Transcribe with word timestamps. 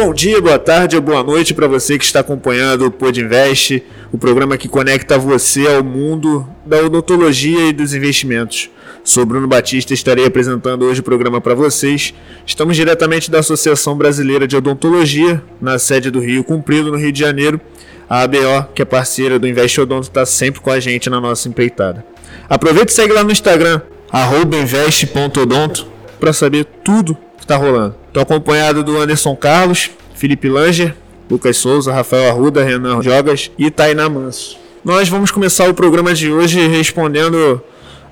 Bom 0.00 0.14
dia, 0.14 0.40
boa 0.40 0.60
tarde 0.60 0.94
ou 0.94 1.02
boa 1.02 1.24
noite 1.24 1.52
para 1.52 1.66
você 1.66 1.98
que 1.98 2.04
está 2.04 2.20
acompanhando 2.20 2.86
o 2.86 2.90
Pod 2.90 3.20
Invest, 3.20 3.82
o 4.12 4.16
programa 4.16 4.56
que 4.56 4.68
conecta 4.68 5.18
você 5.18 5.66
ao 5.66 5.82
mundo 5.82 6.48
da 6.64 6.76
odontologia 6.78 7.66
e 7.66 7.72
dos 7.72 7.92
investimentos. 7.92 8.70
Sou 9.02 9.26
Bruno 9.26 9.48
Batista 9.48 9.92
e 9.92 9.94
estarei 9.94 10.24
apresentando 10.24 10.84
hoje 10.84 11.00
o 11.00 11.02
programa 11.02 11.40
para 11.40 11.52
vocês. 11.52 12.14
Estamos 12.46 12.76
diretamente 12.76 13.28
da 13.28 13.40
Associação 13.40 13.96
Brasileira 13.96 14.46
de 14.46 14.56
Odontologia, 14.56 15.42
na 15.60 15.80
sede 15.80 16.12
do 16.12 16.20
Rio 16.20 16.44
Cumprido, 16.44 16.92
no 16.92 16.96
Rio 16.96 17.10
de 17.10 17.18
Janeiro. 17.18 17.60
A 18.08 18.22
ABO, 18.22 18.68
que 18.76 18.82
é 18.82 18.84
parceira 18.84 19.36
do 19.36 19.48
Invest 19.48 19.80
Odonto, 19.80 20.06
está 20.06 20.24
sempre 20.24 20.60
com 20.60 20.70
a 20.70 20.78
gente 20.78 21.10
na 21.10 21.20
nossa 21.20 21.48
empreitada. 21.48 22.06
Aproveita 22.48 22.92
e 22.92 22.94
segue 22.94 23.12
lá 23.12 23.24
no 23.24 23.32
Instagram, 23.32 23.80
invest.odonto, 24.62 25.88
para 26.20 26.32
saber 26.32 26.66
tudo 26.84 27.18
está 27.48 27.56
rolando. 27.56 27.94
Estou 28.08 28.22
acompanhado 28.22 28.84
do 28.84 28.98
Anderson 28.98 29.34
Carlos, 29.34 29.90
Felipe 30.14 30.50
Langer, 30.50 30.94
Lucas 31.30 31.56
Souza, 31.56 31.90
Rafael 31.90 32.28
Arruda, 32.28 32.62
Renan 32.62 33.00
Jogas 33.02 33.50
e 33.58 33.70
Tainá 33.70 34.06
Manso. 34.06 34.58
Nós 34.84 35.08
vamos 35.08 35.30
começar 35.30 35.66
o 35.68 35.72
programa 35.72 36.12
de 36.12 36.30
hoje 36.30 36.66
respondendo 36.68 37.62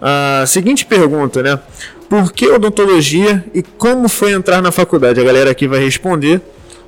a 0.01 0.45
seguinte 0.47 0.87
pergunta, 0.87 1.43
né? 1.43 1.59
Por 2.09 2.33
que 2.33 2.49
odontologia 2.49 3.45
e 3.53 3.63
como 3.63 4.09
foi 4.09 4.33
entrar 4.33 4.63
na 4.63 4.73
faculdade? 4.73 5.21
A 5.21 5.25
galera 5.25 5.51
aqui 5.51 5.69
vai 5.69 5.81
responder, 5.81 6.41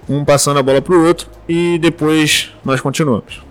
um 0.09 0.25
passando 0.25 0.59
a 0.59 0.63
bola 0.63 0.81
para 0.81 0.95
o 0.95 1.07
outro 1.07 1.29
e 1.47 1.79
depois 1.79 2.51
nós 2.65 2.81
continuamos. 2.81 3.43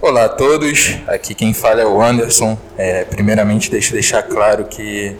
Olá 0.00 0.26
a 0.26 0.28
todos, 0.28 0.96
aqui 1.08 1.34
quem 1.34 1.52
fala 1.52 1.80
é 1.80 1.86
o 1.86 2.00
Anderson. 2.00 2.56
É, 2.78 3.04
primeiramente, 3.04 3.70
deixa 3.70 3.90
eu 3.90 3.94
deixar 3.94 4.22
claro 4.22 4.64
que 4.66 5.16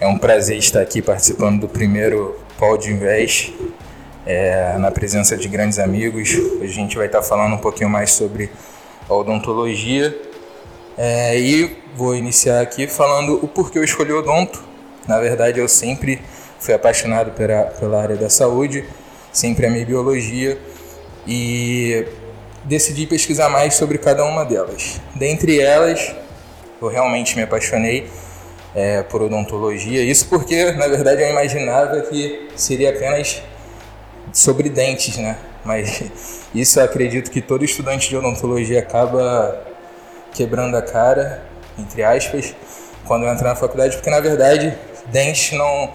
é 0.00 0.06
um 0.06 0.16
prazer 0.16 0.56
estar 0.56 0.80
aqui 0.80 1.02
participando 1.02 1.60
do 1.60 1.68
primeiro 1.68 2.45
Pod 2.58 2.90
Invest 2.90 3.54
é, 4.26 4.76
na 4.78 4.90
presença 4.90 5.36
de 5.36 5.46
grandes 5.46 5.78
amigos. 5.78 6.34
Hoje 6.34 6.64
a 6.64 6.74
gente 6.74 6.96
vai 6.96 7.06
estar 7.06 7.22
falando 7.22 7.54
um 7.54 7.58
pouquinho 7.58 7.90
mais 7.90 8.12
sobre 8.12 8.50
odontologia. 9.08 10.16
É, 10.96 11.38
e 11.38 11.76
vou 11.94 12.16
iniciar 12.16 12.60
aqui 12.60 12.86
falando 12.86 13.38
o 13.44 13.46
porquê 13.46 13.78
eu 13.78 13.84
escolhi 13.84 14.12
odonto. 14.12 14.62
Na 15.06 15.20
verdade, 15.20 15.60
eu 15.60 15.68
sempre 15.68 16.20
fui 16.58 16.72
apaixonado 16.72 17.32
pela, 17.32 17.64
pela 17.64 18.02
área 18.02 18.16
da 18.16 18.30
saúde, 18.30 18.84
sempre 19.32 19.66
amei 19.66 19.84
biologia 19.84 20.58
e 21.26 22.06
decidi 22.64 23.06
pesquisar 23.06 23.50
mais 23.50 23.74
sobre 23.74 23.98
cada 23.98 24.24
uma 24.24 24.44
delas. 24.44 25.00
Dentre 25.14 25.60
elas, 25.60 26.14
eu 26.80 26.88
realmente 26.88 27.36
me 27.36 27.42
apaixonei 27.42 28.08
é, 28.76 29.02
por 29.02 29.22
odontologia. 29.22 30.02
Isso 30.04 30.28
porque, 30.28 30.70
na 30.72 30.86
verdade, 30.86 31.22
eu 31.22 31.30
imaginava 31.30 32.02
que 32.02 32.50
seria 32.54 32.90
apenas 32.90 33.42
sobre 34.30 34.68
dentes, 34.68 35.16
né? 35.16 35.38
Mas 35.64 36.02
isso 36.54 36.78
eu 36.78 36.84
acredito 36.84 37.30
que 37.30 37.40
todo 37.40 37.64
estudante 37.64 38.10
de 38.10 38.16
odontologia 38.16 38.78
acaba 38.80 39.66
quebrando 40.34 40.76
a 40.76 40.82
cara, 40.82 41.42
entre 41.78 42.02
aspas, 42.04 42.54
quando 43.06 43.24
entra 43.26 43.48
na 43.48 43.56
faculdade, 43.56 43.96
porque 43.96 44.10
na 44.10 44.20
verdade 44.20 44.76
dentes 45.06 45.56
não, 45.56 45.90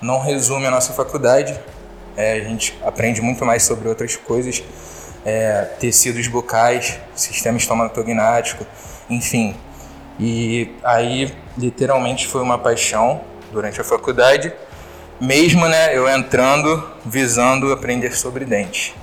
não 0.00 0.18
resume 0.18 0.66
a 0.66 0.70
nossa 0.70 0.94
faculdade. 0.94 1.58
É, 2.16 2.32
a 2.32 2.40
gente 2.40 2.78
aprende 2.82 3.20
muito 3.20 3.44
mais 3.44 3.64
sobre 3.64 3.86
outras 3.86 4.16
coisas, 4.16 4.62
é, 5.26 5.68
tecidos 5.78 6.26
bucais, 6.28 6.98
sistema 7.14 7.58
estomatognático, 7.58 8.64
enfim. 9.10 9.54
E 10.18 10.70
aí, 10.82 11.32
literalmente, 11.58 12.26
foi 12.26 12.42
uma 12.42 12.58
paixão 12.58 13.20
durante 13.52 13.80
a 13.80 13.84
faculdade 13.84 14.52
mesmo 15.20 15.66
né, 15.68 15.96
eu 15.96 16.08
entrando 16.08 16.82
visando 17.04 17.72
aprender 17.72 18.16
sobre 18.16 18.44
dentes. 18.44 18.94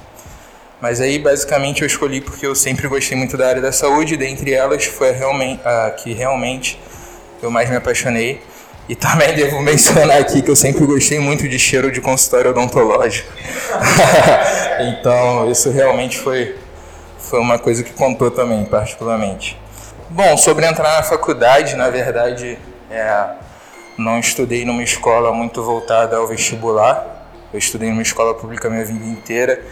Mas 0.82 1.00
aí 1.00 1.20
basicamente 1.20 1.82
eu 1.82 1.88
escolhi 1.88 2.22
porque 2.22 2.46
eu 2.46 2.56
sempre 2.56 2.88
gostei 2.88 3.16
muito 3.16 3.38
da 3.38 3.48
área 3.48 3.62
da 3.62 3.72
saúde, 3.72 4.18
dentre 4.18 4.52
elas 4.54 4.86
foi 4.86 5.12
realmente, 5.12 5.62
a 5.64 5.92
que 5.92 6.14
realmente 6.14 6.80
eu 7.42 7.52
mais 7.52 7.70
me 7.70 7.76
apaixonei. 7.76 8.42
E 8.90 8.96
também 8.96 9.34
devo 9.36 9.62
mencionar 9.62 10.20
aqui 10.20 10.42
que 10.42 10.50
eu 10.50 10.56
sempre 10.56 10.86
gostei 10.86 11.20
muito 11.20 11.48
de 11.48 11.60
cheiro 11.60 11.92
de 11.92 12.02
consultório 12.02 12.50
odontológico. 12.50 13.32
então 14.98 15.50
isso 15.50 15.70
realmente 15.70 16.18
foi, 16.18 16.56
foi 17.20 17.40
uma 17.40 17.60
coisa 17.60 17.84
que 17.84 17.94
contou 17.94 18.32
também, 18.32 18.66
particularmente. 18.66 19.61
Bom, 20.14 20.36
sobre 20.36 20.66
entrar 20.66 20.98
na 20.98 21.04
faculdade, 21.04 21.74
na 21.78 21.90
verdade, 21.90 22.60
é, 22.90 23.30
não 23.98 24.20
estudei 24.20 24.66
numa 24.66 24.84
escola 24.84 25.32
muito 25.32 25.64
voltada 25.64 26.18
ao 26.18 26.28
vestibular. 26.28 27.30
Eu 27.54 27.58
estudei 27.58 27.90
numa 27.92 28.02
escola 28.02 28.34
pública 28.34 28.70
minha 28.70 28.84
vida 28.84 29.06
inteira 29.06 29.64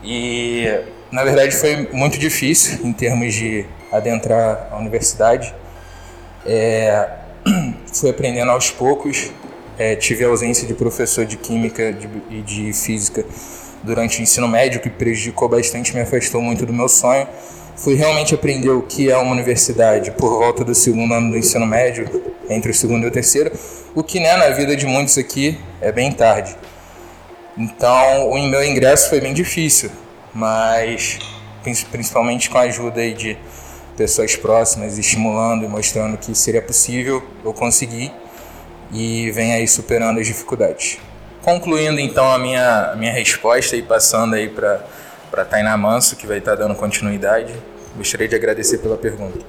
e, 0.00 0.64
na 1.10 1.24
verdade, 1.24 1.56
foi 1.56 1.88
muito 1.92 2.20
difícil 2.20 2.86
em 2.86 2.92
termos 2.92 3.34
de 3.34 3.66
adentrar 3.90 4.68
a 4.70 4.76
universidade. 4.76 5.52
É, 6.46 7.08
fui 7.92 8.10
aprendendo 8.10 8.52
aos 8.52 8.70
poucos. 8.70 9.32
É, 9.76 9.96
tive 9.96 10.22
ausência 10.22 10.68
de 10.68 10.74
professor 10.74 11.26
de 11.26 11.36
química 11.36 11.82
e 12.30 12.42
de, 12.42 12.42
de 12.42 12.72
física 12.72 13.24
durante 13.82 14.20
o 14.20 14.22
ensino 14.22 14.46
médio, 14.46 14.80
que 14.80 14.88
prejudicou 14.88 15.48
bastante, 15.48 15.92
me 15.92 16.00
afastou 16.00 16.40
muito 16.40 16.64
do 16.64 16.72
meu 16.72 16.88
sonho 16.88 17.26
fui 17.76 17.94
realmente 17.94 18.34
aprender 18.34 18.70
o 18.70 18.82
que 18.82 19.10
é 19.10 19.16
uma 19.16 19.32
universidade 19.32 20.10
por 20.12 20.30
volta 20.38 20.64
do 20.64 20.74
segundo 20.74 21.12
ano 21.14 21.30
do 21.30 21.38
ensino 21.38 21.66
médio, 21.66 22.08
entre 22.48 22.70
o 22.70 22.74
segundo 22.74 23.04
e 23.04 23.08
o 23.08 23.10
terceiro, 23.10 23.52
o 23.94 24.02
que 24.02 24.20
né, 24.20 24.36
na 24.36 24.50
vida 24.50 24.76
de 24.76 24.86
muitos 24.86 25.16
aqui 25.18 25.58
é 25.80 25.90
bem 25.90 26.12
tarde. 26.12 26.56
Então 27.56 28.28
o 28.30 28.48
meu 28.48 28.64
ingresso 28.64 29.08
foi 29.08 29.20
bem 29.20 29.32
difícil, 29.32 29.90
mas 30.32 31.18
principalmente 31.90 32.50
com 32.50 32.58
a 32.58 32.62
ajuda 32.62 33.08
de 33.12 33.38
pessoas 33.96 34.34
próximas, 34.34 34.98
estimulando 34.98 35.64
e 35.64 35.68
mostrando 35.68 36.18
que 36.18 36.34
seria 36.34 36.60
possível, 36.60 37.22
eu 37.44 37.52
consegui 37.52 38.10
e 38.92 39.30
vem 39.30 39.52
aí 39.52 39.66
superando 39.66 40.20
as 40.20 40.26
dificuldades. 40.26 40.98
Concluindo 41.42 42.00
então 42.00 42.30
a 42.32 42.38
minha, 42.38 42.92
a 42.92 42.96
minha 42.96 43.12
resposta 43.12 43.76
e 43.76 43.82
passando 43.82 44.34
aí 44.34 44.48
para 44.48 44.84
para 45.34 45.44
Tainá 45.44 45.76
Manso, 45.76 46.14
que 46.14 46.28
vai 46.28 46.38
estar 46.38 46.54
dando 46.54 46.76
continuidade. 46.76 47.52
Gostaria 47.96 48.28
de 48.28 48.36
agradecer 48.36 48.78
pela 48.78 48.96
pergunta. 48.96 49.44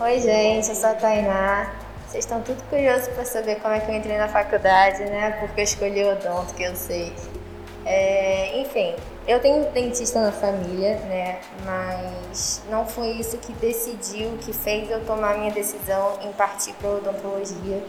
Oi, 0.00 0.18
gente, 0.18 0.70
eu 0.70 0.74
sou 0.74 0.88
a 0.88 0.94
Tainá. 0.94 1.70
Vocês 2.08 2.24
estão 2.24 2.40
tudo 2.40 2.62
curiosos 2.70 3.08
para 3.08 3.24
saber 3.26 3.56
como 3.56 3.74
é 3.74 3.80
que 3.80 3.90
eu 3.90 3.94
entrei 3.94 4.16
na 4.16 4.28
faculdade, 4.28 5.04
né? 5.04 5.36
Porque 5.40 5.60
eu 5.60 5.64
escolhi 5.64 6.04
o 6.04 6.12
odonto, 6.12 6.54
que 6.54 6.62
eu 6.62 6.74
sei. 6.74 7.12
É, 7.84 8.62
enfim, 8.62 8.94
eu 9.28 9.40
tenho 9.40 9.70
dentista 9.72 10.22
na 10.22 10.32
família, 10.32 10.96
né? 11.00 11.38
Mas 11.66 12.62
não 12.70 12.86
foi 12.86 13.08
isso 13.08 13.36
que 13.36 13.52
decidiu, 13.52 14.38
que 14.40 14.54
fez 14.54 14.90
eu 14.90 15.04
tomar 15.04 15.36
minha 15.36 15.52
decisão 15.52 16.18
em 16.22 16.32
partir 16.32 16.72
para 16.80 16.88
odontologia. 16.88 17.82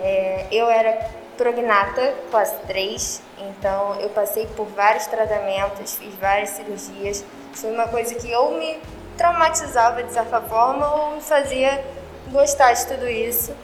É, 0.00 0.46
eu 0.50 0.70
era 0.70 1.10
prognata, 1.36 2.14
classe 2.30 2.56
3, 2.66 3.22
então 3.38 4.00
eu 4.00 4.08
passei 4.10 4.46
por 4.56 4.66
vários 4.66 5.06
tratamentos, 5.06 5.96
fiz 5.96 6.14
várias 6.14 6.50
cirurgias. 6.50 7.24
Foi 7.52 7.70
uma 7.70 7.88
coisa 7.88 8.14
que 8.14 8.34
ou 8.34 8.58
me 8.58 8.78
traumatizava 9.16 10.02
de 10.02 10.12
certa 10.12 10.40
forma 10.40 10.92
ou 10.94 11.16
me 11.16 11.20
fazia 11.20 11.84
gostar 12.30 12.72
de 12.72 12.86
tudo 12.86 13.08
isso. 13.08 13.54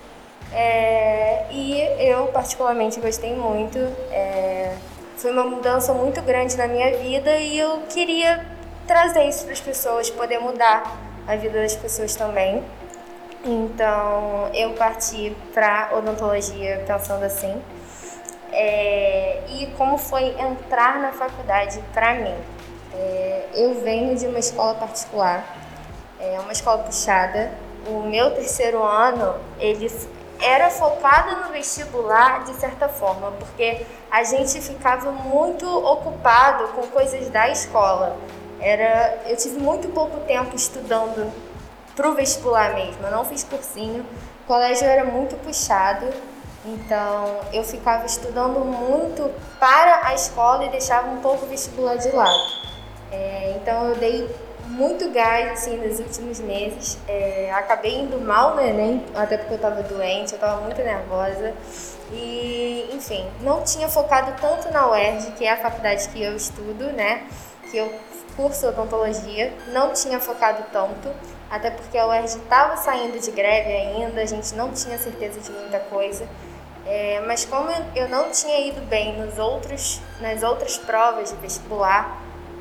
É, 0.52 1.46
e 1.50 1.80
eu 1.98 2.26
particularmente 2.28 3.00
gostei 3.00 3.34
muito. 3.34 3.78
É, 4.10 4.76
foi 5.16 5.30
uma 5.30 5.44
mudança 5.44 5.92
muito 5.92 6.22
grande 6.22 6.56
na 6.56 6.66
minha 6.66 6.96
vida 6.96 7.36
e 7.36 7.58
eu 7.58 7.82
queria 7.88 8.44
trazer 8.86 9.24
isso 9.24 9.44
para 9.44 9.52
as 9.52 9.60
pessoas, 9.60 10.10
poder 10.10 10.38
mudar 10.40 10.98
a 11.26 11.36
vida 11.36 11.60
das 11.60 11.76
pessoas 11.76 12.16
também. 12.16 12.64
Então 13.44 14.50
eu 14.52 14.74
parti 14.74 15.34
para 15.54 15.90
odontologia 15.94 16.84
pensando 16.86 17.24
assim. 17.24 17.60
É, 18.52 19.42
e 19.48 19.66
como 19.78 19.96
foi 19.96 20.34
entrar 20.38 20.98
na 20.98 21.12
faculdade 21.12 21.82
para 21.92 22.14
mim? 22.14 22.34
É, 22.92 23.44
eu 23.54 23.80
venho 23.80 24.16
de 24.16 24.26
uma 24.26 24.38
escola 24.38 24.74
particular, 24.74 25.44
é 26.18 26.38
uma 26.40 26.52
escola 26.52 26.82
puxada. 26.82 27.52
O 27.86 28.00
meu 28.02 28.30
terceiro 28.34 28.82
ano 28.82 29.36
ele 29.58 29.90
era 30.42 30.68
focado 30.68 31.42
no 31.42 31.52
vestibular 31.52 32.44
de 32.44 32.52
certa 32.54 32.88
forma, 32.88 33.32
porque 33.32 33.86
a 34.10 34.22
gente 34.22 34.60
ficava 34.60 35.10
muito 35.12 35.66
ocupado 35.66 36.68
com 36.74 36.82
coisas 36.88 37.28
da 37.30 37.48
escola. 37.48 38.16
Era, 38.60 39.22
eu 39.26 39.36
tive 39.36 39.58
muito 39.58 39.88
pouco 39.88 40.20
tempo 40.20 40.54
estudando 40.54 41.32
para 41.96 42.08
o 42.08 42.14
vestibular 42.14 42.74
mesmo. 42.74 43.04
Eu 43.04 43.10
não 43.10 43.24
fiz 43.24 43.44
cursinho. 43.44 44.04
O 44.44 44.46
colégio 44.46 44.86
era 44.86 45.04
muito 45.04 45.36
puxado, 45.36 46.06
então 46.64 47.40
eu 47.52 47.62
ficava 47.62 48.04
estudando 48.04 48.60
muito 48.64 49.30
para 49.58 50.08
a 50.08 50.14
escola 50.14 50.64
e 50.64 50.68
deixava 50.70 51.08
um 51.08 51.20
pouco 51.20 51.46
o 51.46 51.48
vestibular 51.48 51.96
de 51.96 52.10
lado. 52.10 52.60
É, 53.12 53.54
então 53.56 53.88
eu 53.88 53.96
dei 53.96 54.28
muito 54.66 55.10
gás 55.10 55.52
assim 55.52 55.76
nos 55.76 55.98
últimos 55.98 56.40
meses. 56.40 56.98
É, 57.06 57.52
acabei 57.52 58.00
indo 58.00 58.20
mal 58.20 58.54
no 58.54 58.60
Enem, 58.60 59.04
até 59.14 59.36
porque 59.36 59.54
eu 59.54 59.56
estava 59.56 59.82
doente, 59.82 60.32
eu 60.32 60.36
estava 60.36 60.60
muito 60.60 60.80
nervosa. 60.80 61.54
E, 62.12 62.90
enfim, 62.92 63.28
não 63.40 63.62
tinha 63.62 63.88
focado 63.88 64.32
tanto 64.40 64.72
na 64.72 64.88
UERJ, 64.90 65.32
que 65.32 65.44
é 65.44 65.52
a 65.52 65.56
faculdade 65.56 66.08
que 66.08 66.22
eu 66.22 66.34
estudo, 66.34 66.92
né? 66.92 67.26
Que 67.70 67.76
eu 67.78 67.92
curso 68.36 68.68
odontologia, 68.68 69.52
não 69.68 69.92
tinha 69.92 70.18
focado 70.18 70.64
tanto, 70.72 71.08
até 71.50 71.70
porque 71.70 71.98
a 71.98 72.06
UERJ 72.06 72.36
estava 72.36 72.76
saindo 72.76 73.18
de 73.18 73.30
greve 73.32 73.68
ainda, 73.68 74.20
a 74.20 74.26
gente 74.26 74.54
não 74.54 74.70
tinha 74.72 74.96
certeza 74.98 75.40
de 75.40 75.50
muita 75.50 75.80
coisa. 75.80 76.26
É, 76.86 77.22
mas 77.26 77.44
como 77.44 77.70
eu 77.94 78.08
não 78.08 78.30
tinha 78.30 78.68
ido 78.68 78.80
bem 78.82 79.18
nos 79.18 79.38
outros, 79.38 80.00
nas 80.20 80.42
outras 80.42 80.78
provas 80.78 81.30
de 81.30 81.36
vestibular, 81.36 82.18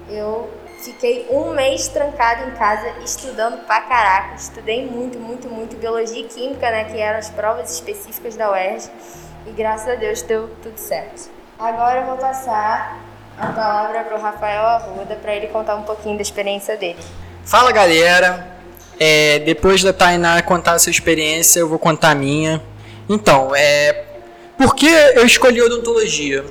eu 0.09 0.49
fiquei 0.79 1.27
um 1.29 1.51
mês 1.51 1.87
trancado 1.87 2.49
em 2.49 2.51
casa 2.51 2.89
estudando 3.03 3.65
pra 3.65 3.81
caraca. 3.81 4.35
Estudei 4.35 4.85
muito, 4.85 5.19
muito, 5.19 5.47
muito 5.47 5.75
biologia 5.77 6.21
e 6.21 6.27
química, 6.27 6.69
né, 6.71 6.85
que 6.85 6.97
eram 6.99 7.19
as 7.19 7.29
provas 7.29 7.71
específicas 7.71 8.35
da 8.35 8.51
UERJ. 8.51 8.89
E 9.45 9.51
graças 9.51 9.87
a 9.87 9.95
Deus 9.95 10.21
deu 10.21 10.49
tudo 10.61 10.77
certo. 10.77 11.29
Agora 11.57 12.01
eu 12.01 12.05
vou 12.05 12.17
passar 12.17 12.97
a 13.37 13.47
palavra 13.47 14.03
para 14.03 14.17
o 14.17 14.21
Rafael 14.21 14.65
Arruda 14.65 15.15
para 15.15 15.33
ele 15.33 15.47
contar 15.47 15.75
um 15.75 15.83
pouquinho 15.83 16.15
da 16.15 16.21
experiência 16.21 16.75
dele. 16.75 16.99
Fala 17.45 17.71
galera, 17.71 18.58
é, 18.99 19.39
depois 19.39 19.81
da 19.81 19.93
Tainá 19.93 20.41
contar 20.41 20.73
a 20.73 20.79
sua 20.79 20.91
experiência, 20.91 21.59
eu 21.59 21.69
vou 21.69 21.79
contar 21.79 22.11
a 22.11 22.15
minha. 22.15 22.61
Então, 23.07 23.55
é, 23.55 24.03
por 24.57 24.75
que 24.75 24.85
eu 24.87 25.25
escolhi 25.25 25.61
odontologia? 25.61 26.43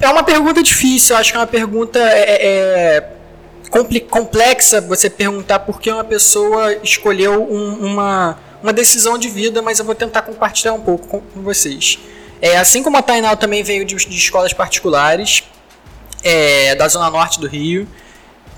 É 0.00 0.08
uma 0.08 0.22
pergunta 0.22 0.62
difícil, 0.62 1.14
eu 1.14 1.20
acho 1.20 1.32
que 1.32 1.36
é 1.36 1.40
uma 1.40 1.46
pergunta 1.46 1.98
é, 1.98 2.46
é, 2.46 4.00
complexa 4.10 4.80
você 4.80 5.08
perguntar 5.08 5.60
por 5.60 5.80
que 5.80 5.90
uma 5.90 6.04
pessoa 6.04 6.74
escolheu 6.82 7.42
um, 7.50 7.86
uma, 7.86 8.38
uma 8.62 8.72
decisão 8.72 9.18
de 9.18 9.28
vida, 9.28 9.62
mas 9.62 9.78
eu 9.78 9.84
vou 9.84 9.94
tentar 9.94 10.22
compartilhar 10.22 10.72
um 10.72 10.80
pouco 10.80 11.06
com, 11.06 11.20
com 11.20 11.42
vocês. 11.42 11.98
É, 12.40 12.58
assim 12.58 12.82
como 12.82 12.96
a 12.96 13.02
Tainal 13.02 13.36
também 13.36 13.62
veio 13.62 13.84
de, 13.84 13.96
de 13.96 14.16
escolas 14.16 14.52
particulares, 14.52 15.44
é, 16.22 16.74
da 16.74 16.88
zona 16.88 17.10
norte 17.10 17.40
do 17.40 17.46
Rio, 17.46 17.86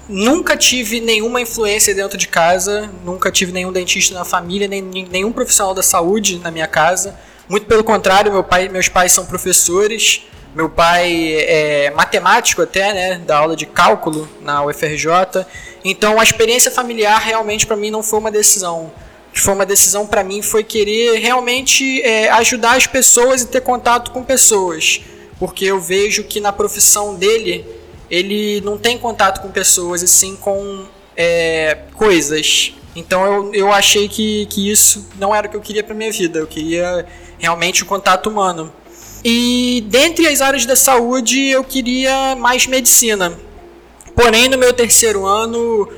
nunca 0.08 0.56
tive 0.56 1.00
nenhuma 1.00 1.40
influência 1.40 1.94
dentro 1.94 2.16
de 2.16 2.26
casa, 2.26 2.90
nunca 3.04 3.30
tive 3.30 3.52
nenhum 3.52 3.70
dentista 3.70 4.14
na 4.14 4.24
família, 4.24 4.66
nem, 4.66 4.80
nenhum 4.82 5.30
profissional 5.30 5.74
da 5.74 5.82
saúde 5.82 6.38
na 6.38 6.50
minha 6.50 6.66
casa. 6.66 7.14
Muito 7.48 7.66
pelo 7.66 7.84
contrário, 7.84 8.32
meu 8.32 8.42
pai, 8.42 8.68
meus 8.68 8.88
pais 8.88 9.12
são 9.12 9.26
professores. 9.26 10.22
Meu 10.54 10.68
pai 10.68 11.34
é 11.40 11.92
matemático 11.94 12.62
até, 12.62 12.92
né, 12.92 13.18
da 13.24 13.38
aula 13.38 13.54
de 13.54 13.66
cálculo 13.66 14.28
na 14.40 14.64
UFRJ. 14.64 15.46
Então 15.84 16.18
a 16.18 16.22
experiência 16.22 16.70
familiar 16.70 17.18
realmente 17.20 17.66
para 17.66 17.76
mim 17.76 17.90
não 17.90 18.02
foi 18.02 18.18
uma 18.18 18.30
decisão. 18.30 18.90
Que 19.32 19.40
foi 19.40 19.54
uma 19.54 19.66
decisão 19.66 20.06
para 20.06 20.24
mim 20.24 20.40
foi 20.40 20.64
querer 20.64 21.18
realmente 21.18 22.02
é, 22.02 22.30
ajudar 22.30 22.76
as 22.76 22.86
pessoas 22.86 23.42
e 23.42 23.46
ter 23.46 23.60
contato 23.60 24.10
com 24.10 24.24
pessoas, 24.24 25.02
porque 25.38 25.66
eu 25.66 25.78
vejo 25.78 26.24
que 26.24 26.40
na 26.40 26.50
profissão 26.50 27.14
dele 27.14 27.64
ele 28.10 28.60
não 28.62 28.78
tem 28.78 28.98
contato 28.98 29.40
com 29.40 29.50
pessoas 29.50 30.02
e 30.02 30.08
sim 30.08 30.36
com 30.36 30.84
é, 31.16 31.78
coisas. 31.94 32.72
Então 32.94 33.24
eu, 33.24 33.54
eu 33.54 33.72
achei 33.72 34.08
que, 34.08 34.46
que 34.46 34.70
isso 34.70 35.06
não 35.18 35.34
era 35.34 35.46
o 35.46 35.50
que 35.50 35.56
eu 35.56 35.60
queria 35.60 35.84
para 35.84 35.94
minha 35.94 36.10
vida. 36.10 36.38
Eu 36.38 36.46
queria 36.46 37.06
realmente 37.38 37.82
o 37.82 37.86
contato 37.86 38.28
humano. 38.28 38.72
E 39.24 39.84
dentre 39.88 40.26
as 40.26 40.40
áreas 40.40 40.64
da 40.64 40.76
saúde, 40.76 41.48
eu 41.48 41.64
queria 41.64 42.36
mais 42.36 42.66
medicina. 42.66 43.36
Porém, 44.14 44.48
no 44.48 44.56
meu 44.56 44.72
terceiro 44.72 45.26
ano, 45.26 45.88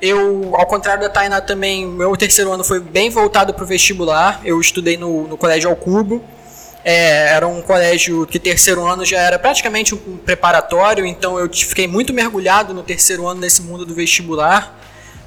eu, 0.00 0.54
ao 0.54 0.66
contrário 0.66 1.02
da 1.02 1.08
Tainá 1.08 1.40
também, 1.40 1.86
meu 1.86 2.16
terceiro 2.16 2.52
ano 2.52 2.64
foi 2.64 2.80
bem 2.80 3.10
voltado 3.10 3.54
para 3.54 3.64
o 3.64 3.66
vestibular. 3.66 4.40
Eu 4.44 4.60
estudei 4.60 4.96
no, 4.96 5.26
no 5.26 5.36
Colégio 5.36 5.70
Alcubo. 5.70 6.22
É, 6.88 7.32
era 7.32 7.48
um 7.48 7.60
colégio 7.62 8.24
que 8.26 8.38
terceiro 8.38 8.86
ano 8.86 9.04
já 9.04 9.18
era 9.18 9.40
praticamente 9.40 9.92
um 9.92 10.16
preparatório, 10.18 11.04
então 11.04 11.36
eu 11.36 11.52
fiquei 11.52 11.88
muito 11.88 12.14
mergulhado 12.14 12.72
no 12.72 12.84
terceiro 12.84 13.26
ano 13.26 13.40
nesse 13.40 13.60
mundo 13.62 13.84
do 13.84 13.92
vestibular. 13.92 14.78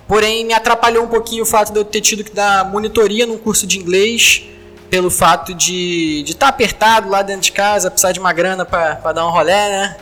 Porém, 0.08 0.46
me 0.46 0.54
atrapalhou 0.54 1.04
um 1.04 1.10
pouquinho 1.10 1.44
o 1.44 1.46
fato 1.46 1.74
de 1.74 1.78
eu 1.78 1.84
ter 1.84 2.00
tido 2.00 2.24
que 2.24 2.32
dar 2.32 2.64
monitoria 2.72 3.26
num 3.26 3.38
curso 3.38 3.68
de 3.68 3.78
inglês 3.78 4.42
pelo 4.90 5.12
fato 5.12 5.54
de 5.54 6.24
estar 6.26 6.46
tá 6.46 6.48
apertado 6.48 7.10
lá 7.10 7.22
dentro 7.22 7.42
de 7.42 7.52
casa, 7.52 7.92
precisar 7.92 8.14
de 8.14 8.22
uma 8.22 8.32
grana 8.32 8.64
para 8.64 9.12
dar 9.12 9.28
um 9.28 9.30
rolé, 9.30 9.70
né? 9.70 9.98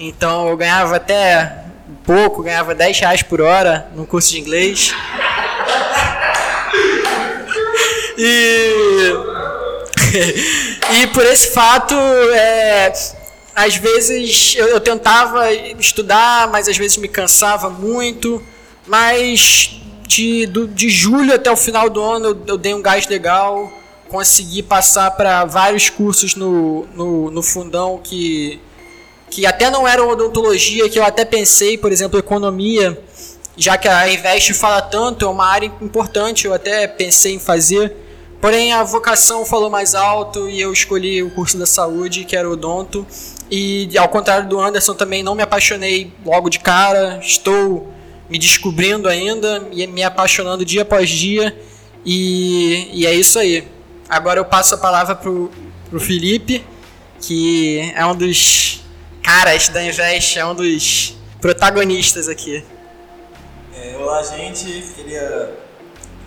Então 0.00 0.48
eu 0.48 0.56
ganhava 0.56 0.96
até 0.96 1.64
pouco, 2.06 2.42
ganhava 2.42 2.74
10 2.74 2.98
reais 3.00 3.22
por 3.22 3.42
hora 3.42 3.88
no 3.94 4.06
curso 4.06 4.30
de 4.30 4.40
inglês. 4.40 4.94
E, 8.16 9.12
e 10.92 11.06
por 11.08 11.24
esse 11.24 11.48
fato, 11.48 11.94
é, 11.94 12.92
às 13.54 13.76
vezes 13.76 14.54
eu, 14.56 14.66
eu, 14.68 14.80
tentava 14.80 15.52
estudar, 15.52 16.48
mas 16.48 16.68
às 16.68 16.76
vezes 16.76 16.96
me 16.96 17.08
cansava 17.08 17.70
muito. 17.70 18.42
Mas 18.86 19.80
de, 20.06 20.46
do, 20.46 20.68
de 20.68 20.90
julho 20.90 21.34
até 21.34 21.50
o 21.50 21.56
final 21.56 21.88
do 21.88 22.02
ano 22.02 22.26
eu, 22.26 22.42
eu 22.46 22.58
dei 22.58 22.74
um 22.74 22.82
gás 22.82 23.08
legal 23.08 23.72
consegui 24.14 24.62
passar 24.62 25.10
para 25.12 25.44
vários 25.44 25.90
cursos 25.90 26.36
no, 26.36 26.86
no, 26.94 27.30
no, 27.32 27.42
fundão 27.42 27.98
que, 28.02 28.60
que 29.28 29.44
até 29.44 29.68
não 29.70 29.88
eram 29.88 30.08
odontologia, 30.08 30.88
que 30.88 30.98
eu 30.98 31.04
até 31.04 31.24
pensei, 31.24 31.76
por 31.76 31.90
exemplo, 31.90 32.16
economia, 32.16 32.96
já 33.56 33.76
que 33.76 33.88
a 33.88 34.08
Invest 34.08 34.54
fala 34.54 34.80
tanto, 34.82 35.24
é 35.24 35.28
uma 35.28 35.46
área 35.46 35.66
importante, 35.80 36.46
eu 36.46 36.54
até 36.54 36.86
pensei 36.86 37.34
em 37.34 37.40
fazer. 37.40 37.92
Porém, 38.44 38.74
a 38.74 38.82
vocação 38.82 39.46
falou 39.46 39.70
mais 39.70 39.94
alto 39.94 40.50
e 40.50 40.60
eu 40.60 40.70
escolhi 40.70 41.22
o 41.22 41.30
curso 41.30 41.56
da 41.56 41.64
saúde, 41.64 42.26
que 42.26 42.36
era 42.36 42.46
odonto. 42.46 43.06
E 43.50 43.88
ao 43.96 44.06
contrário 44.06 44.46
do 44.46 44.60
Anderson, 44.60 44.92
também 44.92 45.22
não 45.22 45.34
me 45.34 45.42
apaixonei 45.42 46.12
logo 46.22 46.50
de 46.50 46.58
cara, 46.58 47.18
estou 47.22 47.90
me 48.28 48.38
descobrindo 48.38 49.08
ainda 49.08 49.66
e 49.72 49.86
me 49.86 50.02
apaixonando 50.02 50.62
dia 50.62 50.82
após 50.82 51.08
dia. 51.08 51.58
E, 52.04 52.90
e 52.92 53.06
é 53.06 53.14
isso 53.14 53.38
aí. 53.38 53.66
Agora 54.10 54.40
eu 54.40 54.44
passo 54.44 54.74
a 54.74 54.78
palavra 54.78 55.14
pro, 55.14 55.50
pro 55.88 55.98
Felipe, 55.98 56.62
que 57.22 57.94
é 57.96 58.04
um 58.04 58.14
dos 58.14 58.82
caras 59.22 59.70
da 59.70 59.82
Invest, 59.82 60.38
é 60.38 60.44
um 60.44 60.54
dos 60.54 61.16
protagonistas 61.40 62.28
aqui. 62.28 62.62
É, 63.74 63.96
olá, 63.96 64.22
gente. 64.22 64.84
Queria 64.94 65.63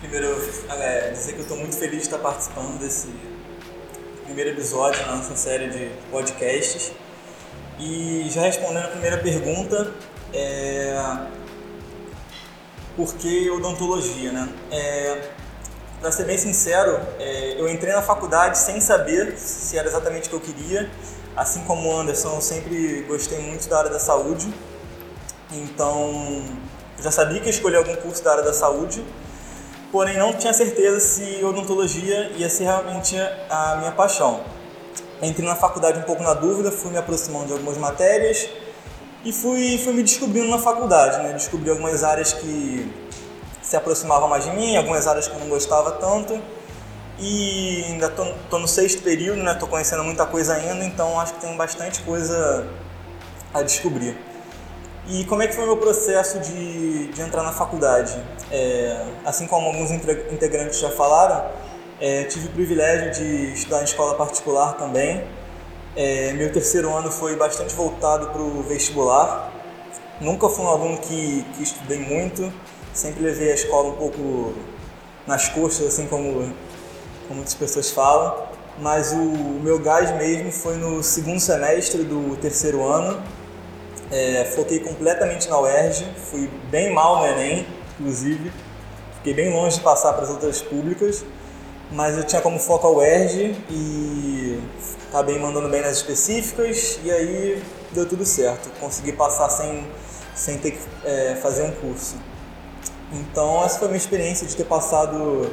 primeiro 0.08 0.40
é, 0.70 1.10
dizer 1.10 1.34
que 1.34 1.38
eu 1.38 1.42
estou 1.42 1.56
muito 1.56 1.76
feliz 1.76 1.98
de 1.98 2.04
estar 2.04 2.18
participando 2.18 2.78
desse 2.78 3.08
primeiro 4.24 4.50
episódio 4.50 5.04
da 5.04 5.16
nossa 5.16 5.36
série 5.36 5.68
de 5.68 5.90
podcasts. 6.10 6.92
E 7.78 8.26
já 8.30 8.40
respondendo 8.42 8.86
a 8.86 8.88
primeira 8.88 9.18
pergunta, 9.18 9.92
é, 10.32 10.98
por 12.96 13.14
que 13.14 13.50
odontologia, 13.50 14.32
né? 14.32 14.48
É, 14.70 15.28
para 16.00 16.10
ser 16.10 16.24
bem 16.24 16.38
sincero, 16.38 16.98
é, 17.18 17.60
eu 17.60 17.68
entrei 17.68 17.92
na 17.92 18.02
faculdade 18.02 18.56
sem 18.56 18.80
saber 18.80 19.36
se 19.36 19.76
era 19.76 19.86
exatamente 19.86 20.28
o 20.28 20.30
que 20.30 20.36
eu 20.36 20.54
queria. 20.54 20.90
Assim 21.36 21.62
como 21.64 21.86
o 21.86 22.00
Anderson, 22.00 22.36
eu 22.36 22.40
sempre 22.40 23.04
gostei 23.06 23.38
muito 23.40 23.68
da 23.68 23.78
área 23.78 23.90
da 23.90 24.00
saúde. 24.00 24.52
Então, 25.52 26.44
já 26.98 27.10
sabia 27.10 27.40
que 27.40 27.46
ia 27.46 27.50
escolher 27.50 27.76
algum 27.76 27.94
curso 27.96 28.24
da 28.24 28.32
área 28.32 28.42
da 28.42 28.52
saúde, 28.52 29.04
porém 29.90 30.16
não 30.16 30.32
tinha 30.32 30.52
certeza 30.52 31.00
se 31.00 31.42
odontologia 31.44 32.32
ia 32.36 32.48
ser 32.48 32.64
realmente 32.64 33.16
a 33.48 33.76
minha 33.76 33.92
paixão. 33.92 34.40
Entrei 35.20 35.46
na 35.46 35.56
faculdade 35.56 35.98
um 35.98 36.02
pouco 36.02 36.22
na 36.22 36.34
dúvida, 36.34 36.70
fui 36.70 36.90
me 36.90 36.98
aproximando 36.98 37.46
de 37.46 37.52
algumas 37.52 37.76
matérias 37.76 38.48
e 39.24 39.32
fui, 39.32 39.78
fui 39.78 39.92
me 39.92 40.02
descobrindo 40.02 40.48
na 40.48 40.58
faculdade, 40.58 41.22
né? 41.22 41.32
Descobri 41.32 41.70
algumas 41.70 42.04
áreas 42.04 42.32
que 42.32 42.92
se 43.60 43.76
aproximava 43.76 44.28
mais 44.28 44.44
de 44.44 44.50
mim, 44.52 44.76
algumas 44.76 45.06
áreas 45.06 45.26
que 45.26 45.34
eu 45.34 45.40
não 45.40 45.48
gostava 45.48 45.92
tanto. 45.92 46.40
E 47.18 47.82
ainda 47.88 48.08
tô 48.08 48.58
no 48.58 48.68
sexto 48.68 49.02
período, 49.02 49.42
né? 49.42 49.54
Tô 49.54 49.66
conhecendo 49.66 50.04
muita 50.04 50.24
coisa 50.24 50.54
ainda, 50.54 50.84
então 50.84 51.18
acho 51.18 51.34
que 51.34 51.40
tem 51.40 51.56
bastante 51.56 52.00
coisa 52.02 52.68
a 53.52 53.62
descobrir. 53.62 54.16
E 55.10 55.24
como 55.24 55.42
é 55.42 55.46
que 55.46 55.54
foi 55.54 55.64
o 55.64 55.68
meu 55.68 55.78
processo 55.78 56.38
de, 56.38 57.06
de 57.08 57.22
entrar 57.22 57.42
na 57.42 57.50
faculdade? 57.50 58.14
É, 58.52 59.06
assim 59.24 59.46
como 59.46 59.66
alguns 59.68 59.90
integrantes 59.90 60.78
já 60.78 60.90
falaram, 60.90 61.50
é, 61.98 62.24
tive 62.24 62.48
o 62.48 62.50
privilégio 62.50 63.10
de 63.12 63.54
estudar 63.54 63.80
em 63.80 63.84
escola 63.84 64.16
particular 64.16 64.74
também. 64.74 65.24
É, 65.96 66.34
meu 66.34 66.52
terceiro 66.52 66.94
ano 66.94 67.10
foi 67.10 67.36
bastante 67.36 67.74
voltado 67.74 68.26
para 68.28 68.42
o 68.42 68.62
vestibular. 68.62 69.50
Nunca 70.20 70.46
fui 70.50 70.62
um 70.62 70.68
aluno 70.68 70.98
que, 70.98 71.42
que 71.54 71.62
estudei 71.62 72.00
muito, 72.00 72.52
sempre 72.92 73.22
levei 73.22 73.52
a 73.52 73.54
escola 73.54 73.88
um 73.88 73.96
pouco 73.96 74.52
nas 75.26 75.48
costas, 75.48 75.86
assim 75.86 76.06
como, 76.06 76.52
como 77.26 77.36
muitas 77.36 77.54
pessoas 77.54 77.90
falam. 77.90 78.46
Mas 78.78 79.12
o 79.12 79.16
meu 79.62 79.78
gás 79.78 80.14
mesmo 80.18 80.52
foi 80.52 80.76
no 80.76 81.02
segundo 81.02 81.40
semestre 81.40 82.02
do 82.02 82.36
terceiro 82.36 82.86
ano, 82.86 83.22
é, 84.10 84.44
foquei 84.44 84.80
completamente 84.80 85.48
na 85.48 85.60
UERJ, 85.60 86.06
fui 86.30 86.48
bem 86.70 86.92
mal 86.92 87.18
no 87.18 87.26
Enem, 87.26 87.66
inclusive, 87.98 88.50
fiquei 89.16 89.34
bem 89.34 89.52
longe 89.52 89.76
de 89.76 89.82
passar 89.82 90.12
para 90.14 90.22
as 90.22 90.30
outras 90.30 90.62
públicas, 90.62 91.24
mas 91.90 92.16
eu 92.16 92.24
tinha 92.24 92.40
como 92.40 92.58
foco 92.58 92.86
a 92.86 92.90
UERJ 92.90 93.56
e 93.70 94.60
acabei 95.08 95.38
mandando 95.38 95.68
bem 95.68 95.82
nas 95.82 95.96
específicas 95.96 96.98
e 97.02 97.10
aí 97.10 97.62
deu 97.92 98.06
tudo 98.06 98.24
certo, 98.24 98.70
consegui 98.80 99.12
passar 99.12 99.48
sem, 99.50 99.86
sem 100.34 100.58
ter 100.58 100.72
que 100.72 100.80
é, 101.04 101.36
fazer 101.36 101.62
um 101.62 101.72
curso. 101.72 102.16
Então 103.12 103.64
essa 103.64 103.78
foi 103.78 103.88
a 103.88 103.90
minha 103.90 103.98
experiência 103.98 104.46
de 104.46 104.54
ter 104.54 104.64
passado 104.64 105.50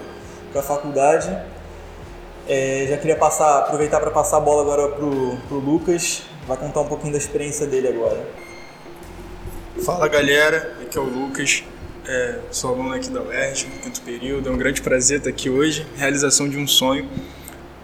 para 0.51 0.59
a 0.59 0.63
faculdade. 0.63 1.35
É, 2.47 2.85
já 2.89 2.97
queria 2.97 3.15
passar, 3.15 3.59
aproveitar 3.59 4.00
para 4.00 4.12
passar 4.12 4.38
a 4.38 4.39
bola 4.39 4.62
agora 4.62 4.95
pro, 4.95 5.38
pro 5.47 5.57
Lucas, 5.57 6.24
vai 6.47 6.57
contar 6.57 6.81
um 6.81 6.88
pouquinho 6.88 7.13
da 7.13 7.17
experiência 7.17 7.65
dele 7.65 7.88
agora. 7.88 8.44
Fala 9.84 10.08
galera, 10.08 10.75
aqui 10.82 10.98
é 10.98 11.01
o 11.01 11.03
Lucas, 11.03 11.63
é, 12.08 12.39
sou 12.50 12.74
aluno 12.74 12.94
aqui 12.94 13.10
da 13.10 13.22
UERJ, 13.22 13.67
no 13.67 13.82
quinto 13.82 14.01
período, 14.01 14.50
é 14.50 14.51
um 14.51 14.58
grande 14.58 14.82
prazer 14.82 15.17
estar 15.17 15.29
aqui 15.29 15.50
hoje, 15.50 15.86
realização 15.98 16.48
de 16.48 16.58
um 16.58 16.65
sonho. 16.65 17.10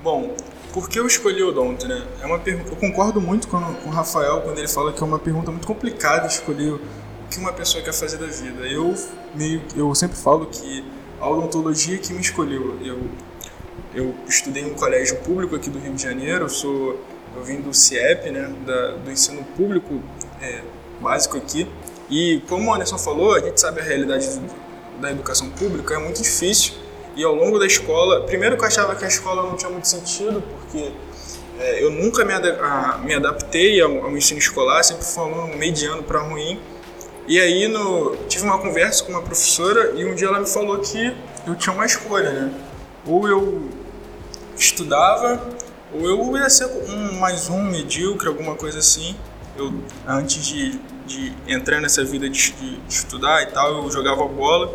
Bom, 0.02 0.36
por 0.74 0.90
que 0.90 1.00
eu 1.00 1.06
escolhi 1.06 1.44
odonto, 1.44 1.88
né? 1.88 2.08
É 2.22 2.26
uma 2.26 2.42
Eu 2.46 2.76
concordo 2.78 3.20
muito 3.20 3.48
com, 3.48 3.60
com 3.60 3.90
o 3.90 3.92
Rafael 3.92 4.42
quando 4.42 4.58
ele 4.58 4.68
fala 4.68 4.94
que 4.94 5.04
é 5.04 5.06
uma 5.06 5.20
pergunta 5.20 5.52
muito 5.52 5.68
complicada 5.68 6.28
escolher 6.28 6.72
o 6.72 6.82
que 7.30 7.38
uma 7.38 7.52
pessoa 7.52 7.84
quer 7.84 7.94
fazer 7.94 8.18
da 8.18 8.28
vida. 8.28 8.66
Eu, 8.66 8.96
meio, 9.36 9.62
eu 9.76 9.94
sempre 9.94 10.18
falo 10.18 10.46
que 10.46 10.84
a 11.20 11.30
odontologia 11.30 11.98
que 11.98 12.14
me 12.14 12.22
escolheu. 12.22 12.80
Eu 12.84 13.00
eu 13.94 14.16
estudei 14.28 14.64
em 14.64 14.72
um 14.72 14.74
colégio 14.74 15.18
público 15.18 15.56
aqui 15.56 15.70
do 15.70 15.78
Rio 15.78 15.94
de 15.94 16.02
Janeiro, 16.02 16.46
eu 16.46 16.50
sou 16.50 17.00
eu 17.36 17.44
vim 17.44 17.62
do 17.62 17.74
CIEP, 17.74 18.30
né, 18.30 18.54
da, 18.66 18.92
do 18.92 19.12
ensino 19.12 19.44
público 19.56 20.02
é, 20.42 20.62
básico 21.01 21.38
aqui. 21.38 21.67
E 22.10 22.41
como 22.48 22.70
o 22.70 22.74
Anderson 22.74 22.98
falou, 22.98 23.36
a 23.36 23.39
gente 23.39 23.60
sabe 23.60 23.79
a 23.79 23.84
realidade 23.84 24.27
da 25.00 25.12
educação 25.12 25.50
pública 25.50 25.96
é 25.96 25.98
muito 25.98 26.22
difícil. 26.22 26.74
E 27.15 27.24
ao 27.24 27.36
longo 27.36 27.60
da 27.60 27.65
escola, 27.65 28.22
primeiro 28.22 28.55
que 28.55 28.63
eu 28.63 28.67
achava 28.67 28.96
que 28.96 29.03
a 29.03 29.08
escola 29.08 29.43
não 29.43 29.58
tinha 29.58 29.70
muito 29.70 29.88
sentido, 29.88 30.41
porque 30.41 30.91
é, 31.60 31.84
eu 31.84 31.91
nunca 31.91 32.24
me, 32.24 32.34
ad 32.34 32.50
a, 32.50 33.00
me 33.03 33.13
adaptei 33.13 33.81
ao, 33.81 34.05
ao, 34.05 34.17
ensino 34.17 34.39
escolar, 34.39 34.84
sempre 34.84 35.03
foi 35.05 35.24
um 35.24 35.58
mediano 35.58 36.03
para 36.03 36.20
ruim. 36.22 36.60
E 37.27 37.39
aí 37.39 37.67
no, 37.67 38.15
tive 38.27 38.46
uma 38.46 38.58
conversa 38.58 39.03
com 39.03 39.12
uma 39.12 39.22
professora 39.22 39.93
e 39.96 40.05
um 40.05 40.15
dia 40.15 40.27
ela 40.27 40.39
me 40.39 40.48
falou 40.48 40.79
que 40.79 41.15
eu 41.46 41.55
tinha 41.55 41.74
uma 41.74 41.86
escolha, 41.86 42.31
né? 42.31 42.53
Ou 43.05 43.27
eu 43.27 43.70
estudava, 44.55 45.41
ou 45.93 46.05
eu 46.08 46.38
ia 46.38 46.50
ser 46.50 46.65
um 46.65 47.20
mais 47.20 47.50
um 47.50 47.62
medíocre, 47.62 48.27
alguma 48.27 48.55
coisa 48.55 48.79
assim. 48.79 49.15
Eu, 49.58 49.74
antes 50.08 50.46
de, 50.46 50.79
de 51.12 51.34
entrar 51.48 51.82
nessa 51.82 52.03
vida 52.03 52.30
de, 52.30 52.51
de, 52.51 52.80
estudar 52.89 53.44
e 53.44 53.48
tal, 53.48 53.84
eu 53.84 53.91
jogava 53.91 54.25
bola. 54.25 54.74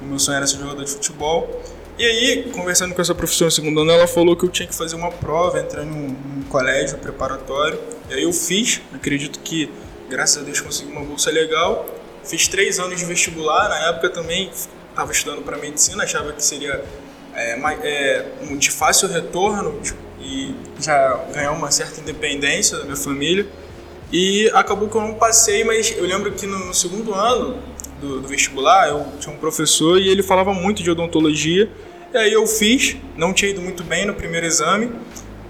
O 0.00 0.04
meu 0.04 0.18
sonho 0.18 0.36
era 0.36 0.46
ser 0.46 0.58
jogador 0.58 0.84
de 0.84 0.90
futebol. 0.90 1.62
E 1.98 2.04
aí, 2.04 2.50
conversando 2.52 2.94
com 2.94 3.00
essa 3.00 3.14
professora 3.14 3.50
segundo 3.50 3.80
ano, 3.80 3.90
ela 3.90 4.06
falou 4.06 4.36
que 4.36 4.44
eu 4.44 4.48
tinha 4.48 4.68
que 4.68 4.74
fazer 4.74 4.94
uma 4.94 5.10
prova, 5.10 5.58
entrar 5.58 5.84
num, 5.84 6.08
num 6.08 6.42
colégio 6.48 6.96
preparatório. 6.98 7.78
E 8.08 8.14
aí 8.14 8.22
eu 8.22 8.32
fiz, 8.32 8.80
acredito 8.94 9.40
que, 9.40 9.70
graças 10.08 10.40
a 10.40 10.44
Deus, 10.44 10.60
consegui 10.60 10.92
uma 10.92 11.02
bolsa 11.02 11.30
legal. 11.30 11.86
Fiz 12.22 12.46
três 12.46 12.78
anos 12.78 13.00
de 13.00 13.04
vestibular, 13.04 13.68
na 13.68 13.88
época 13.88 14.10
também 14.10 14.50
estava 14.90 15.10
estudando 15.10 15.42
para 15.42 15.56
medicina, 15.56 16.04
achava 16.04 16.32
que 16.32 16.44
seria 16.44 16.84
é, 17.34 17.58
é, 17.82 18.26
de 18.56 18.70
fácil 18.70 19.08
retorno 19.08 19.80
tipo, 19.80 19.98
e 20.20 20.54
já 20.80 21.14
ganhar 21.32 21.52
uma 21.52 21.70
certa 21.70 22.00
independência 22.00 22.76
da 22.78 22.84
minha 22.84 22.96
família. 22.96 23.46
E 24.12 24.50
acabou 24.54 24.88
que 24.88 24.96
eu 24.96 25.02
não 25.02 25.14
passei, 25.14 25.64
mas 25.64 25.94
eu 25.96 26.04
lembro 26.04 26.32
que 26.32 26.46
no 26.46 26.72
segundo 26.72 27.14
ano 27.14 27.58
do, 28.00 28.20
do, 28.20 28.28
vestibular 28.28 28.88
eu 28.88 29.06
tinha 29.20 29.34
um 29.34 29.38
professor 29.38 30.00
e 30.00 30.08
ele 30.08 30.22
falava 30.22 30.54
muito 30.54 30.82
de 30.82 30.90
odontologia. 30.90 31.70
E 32.12 32.16
aí 32.16 32.32
eu 32.32 32.46
fiz, 32.46 32.96
não 33.16 33.34
tinha 33.34 33.50
ido 33.50 33.60
muito 33.60 33.84
bem 33.84 34.06
no 34.06 34.14
primeiro 34.14 34.46
exame 34.46 34.90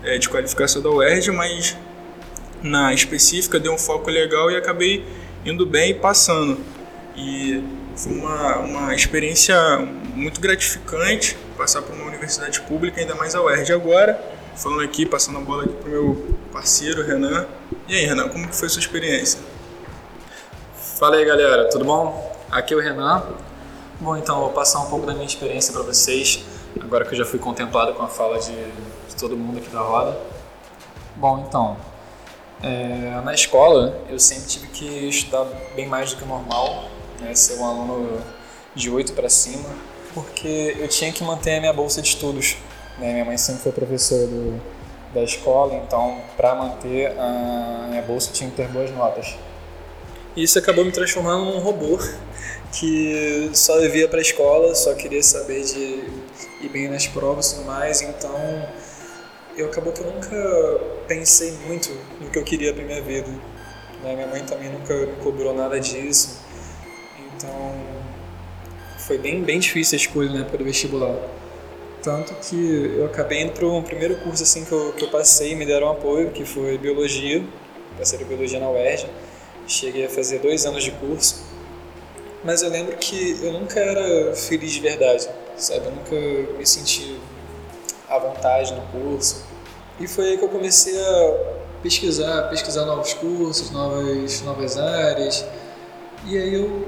é, 0.03 0.19
de 0.19 0.29
qualificação 0.29 0.83
da 0.83 0.91
UERJ, 0.91 1.31
mas 1.31 1.77
na 2.61 2.93
específica 2.93 3.61
deu 3.61 3.73
um 3.73 3.79
foco 3.79 4.11
legal 4.11 4.51
e 4.51 4.57
acabei 4.57 5.05
indo 5.45 5.65
bem 5.65 5.91
e 5.91 5.95
passando. 5.95 6.59
E 7.17 7.63
foi 7.95 8.13
uma, 8.13 8.57
uma 8.59 8.95
experiência 8.95 9.57
muito 10.15 10.41
gratificante 10.41 11.37
passar 11.57 11.83
por 11.83 11.95
uma 11.95 12.07
universidade 12.07 12.61
pública, 12.63 13.01
ainda 13.01 13.15
mais 13.15 13.35
a 13.35 13.43
UERJ 13.43 13.73
agora. 13.73 14.38
Falando 14.59 14.83
aqui, 14.83 15.07
passando 15.07 15.39
a 15.39 15.41
bola 15.41 15.63
aqui 15.63 15.73
pro 15.75 15.89
meu 15.89 16.37
parceiro 16.53 17.07
Renan. 17.07 17.47
E 17.87 17.95
aí, 17.95 18.05
Renan, 18.05 18.29
como 18.29 18.49
que 18.49 18.57
foi 18.57 18.67
a 18.67 18.69
sua 18.69 18.81
experiência? 18.81 19.39
Fala 20.99 21.15
aí, 21.15 21.25
galera, 21.25 21.71
tudo 21.71 21.85
bom? 21.85 22.37
Aqui 22.51 22.75
é 22.75 22.77
o 22.77 22.81
Renan. 22.81 23.23
Bom, 24.01 24.17
então, 24.17 24.41
vou 24.41 24.51
passar 24.51 24.81
um 24.81 24.91
pouco 24.91 25.07
da 25.07 25.15
minha 25.15 25.27
experiência 25.27 25.73
para 25.73 25.83
vocês, 25.83 26.43
agora 26.81 27.05
que 27.05 27.15
eu 27.15 27.19
já 27.19 27.25
fui 27.25 27.39
contemplado 27.39 27.95
com 27.95 28.03
a 28.03 28.09
fala 28.09 28.37
de, 28.41 28.53
de 28.53 29.15
todo 29.17 29.37
mundo 29.37 29.59
aqui 29.59 29.69
da 29.71 29.81
roda. 29.81 30.21
Bom, 31.15 31.45
então, 31.47 31.77
é, 32.61 33.21
na 33.25 33.33
escola 33.33 33.97
eu 34.09 34.19
sempre 34.19 34.49
tive 34.49 34.67
que 34.67 35.09
estudar 35.09 35.45
bem 35.77 35.87
mais 35.87 36.11
do 36.11 36.17
que 36.17 36.25
o 36.25 36.27
normal, 36.27 36.89
né, 37.21 37.33
ser 37.33 37.61
um 37.61 37.65
aluno 37.65 38.21
de 38.75 38.91
8 38.91 39.13
para 39.13 39.29
cima, 39.29 39.69
porque 40.13 40.77
eu 40.81 40.89
tinha 40.89 41.13
que 41.13 41.23
manter 41.23 41.59
a 41.59 41.61
minha 41.61 41.73
bolsa 41.73 42.03
de 42.03 42.09
estudos. 42.09 42.57
Né? 42.99 43.13
Minha 43.13 43.25
mãe 43.25 43.39
sempre 43.39 43.63
foi 43.63 43.73
professora 43.73 44.27
do, 44.27 44.61
da 45.15 45.23
escola, 45.23 45.75
então 45.75 46.21
para 46.37 46.55
manter 46.55 47.13
a 47.19 47.87
minha 47.89 48.03
bolsa 48.03 48.31
tinha 48.33 48.51
que 48.51 48.57
ter 48.57 48.69
boas 48.69 48.91
notas. 48.91 49.37
Isso 50.37 50.59
acabou 50.59 50.85
me 50.85 50.93
transformando 50.93 51.45
num 51.47 51.59
robô 51.59 51.99
que 52.73 53.51
só 53.55 53.79
via 53.89 54.07
para 54.09 54.19
a 54.19 54.23
escola, 54.23 54.75
só 54.75 54.95
queria 54.95 55.23
saber 55.23 55.65
de 55.65 56.05
ir 56.61 56.69
bem 56.71 56.89
nas 56.89 57.07
provas 57.07 57.53
e 57.53 57.55
tudo 57.57 57.67
mais, 57.67 58.03
então 58.03 58.69
eu 59.57 59.67
acabou 59.67 59.93
que 59.93 60.01
eu 60.01 60.13
nunca 60.13 60.81
pensei 61.09 61.53
muito 61.67 61.91
no 62.21 62.31
que 62.31 62.39
eu 62.39 62.45
queria 62.45 62.73
para 62.73 62.85
minha 62.85 63.03
vida. 63.03 63.29
Né? 64.03 64.15
Minha 64.15 64.27
mãe 64.29 64.45
também 64.45 64.71
nunca 64.71 64.95
me 64.95 65.17
cobrou 65.17 65.53
nada 65.53 65.81
disso. 65.81 66.39
Então, 67.35 67.75
foi 68.99 69.19
bem, 69.19 69.43
bem 69.43 69.59
difícil 69.59 69.97
a 69.97 70.01
escolha 70.01 70.33
na 70.33 70.41
época 70.41 70.59
do 70.59 70.65
vestibular. 70.65 71.17
Tanto 72.03 72.35
que 72.35 72.95
eu 72.97 73.07
acabei 73.07 73.43
indo 73.43 73.53
para 73.53 73.67
um 73.67 73.83
primeiro 73.83 74.17
curso 74.21 74.43
assim 74.43 74.65
que 74.65 74.73
eu, 74.73 74.93
que 74.93 75.05
eu 75.05 75.11
passei, 75.11 75.55
me 75.57 75.67
deram 75.67 75.91
apoio, 75.91 76.31
que 76.31 76.45
foi 76.45 76.79
Biologia. 76.79 77.45
Passei 77.99 78.23
Biologia 78.25 78.61
na 78.61 78.71
UERJ. 78.71 79.09
Cheguei 79.67 80.07
a 80.07 80.09
fazer 80.09 80.39
dois 80.39 80.65
anos 80.65 80.85
de 80.85 80.93
curso. 80.93 81.43
Mas 82.45 82.63
eu 82.63 82.71
lembro 82.71 82.97
que 82.97 83.39
eu 83.43 83.53
nunca 83.53 83.81
era 83.81 84.35
feliz 84.35 84.73
de 84.73 84.81
verdade, 84.81 85.29
sabe? 85.57 85.87
Eu 85.87 85.93
nunca 85.93 86.15
me 86.57 86.65
senti 86.65 87.19
à 88.09 88.17
vontade 88.19 88.73
no 88.75 88.83
curso. 88.93 89.45
E 89.99 90.07
foi 90.07 90.31
aí 90.31 90.39
que 90.39 90.45
eu 90.45 90.49
comecei 90.49 90.99
a 91.01 91.35
pesquisar, 91.83 92.49
pesquisar 92.49 92.85
novos 92.85 93.13
cursos, 93.15 93.73
novas, 93.73 94.41
novas 94.43 94.79
áreas. 94.79 95.45
E 96.25 96.39
aí 96.39 96.55
eu 96.55 96.87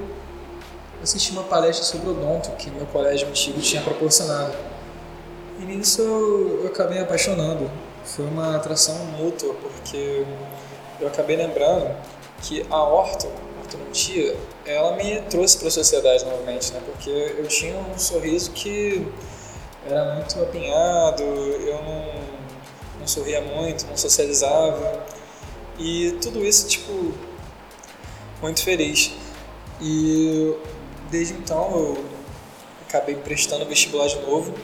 assisti 1.03 1.31
uma 1.33 1.43
palestra 1.43 1.83
sobre 1.83 2.09
odonto 2.09 2.49
que 2.51 2.71
meu 2.71 2.85
colégio 2.85 3.27
antigo 3.27 3.59
tinha 3.59 3.81
proporcionado. 3.81 4.70
E 5.61 5.63
nisso 5.63 6.01
eu, 6.01 6.67
acabei 6.67 6.97
apaixonando. 6.97 7.69
Foi 8.03 8.25
uma 8.25 8.55
atração 8.55 8.95
mútua, 9.05 9.53
porque 9.53 10.25
eu 10.99 11.07
acabei 11.07 11.35
lembrando 11.35 11.95
que 12.41 12.65
a 12.67 12.83
orto, 12.83 13.27
a 13.27 13.59
ortodontia, 13.61 14.35
ela 14.65 14.95
me 14.95 15.21
trouxe 15.29 15.59
para 15.59 15.67
a 15.67 15.71
sociedade 15.71 16.25
novamente, 16.25 16.73
né? 16.73 16.81
Porque 16.83 17.11
eu 17.11 17.47
tinha 17.47 17.77
um 17.77 17.95
sorriso 17.95 18.49
que 18.51 19.07
era 19.87 20.15
muito 20.15 20.41
apinhado, 20.41 21.21
eu 21.21 21.75
não, 21.83 22.05
não 23.01 23.07
sorria 23.07 23.41
muito, 23.41 23.85
não 23.85 23.95
socializava. 23.95 25.05
E 25.77 26.17
tudo 26.23 26.43
isso, 26.43 26.67
tipo, 26.67 27.13
muito 28.41 28.63
feliz. 28.63 29.11
E 29.79 30.55
desde 31.11 31.35
então 31.35 31.71
eu 31.71 32.05
acabei 32.87 33.13
prestando 33.13 33.63
vestibular 33.67 34.07
de 34.07 34.19
novo, 34.21 34.55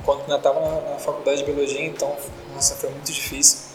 enquanto 0.00 0.22
ainda 0.22 0.36
estava 0.36 0.60
na, 0.60 0.98
faculdade 0.98 1.38
de 1.38 1.44
biologia, 1.44 1.84
então 1.84 2.16
nossa, 2.54 2.74
foi 2.74 2.90
muito 2.90 3.10
difícil. 3.12 3.70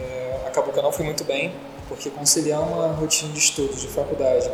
É, 0.00 0.44
acabou 0.46 0.72
que 0.72 0.78
eu 0.78 0.82
não 0.82 0.92
fui 0.92 1.04
muito 1.04 1.24
bem, 1.24 1.52
porque 1.88 2.08
conciliar 2.10 2.60
uma 2.60 2.92
rotina 2.94 3.32
de 3.32 3.38
estudos 3.38 3.80
de 3.80 3.88
faculdade 3.88 4.50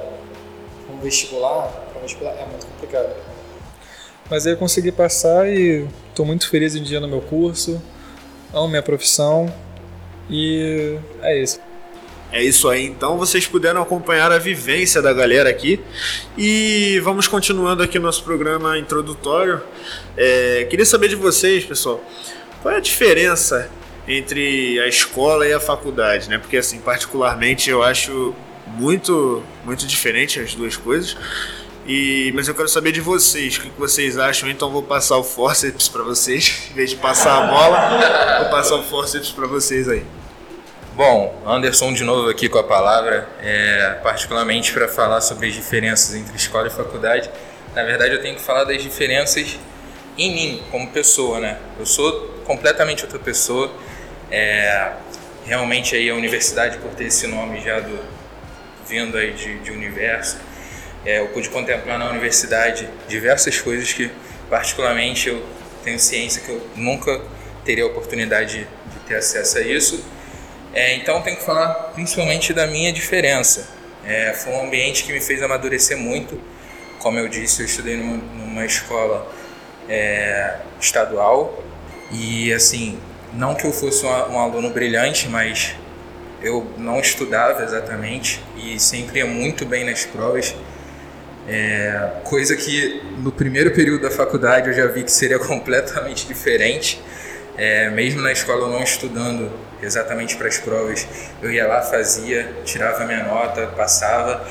com 0.86 0.98
vestibular, 0.98 1.70
com 1.92 2.00
vestibular 2.00 2.32
é 2.32 2.46
muito 2.46 2.66
complicado. 2.66 3.14
Mas 4.28 4.46
aí 4.46 4.54
eu 4.54 4.56
consegui 4.56 4.90
passar 4.90 5.48
e 5.48 5.88
estou 6.08 6.26
muito 6.26 6.48
feliz 6.48 6.74
em 6.74 6.82
dia 6.82 6.98
no 6.98 7.06
meu 7.06 7.20
curso, 7.20 7.80
amo 8.52 8.68
minha 8.68 8.82
profissão 8.82 9.52
e 10.28 10.98
é 11.22 11.40
isso. 11.40 11.60
É 12.32 12.42
isso 12.42 12.68
aí, 12.68 12.84
então 12.84 13.16
vocês 13.16 13.46
puderam 13.46 13.80
acompanhar 13.80 14.32
a 14.32 14.38
vivência 14.38 15.00
da 15.00 15.12
galera 15.12 15.48
aqui 15.48 15.80
e 16.36 17.00
vamos 17.04 17.28
continuando 17.28 17.82
aqui 17.82 17.98
nosso 17.98 18.24
programa 18.24 18.76
introdutório. 18.78 19.62
É, 20.16 20.66
queria 20.68 20.84
saber 20.84 21.08
de 21.08 21.14
vocês, 21.14 21.64
pessoal, 21.64 22.02
qual 22.60 22.74
é 22.74 22.78
a 22.78 22.80
diferença 22.80 23.70
entre 24.08 24.78
a 24.80 24.88
escola 24.88 25.46
e 25.46 25.52
a 25.52 25.60
faculdade, 25.60 26.28
né? 26.28 26.38
Porque 26.38 26.56
assim, 26.56 26.80
particularmente 26.80 27.70
eu 27.70 27.82
acho 27.82 28.34
muito 28.66 29.42
muito 29.64 29.86
diferente 29.86 30.40
as 30.40 30.54
duas 30.54 30.76
coisas. 30.76 31.16
E, 31.86 32.32
mas 32.34 32.48
eu 32.48 32.54
quero 32.54 32.68
saber 32.68 32.90
de 32.90 33.00
vocês, 33.00 33.58
o 33.58 33.60
que 33.60 33.70
vocês 33.78 34.18
acham, 34.18 34.50
então 34.50 34.72
vou 34.72 34.82
passar 34.82 35.16
o 35.18 35.22
forceps 35.22 35.88
para 35.88 36.02
vocês, 36.02 36.64
em 36.72 36.74
vez 36.74 36.90
de 36.90 36.96
passar 36.96 37.44
a 37.44 37.46
bola, 37.46 38.40
vou 38.40 38.50
passar 38.50 38.74
o 38.74 38.82
forceps 38.82 39.30
para 39.30 39.46
vocês 39.46 39.88
aí. 39.88 40.02
Bom, 40.96 41.42
Anderson 41.44 41.92
de 41.92 42.02
novo 42.04 42.30
aqui 42.30 42.48
com 42.48 42.56
a 42.56 42.64
palavra, 42.64 43.28
é, 43.42 43.98
particularmente 44.02 44.72
para 44.72 44.88
falar 44.88 45.20
sobre 45.20 45.48
as 45.48 45.54
diferenças 45.54 46.14
entre 46.14 46.34
escola 46.34 46.68
e 46.68 46.70
faculdade. 46.70 47.30
Na 47.74 47.84
verdade, 47.84 48.14
eu 48.14 48.22
tenho 48.22 48.34
que 48.34 48.40
falar 48.40 48.64
das 48.64 48.82
diferenças 48.82 49.58
em 50.16 50.32
mim, 50.32 50.62
como 50.70 50.88
pessoa, 50.88 51.38
né? 51.38 51.58
Eu 51.78 51.84
sou 51.84 52.40
completamente 52.46 53.04
outra 53.04 53.18
pessoa. 53.18 53.70
É, 54.30 54.92
realmente 55.44 55.94
aí 55.94 56.08
a 56.08 56.14
universidade, 56.14 56.78
por 56.78 56.90
ter 56.92 57.04
esse 57.04 57.26
nome 57.26 57.60
já 57.60 57.78
do, 57.78 58.02
vindo 58.88 59.18
aí 59.18 59.34
de, 59.34 59.58
de 59.58 59.72
universo, 59.72 60.38
é, 61.04 61.20
eu 61.20 61.28
pude 61.28 61.50
contemplar 61.50 61.98
na 61.98 62.08
universidade 62.08 62.88
diversas 63.06 63.60
coisas 63.60 63.92
que, 63.92 64.10
particularmente, 64.48 65.28
eu 65.28 65.44
tenho 65.84 65.98
ciência 65.98 66.40
que 66.40 66.48
eu 66.48 66.66
nunca 66.74 67.20
teria 67.66 67.84
a 67.84 67.86
oportunidade 67.86 68.66
de 68.94 68.98
ter 69.06 69.16
acesso 69.16 69.58
a 69.58 69.60
isso 69.60 70.15
é, 70.76 70.94
então 70.94 71.22
tenho 71.22 71.38
que 71.38 71.42
falar 71.42 71.72
principalmente 71.94 72.52
da 72.52 72.66
minha 72.66 72.92
diferença. 72.92 73.66
É, 74.04 74.34
foi 74.34 74.52
um 74.52 74.66
ambiente 74.66 75.04
que 75.04 75.12
me 75.12 75.22
fez 75.22 75.42
amadurecer 75.42 75.96
muito. 75.96 76.38
Como 76.98 77.18
eu 77.18 77.28
disse, 77.28 77.62
eu 77.62 77.66
estudei 77.66 77.96
numa, 77.96 78.18
numa 78.18 78.66
escola 78.66 79.26
é, 79.88 80.56
estadual 80.78 81.64
e 82.12 82.52
assim, 82.52 82.98
não 83.32 83.54
que 83.54 83.64
eu 83.64 83.72
fosse 83.72 84.04
um, 84.04 84.08
um 84.08 84.38
aluno 84.38 84.68
brilhante, 84.68 85.28
mas 85.28 85.74
eu 86.42 86.70
não 86.76 87.00
estudava 87.00 87.64
exatamente 87.64 88.42
e 88.56 88.78
sempre 88.78 89.20
ia 89.20 89.26
muito 89.26 89.64
bem 89.64 89.82
nas 89.82 90.04
provas. 90.04 90.54
É, 91.48 92.10
coisa 92.24 92.54
que 92.54 93.02
no 93.18 93.32
primeiro 93.32 93.70
período 93.70 94.02
da 94.02 94.10
faculdade 94.10 94.68
eu 94.68 94.74
já 94.74 94.86
vi 94.86 95.04
que 95.04 95.12
seria 95.12 95.38
completamente 95.40 96.26
diferente. 96.26 97.00
É, 97.56 97.88
mesmo 97.90 98.20
na 98.20 98.32
escola 98.32 98.68
não 98.68 98.82
estudando 98.82 99.50
exatamente 99.82 100.36
para 100.36 100.48
as 100.48 100.58
provas, 100.58 101.06
eu 101.42 101.50
ia 101.50 101.66
lá, 101.66 101.82
fazia, 101.82 102.52
tirava 102.64 103.04
minha 103.04 103.24
nota, 103.24 103.66
passava. 103.68 104.46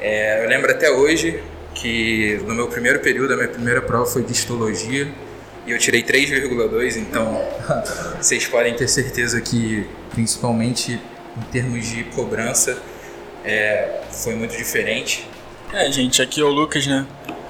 É, 0.00 0.44
eu 0.44 0.48
lembro 0.48 0.70
até 0.70 0.90
hoje 0.90 1.42
que 1.74 2.40
no 2.46 2.54
meu 2.54 2.68
primeiro 2.68 3.00
período, 3.00 3.34
a 3.34 3.36
minha 3.36 3.48
primeira 3.48 3.82
prova 3.82 4.06
foi 4.06 4.22
de 4.22 4.32
histologia 4.32 5.08
e 5.66 5.70
eu 5.70 5.78
tirei 5.78 6.02
3,2, 6.02 6.96
então 6.96 7.44
vocês 8.20 8.46
podem 8.46 8.74
ter 8.74 8.88
certeza 8.88 9.40
que, 9.40 9.86
principalmente 10.10 11.00
em 11.36 11.42
termos 11.52 11.86
de 11.86 12.04
cobrança, 12.04 12.78
é, 13.44 14.00
foi 14.10 14.34
muito 14.34 14.56
diferente. 14.56 15.28
É, 15.72 15.90
gente, 15.92 16.22
aqui 16.22 16.40
é 16.40 16.44
o 16.44 16.48
Lucas, 16.48 16.86
né? 16.86 17.06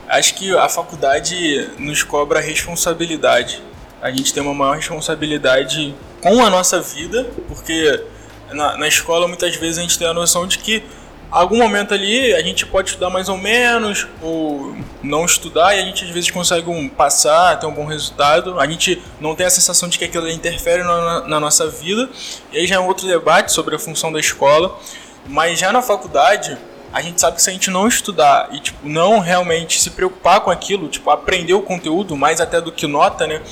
Acho 0.08 0.34
que 0.34 0.56
a 0.56 0.68
faculdade 0.68 1.70
nos 1.78 2.02
cobra 2.02 2.40
responsabilidade 2.40 3.62
a 4.00 4.10
gente 4.10 4.32
tem 4.32 4.42
uma 4.42 4.54
maior 4.54 4.76
responsabilidade 4.76 5.94
com 6.20 6.44
a 6.44 6.50
nossa 6.50 6.80
vida, 6.80 7.28
porque 7.48 8.02
na, 8.50 8.76
na 8.76 8.88
escola 8.88 9.28
muitas 9.28 9.54
vezes 9.56 9.78
a 9.78 9.82
gente 9.82 9.98
tem 9.98 10.06
a 10.06 10.14
noção 10.14 10.46
de 10.46 10.58
que 10.58 10.82
algum 11.30 11.58
momento 11.58 11.92
ali 11.92 12.34
a 12.34 12.42
gente 12.42 12.64
pode 12.64 12.90
estudar 12.90 13.10
mais 13.10 13.28
ou 13.28 13.36
menos 13.36 14.06
ou 14.22 14.76
não 15.02 15.24
estudar 15.24 15.76
e 15.76 15.80
a 15.80 15.84
gente 15.84 16.04
às 16.04 16.10
vezes 16.10 16.30
consegue 16.30 16.68
um, 16.70 16.88
passar, 16.88 17.58
ter 17.58 17.66
um 17.66 17.72
bom 17.72 17.84
resultado. 17.84 18.58
A 18.58 18.66
gente 18.66 19.02
não 19.20 19.34
tem 19.34 19.46
a 19.46 19.50
sensação 19.50 19.88
de 19.88 19.98
que 19.98 20.04
aquilo 20.04 20.28
interfere 20.28 20.82
na, 20.82 21.26
na 21.26 21.40
nossa 21.40 21.68
vida. 21.68 22.08
E 22.52 22.58
aí 22.58 22.66
já 22.66 22.76
é 22.76 22.78
um 22.78 22.86
outro 22.86 23.06
debate 23.06 23.52
sobre 23.52 23.74
a 23.74 23.78
função 23.78 24.12
da 24.12 24.18
escola. 24.18 24.78
Mas 25.26 25.58
já 25.58 25.72
na 25.72 25.82
faculdade, 25.82 26.56
a 26.92 27.02
gente 27.02 27.20
sabe 27.20 27.36
que 27.36 27.42
se 27.42 27.50
a 27.50 27.52
gente 27.52 27.70
não 27.70 27.86
estudar 27.86 28.48
e 28.52 28.60
tipo 28.60 28.88
não 28.88 29.18
realmente 29.18 29.80
se 29.80 29.90
preocupar 29.90 30.40
com 30.40 30.50
aquilo, 30.50 30.88
tipo 30.88 31.10
aprender 31.10 31.54
o 31.54 31.62
conteúdo 31.62 32.16
mais 32.16 32.40
até 32.40 32.60
do 32.60 32.72
que 32.72 32.86
nota, 32.86 33.26
né? 33.26 33.42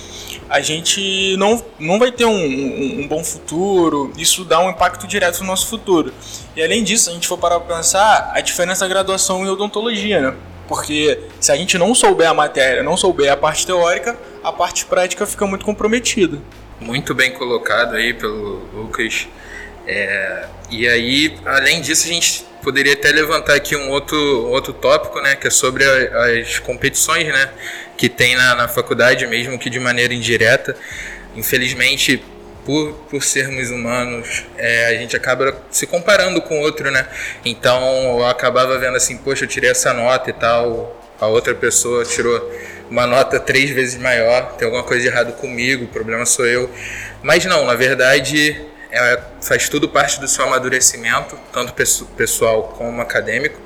a 0.48 0.60
gente 0.60 1.36
não, 1.36 1.62
não 1.78 1.98
vai 1.98 2.12
ter 2.12 2.24
um, 2.24 2.30
um, 2.30 3.00
um, 3.00 3.08
bom 3.08 3.22
futuro, 3.22 4.12
isso 4.16 4.44
dá 4.44 4.60
um 4.60 4.70
impacto 4.70 5.06
direto 5.06 5.40
no 5.40 5.46
nosso 5.46 5.66
futuro. 5.66 6.12
E 6.54 6.62
além 6.62 6.84
disso, 6.84 7.10
a 7.10 7.12
gente 7.12 7.26
for 7.26 7.36
parar 7.36 7.60
para 7.60 7.76
pensar, 7.76 8.30
a 8.32 8.40
diferença 8.40 8.84
da 8.84 8.88
graduação 8.88 9.44
e 9.44 9.48
odontologia, 9.48 10.20
né? 10.20 10.36
Porque 10.68 11.20
se 11.40 11.52
a 11.52 11.56
gente 11.56 11.78
não 11.78 11.94
souber 11.94 12.28
a 12.28 12.34
matéria, 12.34 12.82
não 12.82 12.96
souber 12.96 13.32
a 13.32 13.36
parte 13.36 13.66
teórica, 13.66 14.16
a 14.42 14.52
parte 14.52 14.84
prática 14.84 15.26
fica 15.26 15.46
muito 15.46 15.64
comprometida. 15.64 16.38
Muito 16.80 17.14
bem 17.14 17.32
colocado 17.32 17.94
aí 17.94 18.12
pelo 18.12 18.62
Lucas. 18.74 19.28
É, 19.86 20.44
e 20.70 20.88
aí, 20.88 21.38
além 21.44 21.80
disso, 21.80 22.06
a 22.08 22.12
gente 22.12 22.44
poderia 22.62 22.94
até 22.94 23.12
levantar 23.12 23.54
aqui 23.54 23.76
um 23.76 23.90
outro, 23.90 24.18
outro 24.48 24.72
tópico, 24.72 25.20
né, 25.20 25.36
que 25.36 25.46
é 25.46 25.50
sobre 25.50 25.84
a, 25.84 26.40
as 26.40 26.58
competições, 26.58 27.26
né, 27.28 27.50
que 27.96 28.08
tem 28.08 28.34
na, 28.34 28.54
na 28.56 28.68
faculdade, 28.68 29.26
mesmo 29.26 29.58
que 29.58 29.70
de 29.70 29.78
maneira 29.78 30.12
indireta. 30.12 30.76
Infelizmente, 31.36 32.22
por, 32.64 32.92
por 33.08 33.22
sermos 33.22 33.70
humanos, 33.70 34.44
é, 34.58 34.86
a 34.86 34.94
gente 34.94 35.16
acaba 35.16 35.56
se 35.70 35.86
comparando 35.86 36.42
com 36.42 36.58
o 36.58 36.62
outro, 36.62 36.90
né? 36.90 37.06
Então 37.44 38.18
eu 38.18 38.26
acabava 38.26 38.76
vendo 38.76 38.96
assim, 38.96 39.16
poxa, 39.16 39.44
eu 39.44 39.48
tirei 39.48 39.70
essa 39.70 39.94
nota 39.94 40.30
e 40.30 40.32
tal, 40.32 41.00
a 41.20 41.28
outra 41.28 41.54
pessoa 41.54 42.04
tirou 42.04 42.52
uma 42.90 43.06
nota 43.06 43.38
três 43.38 43.70
vezes 43.70 43.96
maior, 44.00 44.56
tem 44.56 44.66
alguma 44.66 44.82
coisa 44.82 45.02
de 45.02 45.08
errado 45.08 45.32
comigo, 45.34 45.84
o 45.84 45.88
problema 45.88 46.26
sou 46.26 46.44
eu. 46.44 46.68
Mas 47.22 47.44
não, 47.44 47.64
na 47.64 47.74
verdade 47.74 48.66
é, 48.90 49.20
faz 49.40 49.68
tudo 49.68 49.88
parte 49.88 50.20
do 50.20 50.28
seu 50.28 50.44
amadurecimento, 50.44 51.38
tanto 51.52 51.72
pessoal 52.16 52.74
como 52.76 53.00
acadêmico. 53.00 53.60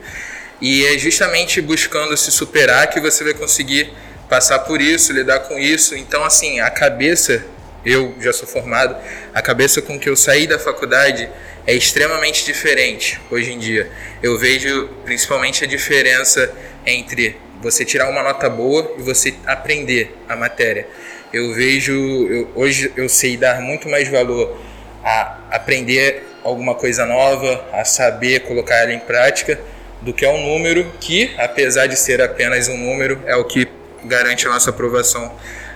E 0.60 0.84
é 0.86 0.98
justamente 0.98 1.60
buscando 1.60 2.16
se 2.16 2.30
superar 2.30 2.88
que 2.88 3.00
você 3.00 3.24
vai 3.24 3.34
conseguir 3.34 3.92
passar 4.28 4.60
por 4.60 4.80
isso, 4.80 5.12
lidar 5.12 5.40
com 5.40 5.58
isso. 5.58 5.96
Então, 5.96 6.22
assim, 6.22 6.60
a 6.60 6.70
cabeça, 6.70 7.44
eu 7.84 8.14
já 8.20 8.32
sou 8.32 8.46
formado, 8.46 8.96
a 9.34 9.40
cabeça 9.40 9.80
com 9.80 9.98
que 9.98 10.08
eu 10.08 10.16
saí 10.16 10.46
da 10.46 10.58
faculdade 10.58 11.28
é 11.66 11.74
extremamente 11.74 12.44
diferente 12.44 13.20
hoje 13.30 13.52
em 13.52 13.58
dia. 13.58 13.90
Eu 14.22 14.38
vejo 14.38 14.88
principalmente 15.04 15.64
a 15.64 15.66
diferença 15.66 16.52
entre 16.86 17.36
você 17.62 17.84
tirar 17.84 18.08
uma 18.08 18.22
nota 18.22 18.48
boa 18.48 18.94
e 18.98 19.02
você 19.02 19.34
aprender 19.46 20.14
a 20.28 20.36
matéria. 20.36 20.86
Eu 21.32 21.54
vejo, 21.54 21.92
eu, 21.92 22.50
hoje 22.54 22.92
eu 22.96 23.08
sei 23.08 23.36
dar 23.36 23.60
muito 23.60 23.88
mais 23.88 24.08
valor 24.08 24.58
a 25.04 25.38
aprender 25.50 26.26
alguma 26.44 26.74
coisa 26.74 27.04
nova, 27.04 27.64
a 27.72 27.84
saber 27.84 28.40
colocar 28.40 28.76
ela 28.76 28.92
em 28.92 28.98
prática, 28.98 29.60
do 30.00 30.12
que 30.12 30.24
é 30.24 30.32
um 30.32 30.46
número 30.46 30.86
que, 30.98 31.34
apesar 31.38 31.86
de 31.86 31.96
ser 31.96 32.22
apenas 32.22 32.68
um 32.68 32.76
número, 32.76 33.20
é 33.26 33.36
o 33.36 33.44
que 33.44 33.68
garante 34.04 34.46
a 34.46 34.50
nossa 34.50 34.70
aprovação 34.70 35.32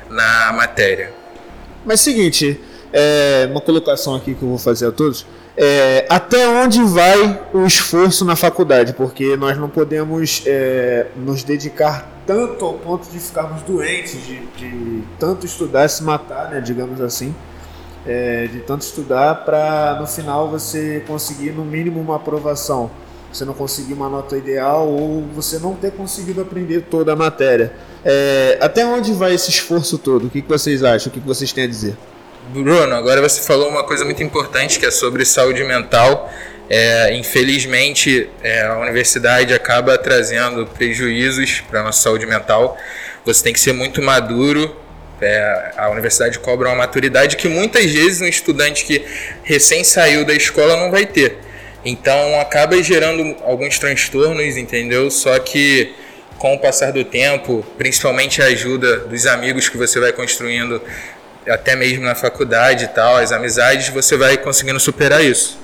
na 0.08 0.52
matéria. 0.52 1.12
Mas 1.84 2.00
seguinte, 2.00 2.58
é, 2.92 3.46
uma 3.50 3.60
colocação 3.60 4.14
aqui 4.14 4.34
que 4.34 4.42
eu 4.42 4.48
vou 4.48 4.58
fazer 4.58 4.86
a 4.86 4.92
todos. 4.92 5.26
É, 5.56 6.06
até 6.08 6.48
onde 6.48 6.82
vai 6.82 7.40
o 7.52 7.64
esforço 7.64 8.24
na 8.24 8.34
faculdade? 8.34 8.92
Porque 8.92 9.36
nós 9.36 9.56
não 9.56 9.68
podemos 9.68 10.42
é, 10.46 11.06
nos 11.14 11.44
dedicar 11.44 12.10
tanto 12.26 12.64
ao 12.64 12.74
ponto 12.74 13.08
de 13.08 13.20
ficarmos 13.20 13.62
doentes, 13.62 14.26
de, 14.26 14.38
de 14.56 15.04
tanto 15.18 15.44
estudar 15.46 15.86
se 15.88 16.02
matar, 16.02 16.50
né, 16.50 16.60
digamos 16.60 17.00
assim 17.00 17.34
é, 18.06 18.46
de 18.46 18.60
tanto 18.60 18.82
estudar 18.82 19.44
para 19.44 19.98
no 20.00 20.06
final 20.06 20.50
você 20.50 21.02
conseguir 21.06 21.50
no 21.50 21.64
mínimo 21.64 22.00
uma 22.00 22.16
aprovação. 22.16 22.90
Você 23.32 23.44
não 23.44 23.54
conseguir 23.54 23.94
uma 23.94 24.08
nota 24.08 24.36
ideal 24.36 24.88
ou 24.88 25.22
você 25.34 25.58
não 25.58 25.74
ter 25.74 25.90
conseguido 25.92 26.40
aprender 26.40 26.82
toda 26.82 27.12
a 27.12 27.16
matéria. 27.16 27.72
É, 28.04 28.58
até 28.60 28.86
onde 28.86 29.12
vai 29.12 29.34
esse 29.34 29.50
esforço 29.50 29.98
todo? 29.98 30.26
O 30.26 30.30
que, 30.30 30.40
que 30.40 30.48
vocês 30.48 30.84
acham? 30.84 31.10
O 31.10 31.12
que, 31.12 31.20
que 31.20 31.26
vocês 31.26 31.52
têm 31.52 31.64
a 31.64 31.66
dizer? 31.66 31.96
Bruno, 32.52 32.94
agora 32.94 33.20
você 33.20 33.40
falou 33.40 33.68
uma 33.68 33.82
coisa 33.84 34.04
muito 34.04 34.22
importante 34.22 34.78
que 34.78 34.86
é 34.86 34.90
sobre 34.90 35.24
saúde 35.24 35.64
mental. 35.64 36.30
É, 36.68 37.14
infelizmente, 37.16 38.30
é, 38.42 38.66
a 38.66 38.78
universidade 38.78 39.52
acaba 39.52 39.98
trazendo 39.98 40.66
prejuízos 40.66 41.62
para 41.68 41.80
a 41.80 41.82
nossa 41.82 42.02
saúde 42.02 42.26
mental. 42.26 42.76
Você 43.24 43.42
tem 43.42 43.52
que 43.52 43.60
ser 43.60 43.72
muito 43.72 44.00
maduro 44.00 44.76
é, 45.20 45.72
a 45.76 45.88
universidade 45.90 46.38
cobra 46.38 46.68
uma 46.68 46.76
maturidade 46.76 47.36
que 47.36 47.48
muitas 47.48 47.90
vezes 47.90 48.20
um 48.20 48.26
estudante 48.26 48.84
que 48.84 49.04
recém 49.42 49.84
saiu 49.84 50.24
da 50.24 50.34
escola 50.34 50.76
não 50.76 50.90
vai 50.90 51.06
ter. 51.06 51.38
Então 51.84 52.40
acaba 52.40 52.82
gerando 52.82 53.36
alguns 53.42 53.78
transtornos, 53.78 54.56
entendeu? 54.56 55.10
Só 55.10 55.38
que 55.38 55.94
com 56.38 56.54
o 56.54 56.58
passar 56.58 56.92
do 56.92 57.04
tempo, 57.04 57.64
principalmente 57.78 58.42
a 58.42 58.46
ajuda 58.46 58.98
dos 59.00 59.26
amigos 59.26 59.68
que 59.68 59.76
você 59.76 60.00
vai 60.00 60.12
construindo, 60.12 60.82
até 61.48 61.76
mesmo 61.76 62.04
na 62.04 62.14
faculdade 62.14 62.84
e 62.84 62.88
tal, 62.88 63.16
as 63.16 63.32
amizades, 63.32 63.88
você 63.88 64.16
vai 64.16 64.36
conseguindo 64.36 64.80
superar 64.80 65.24
isso. 65.24 65.58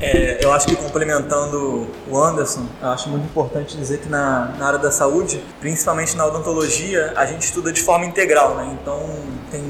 É, 0.00 0.44
eu 0.44 0.52
acho 0.52 0.66
que 0.66 0.74
complementando 0.74 1.86
o 2.10 2.18
Anderson, 2.18 2.66
acho 2.82 3.08
muito 3.08 3.24
importante 3.24 3.76
dizer 3.76 3.98
que 3.98 4.08
na, 4.08 4.52
na 4.58 4.66
área 4.66 4.78
da 4.78 4.90
saúde, 4.90 5.42
principalmente 5.60 6.16
na 6.16 6.26
odontologia, 6.26 7.12
a 7.14 7.24
gente 7.24 7.42
estuda 7.42 7.72
de 7.72 7.80
forma 7.80 8.04
integral, 8.04 8.56
né? 8.56 8.76
Então 8.80 9.00
tem 9.50 9.62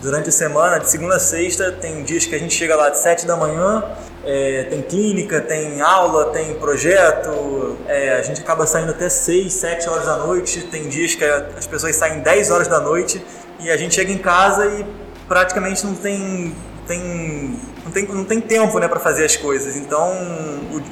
durante 0.00 0.28
a 0.28 0.32
semana, 0.32 0.78
de 0.78 0.88
segunda 0.88 1.16
a 1.16 1.20
sexta, 1.20 1.72
tem 1.72 2.04
dias 2.04 2.24
que 2.24 2.34
a 2.34 2.38
gente 2.38 2.54
chega 2.54 2.76
lá 2.76 2.90
de 2.90 2.98
7 2.98 3.26
da 3.26 3.36
manhã, 3.36 3.84
é, 4.24 4.64
tem 4.64 4.82
clínica, 4.82 5.40
tem 5.40 5.80
aula, 5.80 6.26
tem 6.26 6.54
projeto, 6.54 7.76
é, 7.88 8.14
a 8.14 8.22
gente 8.22 8.40
acaba 8.40 8.66
saindo 8.66 8.90
até 8.90 9.08
6, 9.08 9.52
7 9.52 9.88
horas 9.88 10.06
da 10.06 10.18
noite, 10.18 10.62
tem 10.62 10.88
dias 10.88 11.14
que 11.14 11.24
as 11.24 11.66
pessoas 11.66 11.96
saem 11.96 12.20
10 12.20 12.50
horas 12.50 12.68
da 12.68 12.80
noite 12.80 13.24
e 13.58 13.70
a 13.70 13.76
gente 13.76 13.94
chega 13.94 14.12
em 14.12 14.18
casa 14.18 14.66
e 14.66 14.86
praticamente 15.26 15.84
não 15.84 15.94
tem, 15.94 16.54
tem, 16.86 17.58
não 17.84 17.90
tem, 17.92 18.06
não 18.06 18.24
tem 18.24 18.40
tempo 18.40 18.78
né, 18.78 18.88
para 18.88 19.00
fazer 19.00 19.24
as 19.24 19.36
coisas. 19.36 19.76
Então 19.76 20.12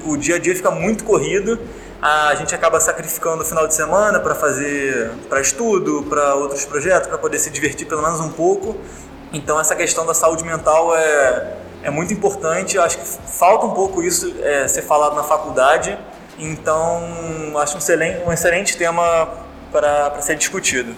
o, 0.05 0.11
o 0.11 0.17
dia 0.17 0.37
a 0.37 0.39
dia 0.39 0.55
fica 0.55 0.71
muito 0.71 1.05
corrido 1.05 1.59
a 2.05 2.35
gente 2.35 2.55
acaba 2.55 2.79
sacrificando 2.81 3.43
o 3.43 3.47
final 3.47 3.67
de 3.67 3.73
semana 3.73 4.21
para 4.21 4.35
fazer 4.35 5.11
para 5.27 5.41
estudo, 5.41 6.05
para 6.07 6.35
outros 6.35 6.63
projetos, 6.67 7.09
para 7.09 7.17
poder 7.17 7.39
se 7.39 7.49
divertir 7.49 7.87
pelo 7.87 8.03
menos 8.03 8.21
um 8.21 8.29
pouco. 8.29 8.77
Então 9.33 9.59
essa 9.59 9.75
questão 9.75 10.05
da 10.05 10.13
saúde 10.13 10.45
mental 10.45 10.95
é, 10.95 11.57
é 11.83 11.89
muito 11.89 12.13
importante. 12.13 12.77
Eu 12.77 12.83
acho 12.83 12.99
que 12.99 13.07
falta 13.07 13.65
um 13.65 13.71
pouco 13.71 14.03
isso 14.03 14.35
é, 14.43 14.69
ser 14.69 14.83
falado 14.83 15.17
na 15.17 15.23
faculdade. 15.23 15.99
Então 16.39 17.03
acho 17.57 17.77
um 17.77 17.79
excelente, 17.79 18.23
um 18.27 18.31
excelente 18.31 18.77
tema 18.77 19.27
para 19.73 20.21
ser 20.21 20.37
discutido. 20.37 20.95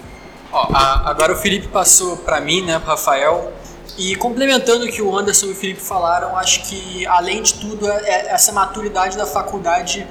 Ó, 0.51 0.67
a, 0.75 1.09
agora 1.09 1.35
o 1.35 1.37
Felipe 1.37 1.69
passou 1.69 2.17
para 2.17 2.41
mim, 2.41 2.67
né, 2.67 2.81
para 2.81 2.91
Rafael. 2.91 3.53
E 3.99 4.15
complementando 4.17 4.85
o 4.85 4.93
que 4.93 5.01
o 5.01 5.17
Anderson 5.17 5.47
e 5.47 5.51
o 5.53 5.55
Felipe 5.55 5.81
falaram, 5.81 6.37
acho 6.37 6.63
que 6.65 7.07
além 7.07 7.43
de 7.43 7.55
tudo 7.55 7.91
é, 7.91 7.97
é 8.05 8.27
essa 8.29 8.53
maturidade 8.53 9.17
da 9.17 9.27
faculdade 9.27 10.07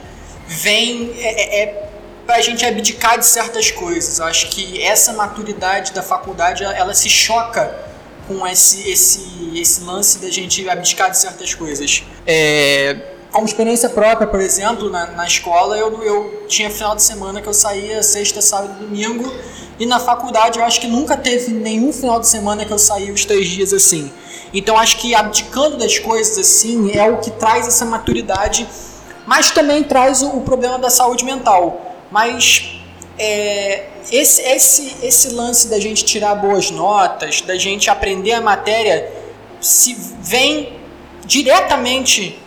vem 0.48 1.14
é, 1.20 1.42
é, 1.42 1.64
é 1.64 1.90
para 2.26 2.38
a 2.38 2.42
gente 2.42 2.66
abdicar 2.66 3.20
de 3.20 3.26
certas 3.26 3.70
coisas. 3.70 4.20
Acho 4.20 4.50
que 4.50 4.82
essa 4.82 5.14
maturidade 5.14 5.94
da 5.94 6.02
faculdade 6.02 6.64
ela 6.64 6.94
se 6.94 7.10
choca 7.10 7.86
com 8.28 8.46
esse, 8.48 8.90
esse, 8.90 9.52
esse 9.56 9.82
lance 9.84 10.18
da 10.20 10.30
gente 10.32 10.68
abdicar 10.68 11.12
de 11.12 11.20
certas 11.20 11.54
coisas. 11.54 12.04
É, 12.26 13.15
como 13.36 13.46
experiência 13.46 13.90
própria, 13.90 14.26
por 14.26 14.40
exemplo, 14.40 14.90
na, 14.90 15.08
na 15.08 15.28
escola, 15.28 15.78
eu, 15.78 16.02
eu 16.02 16.46
tinha 16.48 16.70
final 16.70 16.96
de 16.96 17.04
semana 17.04 17.42
que 17.42 17.48
eu 17.48 17.54
saía 17.54 18.02
sexta, 18.02 18.42
sábado 18.42 18.76
e 18.80 18.86
domingo, 18.86 19.30
e 19.78 19.86
na 19.86 20.00
faculdade 20.00 20.58
eu 20.58 20.64
acho 20.64 20.80
que 20.80 20.88
nunca 20.88 21.18
teve 21.18 21.52
nenhum 21.52 21.92
final 21.92 22.18
de 22.18 22.28
semana 22.28 22.64
que 22.64 22.72
eu 22.72 22.80
saía 22.80 23.12
os 23.12 23.26
três 23.26 23.50
dias 23.50 23.74
assim. 23.74 24.10
Então 24.54 24.80
acho 24.80 24.98
que 25.00 25.14
abdicando 25.14 25.78
das 25.78 26.00
coisas 26.00 26.38
assim 26.38 26.92
é 26.94 27.10
o 27.10 27.18
que 27.18 27.30
traz 27.30 27.68
essa 27.68 27.84
maturidade 27.84 28.66
mas 29.26 29.52
também 29.52 29.84
traz 29.84 30.22
o, 30.22 30.30
o 30.30 30.42
problema 30.42 30.78
da 30.78 30.90
saúde 30.90 31.26
mental. 31.26 31.96
Mas 32.12 32.80
é, 33.18 33.86
esse, 34.12 34.42
esse, 34.44 34.96
esse 35.04 35.30
lance 35.30 35.68
da 35.68 35.80
gente 35.80 36.06
tirar 36.06 36.36
boas 36.36 36.70
notas, 36.70 37.42
da 37.42 37.56
gente 37.56 37.90
aprender 37.90 38.34
a 38.34 38.42
matéria, 38.42 39.12
se 39.60 39.98
vem 40.22 40.74
diretamente 41.26 42.40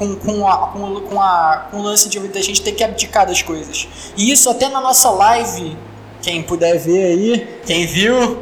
com, 0.00 0.16
com, 0.16 0.48
a, 0.48 0.68
com, 0.68 1.00
com, 1.02 1.20
a, 1.20 1.68
com 1.70 1.76
o 1.76 1.82
lance 1.82 2.08
de 2.08 2.18
da 2.20 2.40
gente 2.40 2.62
ter 2.62 2.72
que 2.72 2.82
abdicar 2.82 3.26
das 3.26 3.42
coisas. 3.42 3.86
E 4.16 4.32
isso 4.32 4.48
até 4.48 4.66
na 4.70 4.80
nossa 4.80 5.10
live, 5.10 5.76
quem 6.22 6.42
puder 6.42 6.78
ver 6.78 7.04
aí, 7.04 7.60
quem 7.66 7.86
viu, 7.86 8.38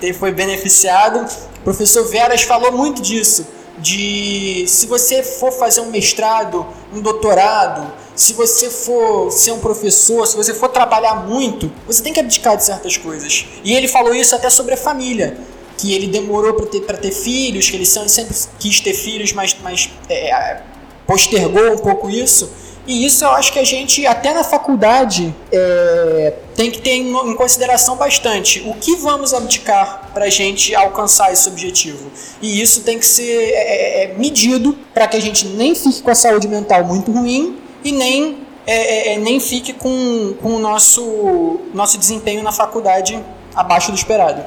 quem 0.00 0.12
foi 0.12 0.32
beneficiado, 0.32 1.24
o 1.58 1.60
professor 1.60 2.04
Veras 2.08 2.42
falou 2.42 2.72
muito 2.72 3.00
disso 3.00 3.46
de 3.78 4.64
se 4.66 4.86
você 4.86 5.22
for 5.22 5.52
fazer 5.52 5.80
um 5.82 5.90
mestrado, 5.90 6.66
um 6.92 7.00
doutorado, 7.00 7.92
se 8.16 8.32
você 8.32 8.68
for 8.68 9.30
ser 9.30 9.52
um 9.52 9.60
professor, 9.60 10.26
se 10.26 10.34
você 10.34 10.54
for 10.54 10.70
trabalhar 10.70 11.26
muito, 11.26 11.70
você 11.86 12.02
tem 12.02 12.12
que 12.12 12.18
abdicar 12.18 12.56
de 12.56 12.64
certas 12.64 12.96
coisas. 12.96 13.46
E 13.62 13.74
ele 13.74 13.86
falou 13.86 14.14
isso 14.14 14.34
até 14.34 14.48
sobre 14.48 14.74
a 14.74 14.76
família, 14.78 15.36
que 15.76 15.94
ele 15.94 16.06
demorou 16.06 16.54
para 16.54 16.66
ter, 16.66 16.80
ter 16.80 17.12
filhos, 17.12 17.68
que 17.68 17.76
ele 17.76 17.84
sempre 17.84 18.34
quis 18.58 18.80
ter 18.80 18.94
filhos, 18.94 19.34
mas, 19.34 19.54
mas 19.62 19.90
é, 20.08 20.62
postergou 21.06 21.74
um 21.74 21.78
pouco 21.78 22.10
isso. 22.10 22.50
E 22.86 23.04
isso 23.04 23.24
eu 23.24 23.30
acho 23.30 23.52
que 23.52 23.58
a 23.58 23.64
gente, 23.64 24.06
até 24.06 24.32
na 24.32 24.44
faculdade, 24.44 25.34
é, 25.50 26.34
tem 26.54 26.70
que 26.70 26.80
ter 26.80 26.92
em 26.92 27.34
consideração 27.34 27.96
bastante. 27.96 28.60
O 28.60 28.74
que 28.74 28.94
vamos 28.96 29.34
abdicar 29.34 30.10
para 30.14 30.26
a 30.26 30.30
gente 30.30 30.72
alcançar 30.72 31.32
esse 31.32 31.48
objetivo? 31.48 32.10
E 32.40 32.60
isso 32.62 32.82
tem 32.82 32.98
que 32.98 33.06
ser 33.06 33.24
é, 33.24 34.04
é, 34.04 34.04
é 34.04 34.14
medido 34.16 34.78
para 34.94 35.08
que 35.08 35.16
a 35.16 35.20
gente 35.20 35.46
nem 35.48 35.74
fique 35.74 36.00
com 36.00 36.10
a 36.10 36.14
saúde 36.14 36.46
mental 36.46 36.84
muito 36.84 37.10
ruim 37.10 37.58
e 37.82 37.90
nem, 37.90 38.38
é, 38.64 39.18
nem 39.18 39.40
fique 39.40 39.72
com, 39.72 40.34
com 40.40 40.54
o 40.54 40.58
nosso, 40.60 41.60
nosso 41.74 41.98
desempenho 41.98 42.42
na 42.44 42.52
faculdade 42.52 43.18
abaixo 43.52 43.90
do 43.90 43.96
esperado. 43.96 44.44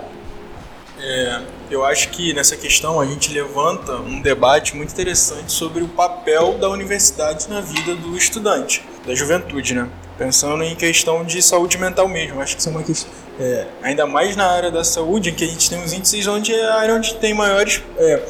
É, 0.98 1.41
eu 1.69 1.86
acho 1.86 2.10
que 2.10 2.34
nessa 2.34 2.58
questão 2.58 2.99
a 2.99 3.05
gente 3.05 3.32
levanta 3.32 3.93
um 3.93 4.21
debate 4.21 4.75
muito 4.75 4.91
interessante 4.91 5.51
sobre 5.51 5.84
o 5.84 5.88
papel 5.88 6.58
da 6.58 6.69
universidade 6.69 7.47
na 7.47 7.62
vida 7.62 7.95
do 7.95 8.17
estudante, 8.17 8.84
da 9.05 9.13
juventude, 9.13 9.75
né? 9.75 9.88
Pensando 10.17 10.63
em 10.63 10.75
questão 10.75 11.23
de 11.23 11.41
saúde 11.41 11.77
mental 11.77 12.08
mesmo. 12.08 12.41
Acho 12.41 12.55
que 12.55 12.62
isso 12.62 12.69
é 12.69 12.71
uma 12.71 12.84
questão. 12.84 13.12
É, 13.39 13.67
ainda 13.82 14.05
mais 14.05 14.36
na 14.36 14.47
área 14.47 14.69
da 14.69 14.84
saúde, 14.84 15.29
em 15.29 15.34
que 15.34 15.45
a 15.45 15.47
gente 15.47 15.69
tem 15.69 15.82
os 15.82 15.93
índices 15.93 16.27
onde 16.27 16.53
é 16.53 16.65
a 16.65 16.75
área 16.75 16.95
onde 16.95 17.15
tem 17.15 17.34
maiores. 17.34 17.82
É, 17.97 18.21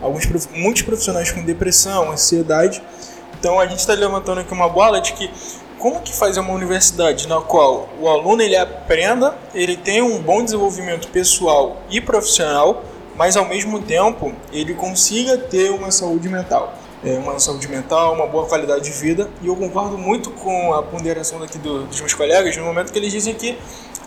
alguns, 0.00 0.26
muitos 0.52 0.82
profissionais 0.82 1.30
com 1.30 1.44
depressão, 1.44 2.10
ansiedade. 2.10 2.82
Então 3.38 3.58
a 3.60 3.66
gente 3.66 3.80
está 3.80 3.92
levantando 3.92 4.40
aqui 4.40 4.52
uma 4.52 4.68
bola 4.68 5.00
de 5.00 5.12
que 5.12 5.30
como 5.84 6.00
que 6.00 6.16
fazer 6.16 6.40
uma 6.40 6.54
universidade 6.54 7.28
na 7.28 7.42
qual 7.42 7.90
o 8.00 8.08
aluno 8.08 8.40
ele 8.40 8.56
aprenda, 8.56 9.36
ele 9.54 9.76
tem 9.76 10.00
um 10.00 10.18
bom 10.18 10.42
desenvolvimento 10.42 11.08
pessoal 11.08 11.76
e 11.90 12.00
profissional, 12.00 12.82
mas 13.14 13.36
ao 13.36 13.44
mesmo 13.44 13.82
tempo 13.82 14.32
ele 14.50 14.72
consiga 14.72 15.36
ter 15.36 15.68
uma 15.68 15.90
saúde 15.90 16.26
mental. 16.26 16.72
É, 17.04 17.18
uma 17.18 17.38
saúde 17.38 17.68
mental, 17.68 18.14
uma 18.14 18.26
boa 18.26 18.46
qualidade 18.46 18.84
de 18.84 18.92
vida. 18.92 19.28
E 19.42 19.46
eu 19.46 19.54
concordo 19.54 19.98
muito 19.98 20.30
com 20.30 20.72
a 20.72 20.82
ponderação 20.82 21.38
daqui 21.38 21.58
do, 21.58 21.84
dos 21.84 22.00
meus 22.00 22.14
colegas 22.14 22.56
no 22.56 22.64
momento 22.64 22.90
que 22.90 22.98
eles 22.98 23.12
dizem 23.12 23.34
que 23.34 23.58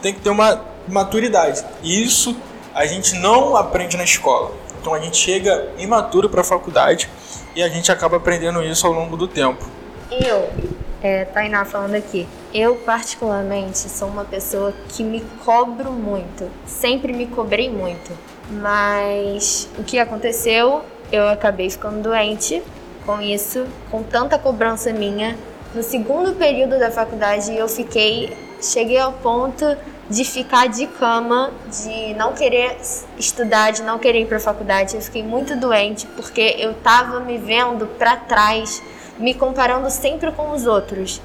tem 0.01 0.15
que 0.15 0.19
ter 0.19 0.31
uma 0.31 0.59
maturidade. 0.87 1.63
E 1.83 2.03
isso 2.03 2.35
a 2.73 2.87
gente 2.87 3.13
não 3.19 3.55
aprende 3.55 3.95
na 3.95 4.03
escola. 4.03 4.51
Então 4.81 4.95
a 4.95 4.99
gente 4.99 5.17
chega 5.17 5.69
imaturo 5.77 6.27
para 6.27 6.41
a 6.41 6.43
faculdade 6.43 7.07
e 7.55 7.61
a 7.61 7.69
gente 7.69 7.91
acaba 7.91 8.17
aprendendo 8.17 8.63
isso 8.63 8.87
ao 8.87 8.93
longo 8.93 9.15
do 9.15 9.27
tempo. 9.27 9.63
Eu 10.09 10.49
é, 11.07 11.25
Tainá 11.25 11.63
falando 11.63 11.95
aqui. 11.95 12.27
Eu, 12.53 12.75
particularmente, 12.75 13.77
sou 13.77 14.09
uma 14.09 14.25
pessoa 14.25 14.73
que 14.89 15.03
me 15.03 15.21
cobro 15.45 15.91
muito. 15.91 16.49
Sempre 16.65 17.13
me 17.13 17.27
cobrei 17.27 17.69
muito. 17.69 18.11
Mas 18.49 19.69
o 19.77 19.83
que 19.83 19.97
aconteceu? 19.99 20.81
Eu 21.11 21.29
acabei 21.29 21.69
ficando 21.69 22.01
doente 22.01 22.61
com 23.05 23.21
isso, 23.21 23.65
com 23.89 24.03
tanta 24.03 24.37
cobrança 24.37 24.91
minha. 24.91 25.37
No 25.73 25.81
segundo 25.81 26.33
período 26.33 26.77
da 26.77 26.91
faculdade, 26.91 27.55
eu 27.55 27.67
fiquei. 27.69 28.35
Cheguei 28.61 28.97
ao 28.97 29.13
ponto 29.13 29.65
de 30.09 30.25
ficar 30.25 30.67
de 30.67 30.87
cama, 30.87 31.51
de 31.69 32.13
não 32.15 32.33
querer 32.33 32.77
estudar, 33.17 33.71
de 33.71 33.83
não 33.83 33.99
querer 33.99 34.21
ir 34.21 34.25
para 34.25 34.37
a 34.37 34.41
faculdade. 34.41 34.95
Eu 34.95 35.01
fiquei 35.01 35.23
muito 35.23 35.55
doente 35.55 36.07
porque 36.15 36.55
eu 36.57 36.73
tava 36.73 37.19
me 37.19 37.37
vendo 37.37 37.85
para 37.97 38.15
trás 38.15 38.81
me 39.17 39.33
comparando 39.33 39.89
sempre 39.89 40.31
com 40.31 40.51
os 40.51 40.65
outros. 40.65 41.21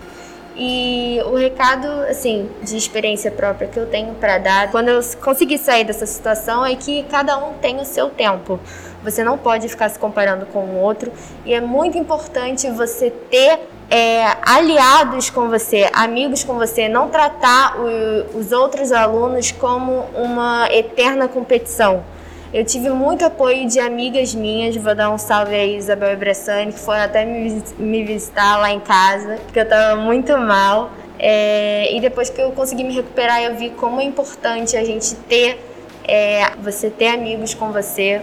E 0.55 1.19
o 1.25 1.35
recado, 1.35 1.87
assim, 2.11 2.51
de 2.63 2.77
experiência 2.77 3.31
própria 3.31 3.69
que 3.69 3.79
eu 3.79 3.87
tenho 3.87 4.15
para 4.15 4.37
dar, 4.37 4.71
quando 4.71 4.89
eu 4.89 5.01
conseguir 5.23 5.57
sair 5.57 5.85
dessa 5.85 6.05
situação, 6.05 6.65
é 6.65 6.75
que 6.77 7.05
cada 7.05 7.39
um 7.39 7.55
tem 7.55 7.81
o 7.81 7.85
seu 7.87 8.11
tempo. 8.11 8.61
Você 9.03 9.25
não 9.25 9.39
pode 9.39 9.67
ficar 9.69 9.89
se 9.89 9.99
comparando 9.99 10.45
com 10.47 10.61
o 10.61 10.79
outro. 10.79 11.11
E 11.47 11.55
é 11.55 11.61
muito 11.61 11.97
importante 11.97 12.69
você 12.71 13.11
ter 13.11 13.61
é, 13.91 14.37
aliados 14.43 15.31
com 15.31 15.49
você, 15.49 15.89
amigos 15.93 16.45
com 16.45 16.55
você, 16.55 16.87
não 16.87 17.09
tratar 17.09 17.79
o, 17.79 18.39
os 18.39 18.53
outros 18.53 18.93
alunos 18.93 19.51
como 19.53 20.05
uma 20.15 20.69
eterna 20.71 21.29
competição. 21.29 22.05
Eu 22.53 22.67
tive 22.67 22.91
muito 22.91 23.25
apoio 23.25 23.67
de 23.67 23.81
amigas 23.81 24.35
minhas, 24.35 24.77
vou 24.77 24.95
dar 24.95 25.11
um 25.11 25.17
salve 25.17 25.55
aí, 25.55 25.75
Isabel 25.75 26.13
e 26.13 26.17
Bressani, 26.17 26.71
que 26.71 26.79
foram 26.79 27.01
até 27.01 27.25
me, 27.25 27.63
me 27.79 28.05
visitar 28.05 28.59
lá 28.59 28.71
em 28.71 28.79
casa, 28.79 29.39
porque 29.45 29.59
eu 29.59 29.63
estava 29.63 29.99
muito 29.99 30.37
mal. 30.37 30.91
É, 31.19 31.91
e 31.97 31.99
depois 31.99 32.29
que 32.29 32.43
eu 32.43 32.53
consegui 32.53 32.85
me 32.85 32.93
recuperar, 32.93 33.43
eu 33.43 33.57
vi 33.57 33.71
como 33.71 34.03
é 34.03 34.05
importante 34.05 34.77
a 34.77 34.85
gente 34.85 35.15
ter, 35.15 35.65
é, 36.05 36.51
você 36.63 36.91
ter 36.91 37.09
amigos 37.09 37.55
com 37.55 37.73
você. 37.73 38.21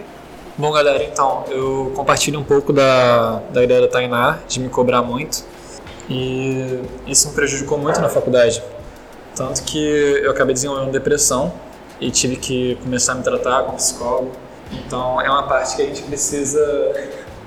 Bom, 0.56 0.70
galera, 0.70 1.02
então, 1.02 1.42
eu 1.48 1.92
compartilho 1.96 2.38
um 2.38 2.44
pouco 2.44 2.72
da, 2.72 3.42
da 3.50 3.64
ideia 3.64 3.80
da 3.80 3.88
Tainá, 3.88 4.38
de 4.46 4.60
me 4.60 4.68
cobrar 4.68 5.02
muito. 5.02 5.44
E 6.08 6.80
isso 7.04 7.30
me 7.30 7.34
prejudicou 7.34 7.78
muito 7.78 8.00
na 8.00 8.08
faculdade. 8.08 8.62
Tanto 9.34 9.64
que 9.64 9.78
eu 10.22 10.30
acabei 10.30 10.54
desenvolvendo 10.54 10.92
depressão 10.92 11.52
e 12.00 12.10
tive 12.10 12.36
que 12.36 12.76
começar 12.82 13.12
a 13.12 13.14
me 13.16 13.22
tratar 13.22 13.64
com 13.64 13.76
psicólogo. 13.76 14.32
Então 14.72 15.20
é 15.20 15.28
uma 15.28 15.42
parte 15.42 15.76
que 15.76 15.82
a 15.82 15.86
gente 15.86 16.02
precisa 16.02 16.94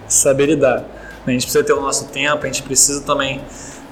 saber 0.07 0.47
lidar. 0.47 0.83
A 1.25 1.31
gente 1.31 1.43
precisa 1.43 1.63
ter 1.63 1.73
o 1.73 1.81
nosso 1.81 2.05
tempo, 2.09 2.43
a 2.43 2.47
gente 2.47 2.63
precisa 2.63 3.01
também 3.01 3.41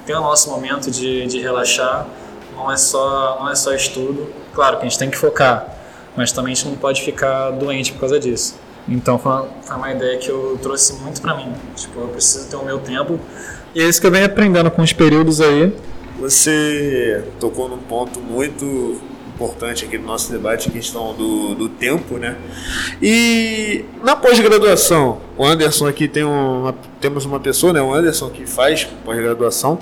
ter 0.06 0.14
o 0.14 0.20
nosso 0.20 0.50
momento 0.50 0.90
de, 0.90 1.26
de 1.26 1.40
relaxar. 1.40 2.06
Não 2.54 2.70
é 2.70 2.76
só 2.76 3.38
não 3.40 3.50
é 3.50 3.54
só 3.54 3.74
estudo. 3.74 4.30
Claro 4.54 4.76
que 4.76 4.86
a 4.86 4.88
gente 4.88 4.98
tem 4.98 5.10
que 5.10 5.16
focar, 5.16 5.66
mas 6.14 6.30
também 6.30 6.52
a 6.52 6.54
gente 6.54 6.68
não 6.68 6.76
pode 6.76 7.02
ficar 7.02 7.50
doente 7.50 7.92
por 7.92 8.00
causa 8.00 8.20
disso. 8.20 8.54
Então 8.88 9.18
foi 9.18 9.32
uma, 9.32 9.48
foi 9.62 9.76
uma 9.76 9.92
ideia 9.92 10.18
que 10.18 10.28
eu 10.28 10.58
trouxe 10.60 10.94
muito 10.94 11.20
para 11.22 11.34
mim. 11.36 11.52
Tipo, 11.74 12.00
eu 12.00 12.08
preciso 12.08 12.48
ter 12.48 12.56
o 12.56 12.64
meu 12.64 12.78
tempo. 12.78 13.18
E 13.74 13.80
é 13.80 13.88
isso 13.88 14.00
que 14.00 14.06
eu 14.06 14.10
venho 14.10 14.26
aprendendo 14.26 14.70
com 14.70 14.82
os 14.82 14.92
períodos 14.92 15.40
aí. 15.40 15.74
Você 16.20 17.24
tocou 17.40 17.68
num 17.68 17.78
ponto 17.78 18.20
muito 18.20 19.00
importante 19.42 19.84
aqui 19.84 19.98
no 19.98 20.06
nosso 20.06 20.30
debate, 20.30 20.70
questão 20.70 21.12
do, 21.14 21.54
do 21.54 21.68
tempo, 21.68 22.16
né? 22.16 22.36
E 23.00 23.84
na 24.02 24.14
pós-graduação, 24.14 25.20
o 25.36 25.44
Anderson 25.44 25.88
aqui 25.88 26.06
tem 26.06 26.22
uma, 26.22 26.74
temos 27.00 27.24
uma 27.24 27.40
pessoa, 27.40 27.72
né? 27.72 27.82
O 27.82 27.92
Anderson 27.92 28.30
que 28.30 28.46
faz 28.46 28.84
pós-graduação. 29.04 29.78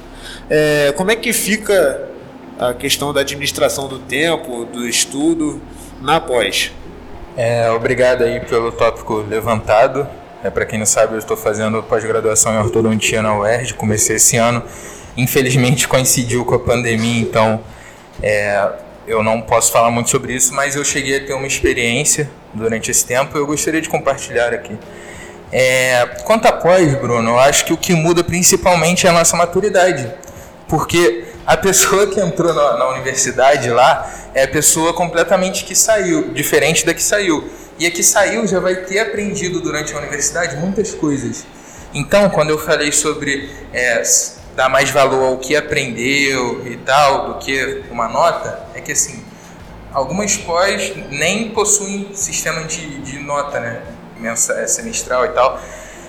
É, 0.49 0.93
como 0.97 1.11
é 1.11 1.17
que 1.17 1.33
fica 1.33 2.09
a 2.59 2.73
questão 2.73 3.13
da 3.13 3.21
administração 3.21 3.87
do 3.87 3.99
tempo, 3.99 4.65
do 4.65 4.89
estudo 4.89 5.61
na 6.01 6.19
pós? 6.21 6.73
É, 7.37 7.71
obrigado 7.71 8.23
aí 8.23 8.41
pelo 8.41 8.73
tópico 8.73 9.25
levantado. 9.29 10.09
É, 10.43 10.49
para 10.49 10.65
quem 10.65 10.79
não 10.79 10.87
sabe, 10.87 11.15
eu 11.15 11.19
estou 11.19 11.37
fazendo 11.37 11.83
pós-graduação 11.83 12.55
em 12.55 12.59
ortodontia 12.59 13.21
na 13.21 13.39
UERJ, 13.39 13.75
comecei 13.75 14.17
esse 14.17 14.39
ano. 14.39 14.63
Infelizmente 15.17 15.87
coincidiu 15.87 16.45
com 16.47 16.55
a 16.55 16.59
pandemia, 16.59 17.21
então 17.21 17.61
é, 18.23 18.71
eu 19.11 19.25
não 19.25 19.41
posso 19.41 19.73
falar 19.73 19.91
muito 19.91 20.09
sobre 20.09 20.35
isso, 20.35 20.55
mas 20.55 20.77
eu 20.77 20.85
cheguei 20.85 21.17
a 21.17 21.27
ter 21.27 21.35
uma 21.35 21.47
experiência 21.47 22.31
durante 22.55 22.91
esse 22.91 23.05
tempo 23.05 23.37
e 23.37 23.41
eu 23.41 23.47
gostaria 23.47 23.81
de 23.81 23.89
compartilhar 23.89 24.55
aqui. 24.55 24.79
É, 25.53 26.07
quanto 26.25 26.47
a 26.47 26.53
pós, 26.53 26.95
Bruno, 26.95 27.31
eu 27.31 27.39
acho 27.41 27.65
que 27.65 27.73
o 27.73 27.77
que 27.77 27.93
muda 27.93 28.23
principalmente 28.23 29.09
é 29.09 29.11
a 29.11 29.13
nossa 29.13 29.37
maturidade. 29.37 30.09
Porque 30.69 31.25
a 31.45 31.57
pessoa 31.57 32.07
que 32.07 32.21
entrou 32.21 32.55
na, 32.55 32.79
na, 32.79 32.89
universidade 32.91 33.69
lá 33.69 34.09
é 34.33 34.45
a 34.45 34.49
pessoa 34.49 34.95
completamente 34.95 35.65
que 35.65 35.75
saiu, 35.75 36.33
diferente 36.33 36.87
da 36.87 36.95
que 36.95 37.03
saiu. 37.03 37.51
E 37.81 37.87
a 37.87 37.91
que 37.91 38.05
saiu 38.05 38.47
já 38.47 38.61
vai 38.61 38.77
ter 38.77 39.01
aprendido 39.01 39.61
durante 39.61 39.93
a 39.93 39.99
universidade 39.99 40.57
muitas 40.57 40.95
coisas. 40.95 41.45
Então, 41.93 42.31
quando 42.31 42.51
eu 42.51 42.59
falei 42.59 42.93
sobre 42.93 43.51
é, 43.73 44.05
dar 44.55 44.69
mais 44.69 44.91
valor 44.91 45.25
ao 45.25 45.39
que 45.39 45.57
aprendeu 45.57 46.67
e 46.67 46.77
tal, 46.79 47.29
do 47.29 47.39
que 47.39 47.83
uma 47.91 48.09
nota, 48.09 48.67
é 48.75 48.81
que 48.81 48.93
assim, 48.93 49.25
algumas 49.93 50.37
pós 50.37 50.93
nem 51.11 51.51
possuem 51.51 52.11
sistema 52.15 52.65
de, 52.65 53.01
de 53.01 53.19
nota, 53.19 53.61
né? 53.61 53.83
É, 54.23 54.67
semestral 54.67 55.25
e 55.25 55.29
tal. 55.31 55.59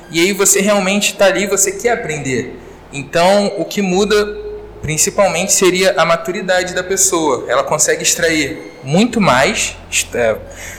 E 0.09 0.19
aí 0.19 0.33
você 0.33 0.59
realmente 0.59 1.13
está 1.13 1.27
ali, 1.27 1.47
você 1.47 1.71
quer 1.71 1.91
aprender. 1.91 2.59
Então, 2.91 3.53
o 3.57 3.63
que 3.63 3.81
muda 3.81 4.41
principalmente 4.81 5.53
seria 5.53 5.93
a 5.95 6.03
maturidade 6.03 6.73
da 6.73 6.83
pessoa. 6.83 7.45
Ela 7.47 7.63
consegue 7.63 8.03
extrair 8.03 8.73
muito 8.83 9.21
mais, 9.21 9.77
é, 10.13 10.35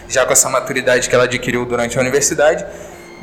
já 0.09 0.27
com 0.27 0.33
essa 0.33 0.51
maturidade 0.51 1.09
que 1.09 1.15
ela 1.15 1.25
adquiriu 1.25 1.65
durante 1.65 1.97
a 1.97 2.01
universidade, 2.01 2.67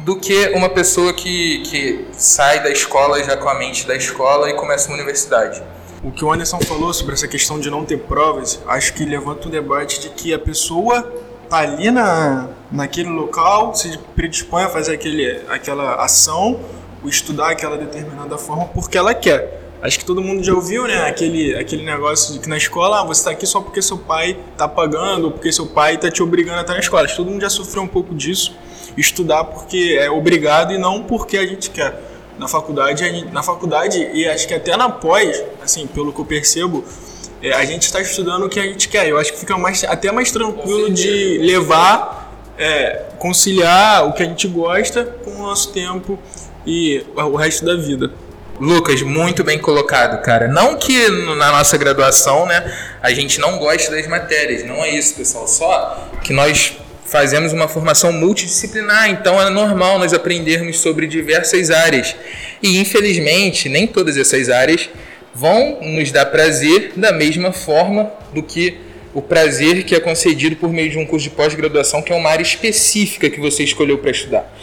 do 0.04 0.16
que 0.16 0.50
uma 0.50 0.70
pessoa 0.70 1.14
que, 1.14 1.60
que 1.64 2.06
sai 2.12 2.64
da 2.64 2.70
escola 2.70 3.24
já 3.24 3.38
com 3.38 3.50
a 3.50 3.56
mente 3.56 3.88
da 3.88 3.96
escola 3.96 4.50
e 4.50 4.54
começa 4.54 4.88
uma 4.88 4.96
universidade. 4.96 5.62
O 6.04 6.12
que 6.12 6.24
o 6.24 6.32
Anderson 6.32 6.60
falou 6.62 6.94
sobre 6.94 7.14
essa 7.14 7.28
questão 7.28 7.60
de 7.60 7.70
não 7.70 7.84
ter 7.84 7.98
provas, 7.98 8.62
acho 8.68 8.94
que 8.94 9.04
levanta 9.04 9.48
o 9.48 9.52
debate 9.52 10.00
de 10.00 10.10
que 10.10 10.34
a 10.34 10.40
pessoa 10.40 11.02
tá 11.50 11.58
ali 11.58 11.92
na, 11.92 12.48
naquele 12.72 13.10
local, 13.10 13.76
se 13.76 13.98
predispõe 14.16 14.64
a 14.64 14.70
fazer 14.70 14.94
aquele, 14.94 15.42
aquela 15.50 15.96
ação, 15.96 16.60
ou 17.04 17.10
estudar 17.10 17.50
aquela 17.50 17.78
determinada 17.78 18.38
forma 18.38 18.66
porque 18.66 18.98
ela 18.98 19.14
quer. 19.14 19.60
Acho 19.82 19.98
que 19.98 20.06
todo 20.06 20.22
mundo 20.22 20.44
já 20.44 20.54
ouviu, 20.54 20.86
né? 20.86 21.08
Aquele, 21.08 21.56
aquele 21.56 21.84
negócio 21.84 22.34
de 22.34 22.40
que 22.40 22.50
na 22.50 22.58
escola 22.58 23.00
ah, 23.00 23.04
você 23.06 23.22
está 23.22 23.32
aqui 23.32 23.46
só 23.46 23.62
porque 23.62 23.82
seu 23.82 23.98
pai 23.98 24.38
está 24.52 24.68
pagando 24.68 25.26
ou 25.26 25.32
porque 25.32 25.52
seu 25.54 25.68
pai 25.68 25.96
está 25.96 26.12
te 26.12 26.22
obrigando 26.22 26.58
a 26.58 26.62
estar 26.62 26.74
na 26.74 26.80
escola. 26.80 27.04
Acho 27.04 27.14
que 27.14 27.18
todo 27.18 27.32
mundo 27.32 27.42
já 27.42 27.50
sofreu 27.50 27.84
um 27.84 27.88
pouco 27.88 28.14
disso. 28.14 28.54
Estudar 28.98 29.44
porque 29.46 29.98
é 30.00 30.10
obrigado 30.10 30.74
e 30.74 30.78
não 30.78 31.04
porque 31.04 31.38
a 31.38 31.46
gente 31.46 31.70
quer. 31.70 32.08
Na 32.38 32.48
faculdade, 32.48 33.04
na 33.34 33.44
faculdade 33.44 34.10
e 34.14 34.28
acho 34.28 34.48
que 34.48 34.54
até 34.54 34.78
na 34.78 34.90
pós, 34.90 35.44
assim, 35.62 35.86
pelo 35.88 36.14
que 36.14 36.22
eu 36.22 36.26
percebo, 36.26 36.86
é, 37.42 37.54
a 37.54 37.66
gente 37.66 37.84
está 37.84 38.02
estudando 38.02 38.46
o 38.46 38.50
que 38.50 38.60
a 38.60 38.64
gente 38.64 38.88
quer. 38.88 39.08
Eu 39.08 39.18
acho 39.18 39.34
que 39.34 39.40
fica 39.40 39.58
mais, 39.58 39.84
até 39.84 40.12
mais 40.12 40.32
tranquilo 40.32 40.90
de 40.90 41.38
levar, 41.40 42.34
é, 42.58 43.06
conciliar 43.18 44.08
o 44.08 44.14
que 44.14 44.24
a 44.24 44.26
gente 44.26 44.48
gosta 44.48 45.04
com 45.04 45.32
o 45.32 45.44
nosso 45.44 45.72
tempo 45.74 46.20
e 46.66 47.06
o 47.16 47.36
resto 47.36 47.66
da 47.66 47.76
vida. 47.76 48.12
Lucas, 48.60 49.02
muito 49.02 49.42
bem 49.42 49.58
colocado, 49.58 50.22
cara. 50.22 50.48
Não 50.48 50.76
que 50.76 51.08
na 51.10 51.52
nossa 51.52 51.78
graduação, 51.78 52.46
né, 52.46 52.70
a 53.02 53.12
gente 53.12 53.40
não 53.40 53.58
goste 53.58 53.90
das 53.90 54.06
matérias, 54.06 54.66
não 54.66 54.84
é 54.84 54.90
isso, 54.90 55.16
pessoal. 55.16 55.48
Só 55.48 56.10
que 56.22 56.34
nós 56.34 56.76
fazemos 57.10 57.52
uma 57.52 57.68
formação 57.68 58.12
multidisciplinar, 58.12 59.10
então 59.10 59.42
é 59.42 59.50
normal 59.50 59.98
nós 59.98 60.14
aprendermos 60.14 60.80
sobre 60.80 61.08
diversas 61.08 61.72
áreas. 61.72 62.16
E 62.62 62.80
infelizmente, 62.80 63.68
nem 63.68 63.88
todas 63.88 64.16
essas 64.16 64.50
áreas 64.50 64.90
vão 65.34 65.80
nos 65.82 66.12
dar 66.12 66.28
prazer 66.28 66.94
da 66.96 67.12
mesma 67.12 67.52
forma 67.52 68.12
do 68.34 68.44
que 68.44 68.78
o 69.14 69.22
prazer 69.22 69.84
que 69.84 69.96
é 69.96 70.00
concedido 70.00 70.56
por 70.56 70.72
meio 70.72 70.90
de 70.90 70.98
um 70.98 71.06
curso 71.06 71.30
de 71.30 71.36
pós-graduação, 71.36 72.02
que 72.02 72.14
é 72.14 72.16
uma 72.16 72.30
área 72.30 72.44
específica 72.44 73.30
que 73.30 73.40
você 73.40 73.64
escolheu 73.64 73.98
para 73.98 74.12
estudar. 74.12 74.54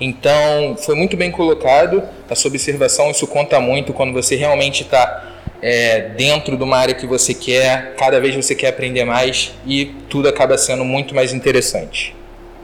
Então, 0.00 0.76
foi 0.76 0.94
muito 0.94 1.16
bem 1.16 1.30
colocado 1.30 2.02
a 2.28 2.34
sua 2.34 2.50
observação. 2.50 3.10
Isso 3.10 3.26
conta 3.26 3.60
muito 3.60 3.92
quando 3.92 4.12
você 4.12 4.36
realmente 4.36 4.82
está 4.82 5.33
é, 5.62 6.10
dentro 6.16 6.56
de 6.56 6.62
uma 6.62 6.76
área 6.76 6.94
que 6.94 7.06
você 7.06 7.32
quer, 7.32 7.94
cada 7.96 8.20
vez 8.20 8.34
você 8.34 8.54
quer 8.54 8.68
aprender 8.68 9.04
mais 9.04 9.52
e 9.66 9.86
tudo 10.08 10.28
acaba 10.28 10.56
sendo 10.58 10.84
muito 10.84 11.14
mais 11.14 11.32
interessante. 11.32 12.14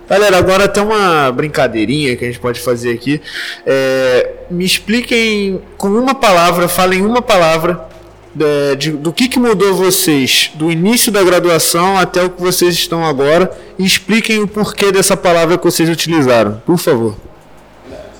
Galera, 0.08 0.38
agora 0.38 0.66
tem 0.66 0.82
uma 0.82 1.30
brincadeirinha 1.30 2.16
que 2.16 2.24
a 2.24 2.26
gente 2.26 2.40
pode 2.40 2.58
fazer 2.58 2.92
aqui. 2.92 3.22
É, 3.64 4.30
me 4.50 4.64
expliquem 4.64 5.62
com 5.76 5.88
uma 5.88 6.16
palavra, 6.16 6.66
falem 6.66 7.06
uma 7.06 7.22
palavra 7.22 7.88
de, 8.34 8.76
de, 8.76 8.90
do 8.90 9.12
que, 9.12 9.28
que 9.28 9.38
mudou 9.38 9.74
vocês 9.74 10.50
do 10.54 10.70
início 10.70 11.12
da 11.12 11.22
graduação 11.22 11.96
até 11.96 12.22
o 12.22 12.30
que 12.30 12.40
vocês 12.40 12.74
estão 12.74 13.04
agora 13.04 13.50
e 13.78 13.84
expliquem 13.84 14.40
o 14.40 14.48
porquê 14.48 14.90
dessa 14.90 15.16
palavra 15.16 15.56
que 15.56 15.64
vocês 15.64 15.88
utilizaram, 15.88 16.60
por 16.66 16.76
favor. 16.76 17.16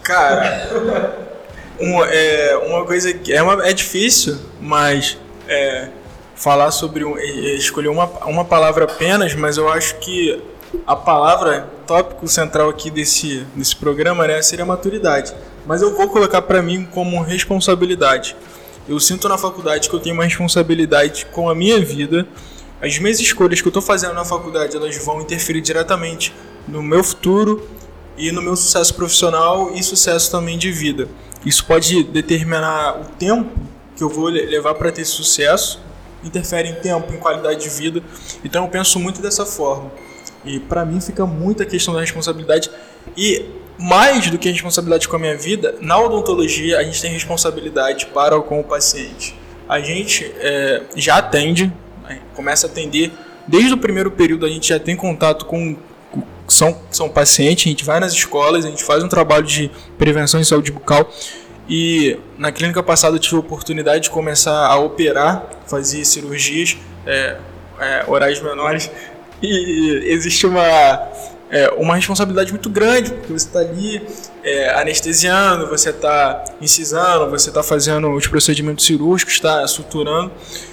Cara, 0.02 1.09
uma, 1.80 2.06
é, 2.08 2.56
uma 2.56 2.84
coisa 2.84 3.12
que 3.12 3.32
é, 3.32 3.42
uma, 3.42 3.66
é 3.66 3.72
difícil, 3.72 4.38
mas 4.60 5.16
é, 5.48 5.88
falar 6.34 6.70
sobre 6.70 7.04
um, 7.04 7.18
escolher 7.18 7.88
uma, 7.88 8.06
uma 8.26 8.44
palavra 8.44 8.84
apenas, 8.84 9.34
mas 9.34 9.56
eu 9.56 9.68
acho 9.68 9.96
que 9.96 10.40
a 10.86 10.94
palavra 10.94 11.68
tópico 11.86 12.28
central 12.28 12.68
aqui 12.68 12.90
desse, 12.90 13.44
desse 13.54 13.74
programa 13.74 14.26
né, 14.26 14.40
seria 14.42 14.64
maturidade. 14.64 15.34
Mas 15.66 15.82
eu 15.82 15.96
vou 15.96 16.08
colocar 16.08 16.42
para 16.42 16.62
mim 16.62 16.86
como 16.92 17.20
responsabilidade. 17.22 18.36
Eu 18.88 18.98
sinto 19.00 19.28
na 19.28 19.36
faculdade 19.36 19.88
que 19.88 19.94
eu 19.94 20.00
tenho 20.00 20.14
uma 20.14 20.24
responsabilidade 20.24 21.26
com 21.26 21.48
a 21.48 21.54
minha 21.54 21.80
vida. 21.80 22.26
As 22.80 22.98
minhas 22.98 23.20
escolhas 23.20 23.60
que 23.60 23.66
eu 23.66 23.70
estou 23.70 23.82
fazendo 23.82 24.14
na 24.14 24.24
faculdade, 24.24 24.76
elas 24.76 24.96
vão 25.04 25.20
interferir 25.20 25.60
diretamente 25.60 26.32
no 26.66 26.82
meu 26.82 27.04
futuro 27.04 27.68
e 28.16 28.32
no 28.32 28.40
meu 28.40 28.56
sucesso 28.56 28.94
profissional 28.94 29.72
e 29.74 29.82
sucesso 29.82 30.30
também 30.30 30.56
de 30.56 30.70
vida. 30.70 31.08
Isso 31.44 31.64
pode 31.64 32.04
determinar 32.04 33.00
o 33.00 33.04
tempo 33.16 33.50
que 33.96 34.02
eu 34.02 34.08
vou 34.08 34.26
levar 34.26 34.74
para 34.74 34.92
ter 34.92 35.04
sucesso, 35.04 35.80
interfere 36.24 36.68
em 36.68 36.74
tempo, 36.74 37.12
em 37.12 37.16
qualidade 37.16 37.60
de 37.60 37.68
vida. 37.68 38.02
Então 38.44 38.64
eu 38.64 38.70
penso 38.70 38.98
muito 38.98 39.22
dessa 39.22 39.46
forma. 39.46 39.90
E 40.44 40.58
para 40.58 40.84
mim 40.84 41.00
fica 41.00 41.26
muito 41.26 41.62
a 41.62 41.66
questão 41.66 41.94
da 41.94 42.00
responsabilidade 42.00 42.70
e 43.16 43.44
mais 43.78 44.30
do 44.30 44.38
que 44.38 44.48
a 44.48 44.52
responsabilidade 44.52 45.08
com 45.08 45.16
a 45.16 45.18
minha 45.18 45.36
vida, 45.36 45.74
na 45.80 45.98
odontologia 45.98 46.78
a 46.78 46.82
gente 46.82 47.00
tem 47.00 47.10
responsabilidade 47.10 48.06
para 48.06 48.40
com 48.40 48.60
o 48.60 48.64
paciente. 48.64 49.34
A 49.68 49.80
gente 49.80 50.30
é, 50.38 50.82
já 50.96 51.16
atende, 51.16 51.72
né, 52.06 52.20
começa 52.34 52.66
a 52.66 52.70
atender 52.70 53.12
desde 53.46 53.72
o 53.72 53.78
primeiro 53.78 54.10
período, 54.10 54.44
a 54.44 54.48
gente 54.48 54.68
já 54.68 54.78
tem 54.78 54.96
contato 54.96 55.46
com 55.46 55.76
são, 56.50 56.76
são 56.90 57.08
pacientes, 57.08 57.66
a 57.66 57.70
gente 57.70 57.84
vai 57.84 58.00
nas 58.00 58.12
escolas, 58.12 58.64
a 58.64 58.68
gente 58.68 58.82
faz 58.84 59.02
um 59.02 59.08
trabalho 59.08 59.44
de 59.44 59.70
prevenção 59.96 60.40
em 60.40 60.44
saúde 60.44 60.72
bucal. 60.72 61.10
E 61.68 62.18
na 62.36 62.50
clínica 62.50 62.82
passada 62.82 63.14
eu 63.14 63.20
tive 63.20 63.36
a 63.36 63.38
oportunidade 63.38 64.04
de 64.04 64.10
começar 64.10 64.66
a 64.66 64.76
operar, 64.76 65.48
fazer 65.66 66.04
cirurgias 66.04 66.76
é, 67.06 67.36
é, 67.78 68.04
orais 68.08 68.40
menores. 68.42 68.90
E 69.40 70.02
existe 70.06 70.46
uma 70.46 71.08
é, 71.50 71.68
uma 71.76 71.96
responsabilidade 71.96 72.52
muito 72.52 72.70
grande, 72.70 73.10
porque 73.10 73.32
você 73.32 73.46
está 73.46 73.58
ali 73.58 74.00
é, 74.44 74.70
anestesiando, 74.80 75.66
você 75.68 75.90
está 75.90 76.44
incisando, 76.60 77.28
você 77.28 77.48
está 77.50 77.62
fazendo 77.62 78.08
os 78.12 78.26
procedimentos 78.26 78.86
cirúrgicos, 78.86 79.34
está 79.34 79.66
suturando. 79.66 80.30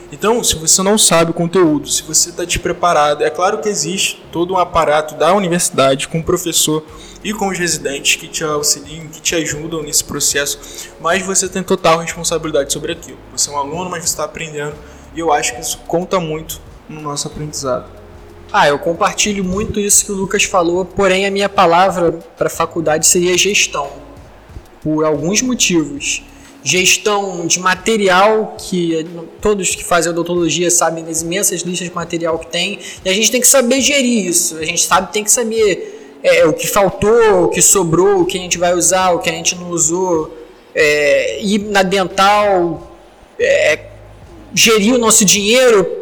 Então, 0.09 0.41
se 0.41 0.55
você 0.55 0.81
não 0.81 0.97
sabe 0.97 1.31
o 1.31 1.33
conteúdo, 1.33 1.89
se 1.89 2.01
você 2.03 2.29
está 2.29 2.45
despreparado, 2.45 3.25
é 3.25 3.29
claro 3.29 3.59
que 3.59 3.67
existe 3.67 4.23
todo 4.31 4.53
um 4.53 4.57
aparato 4.57 5.15
da 5.15 5.33
universidade 5.33 6.07
com 6.07 6.19
o 6.19 6.23
professor 6.23 6.85
e 7.21 7.33
com 7.33 7.49
os 7.49 7.59
residentes 7.59 8.15
que 8.15 8.27
te 8.27 8.41
auxiliam, 8.41 9.07
que 9.07 9.19
te 9.19 9.35
ajudam 9.35 9.83
nesse 9.83 10.05
processo, 10.05 10.89
mas 11.01 11.25
você 11.25 11.49
tem 11.49 11.61
total 11.61 11.99
responsabilidade 11.99 12.71
sobre 12.71 12.93
aquilo. 12.93 13.17
Você 13.33 13.49
é 13.49 13.53
um 13.53 13.57
aluno, 13.57 13.89
mas 13.89 14.03
você 14.03 14.09
está 14.09 14.23
aprendendo, 14.23 14.75
e 15.13 15.19
eu 15.19 15.33
acho 15.33 15.53
que 15.55 15.59
isso 15.59 15.79
conta 15.85 16.21
muito 16.21 16.61
no 16.87 17.01
nosso 17.01 17.27
aprendizado. 17.27 17.91
Ah, 18.51 18.65
eu 18.65 18.79
compartilho 18.79 19.43
muito 19.43 19.77
isso 19.77 20.05
que 20.05 20.11
o 20.13 20.15
Lucas 20.15 20.45
falou, 20.45 20.85
porém 20.85 21.25
a 21.25 21.31
minha 21.31 21.49
palavra 21.49 22.13
para 22.37 22.47
a 22.47 22.49
faculdade 22.49 23.05
seria 23.05 23.37
gestão, 23.37 23.91
por 24.81 25.03
alguns 25.03 25.41
motivos. 25.41 26.23
Gestão 26.69 27.47
de 27.47 27.62
material, 27.62 28.58
que 28.60 29.08
todos 29.41 29.73
que 29.73 29.86
fazem 29.86 30.12
odontologia 30.12 30.69
sabem 30.69 31.01
das 31.06 31.21
imensas 31.21 31.62
listas 31.62 31.88
de 31.88 31.95
material 31.95 32.38
que 32.38 32.47
tem, 32.47 32.80
e 33.06 33.10
a 33.10 33.13
gente 33.13 33.32
tem 33.32 33.39
que 33.39 33.47
saber 33.47 33.80
gerir 33.80 34.27
isso. 34.27 34.58
A 34.58 34.65
gente 34.65 34.82
sabe, 34.82 35.13
tem 35.13 35.23
que 35.23 35.32
saber 35.32 36.19
é, 36.21 36.45
o 36.45 36.51
que 36.51 36.67
faltou, 36.67 37.45
o 37.45 37.47
que 37.47 37.62
sobrou, 37.62 38.19
o 38.19 38.25
que 38.25 38.38
a 38.38 38.41
gente 38.41 38.58
vai 38.58 38.73
usar, 38.73 39.12
o 39.12 39.19
que 39.19 39.30
a 39.30 39.34
gente 39.34 39.56
não 39.56 39.69
usou, 39.69 40.38
é, 40.75 41.41
ir 41.41 41.60
na 41.60 41.84
dental, 41.84 42.91
é, 43.39 43.80
gerir 44.53 44.93
o 44.93 44.97
nosso 44.97 45.23
dinheiro 45.23 45.96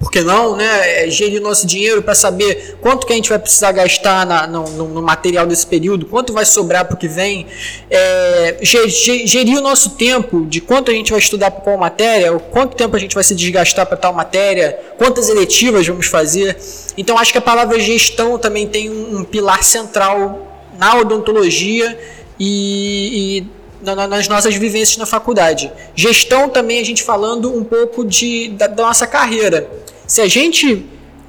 por 0.00 0.10
que 0.10 0.22
não, 0.22 0.56
né? 0.56 1.04
É, 1.04 1.10
gerir 1.10 1.42
nosso 1.42 1.66
dinheiro 1.66 2.02
para 2.02 2.14
saber 2.14 2.78
quanto 2.80 3.06
que 3.06 3.12
a 3.12 3.16
gente 3.16 3.28
vai 3.28 3.38
precisar 3.38 3.70
gastar 3.70 4.24
na, 4.24 4.46
no, 4.46 4.64
no, 4.88 5.02
material 5.02 5.46
desse 5.46 5.66
período, 5.66 6.06
quanto 6.06 6.32
vai 6.32 6.46
sobrar 6.46 6.86
para 6.86 6.94
o 6.94 6.96
que 6.96 7.06
vem, 7.06 7.46
é, 7.90 8.56
gerir 8.62 9.58
o 9.58 9.60
nosso 9.60 9.90
tempo, 9.90 10.46
de 10.46 10.62
quanto 10.62 10.90
a 10.90 10.94
gente 10.94 11.10
vai 11.10 11.20
estudar 11.20 11.50
para 11.50 11.60
qual 11.60 11.76
matéria, 11.76 12.32
quanto 12.50 12.74
tempo 12.76 12.96
a 12.96 12.98
gente 12.98 13.14
vai 13.14 13.22
se 13.22 13.34
desgastar 13.34 13.84
para 13.84 13.96
tal 13.98 14.14
matéria, 14.14 14.78
quantas 14.96 15.28
eletivas 15.28 15.86
vamos 15.86 16.06
fazer. 16.06 16.56
Então 16.96 17.18
acho 17.18 17.30
que 17.30 17.38
a 17.38 17.42
palavra 17.42 17.78
gestão 17.78 18.38
também 18.38 18.66
tem 18.66 18.88
um, 18.88 19.18
um 19.18 19.24
pilar 19.24 19.62
central 19.62 20.66
na 20.78 20.96
odontologia 20.96 21.98
e, 22.38 23.42
e 23.42 23.59
nas 23.82 24.28
nossas 24.28 24.54
vivências 24.54 24.96
na 24.96 25.06
faculdade. 25.06 25.72
Gestão 25.94 26.48
também 26.48 26.80
a 26.80 26.84
gente 26.84 27.02
falando 27.02 27.54
um 27.54 27.64
pouco 27.64 28.04
de, 28.04 28.48
da, 28.50 28.66
da 28.66 28.84
nossa 28.84 29.06
carreira. 29.06 29.68
Se 30.06 30.20
a 30.20 30.28
gente 30.28 30.86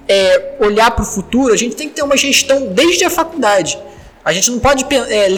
é, 0.07 0.55
olhar 0.59 0.91
para 0.91 1.03
o 1.03 1.05
futuro, 1.05 1.53
a 1.53 1.57
gente 1.57 1.75
tem 1.75 1.87
que 1.87 1.95
ter 1.95 2.03
uma 2.03 2.17
gestão 2.17 2.67
desde 2.67 3.05
a 3.05 3.09
faculdade. 3.09 3.77
A 4.23 4.33
gente 4.33 4.51
não 4.51 4.59
pode, 4.59 4.85
é, 5.09 5.29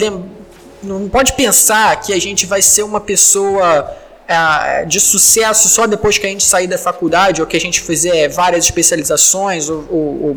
não 0.82 1.08
pode 1.08 1.32
pensar 1.34 2.00
que 2.00 2.12
a 2.12 2.20
gente 2.20 2.46
vai 2.46 2.60
ser 2.60 2.82
uma 2.82 3.00
pessoa 3.00 3.90
é, 4.26 4.84
de 4.84 5.00
sucesso 5.00 5.68
só 5.68 5.86
depois 5.86 6.18
que 6.18 6.26
a 6.26 6.28
gente 6.28 6.44
sair 6.44 6.66
da 6.66 6.78
faculdade 6.78 7.40
ou 7.40 7.46
que 7.46 7.56
a 7.56 7.60
gente 7.60 7.80
fizer 7.80 8.28
várias 8.28 8.64
especializações 8.64 9.68
ou, 9.68 9.86
ou, 9.90 10.26
ou 10.26 10.36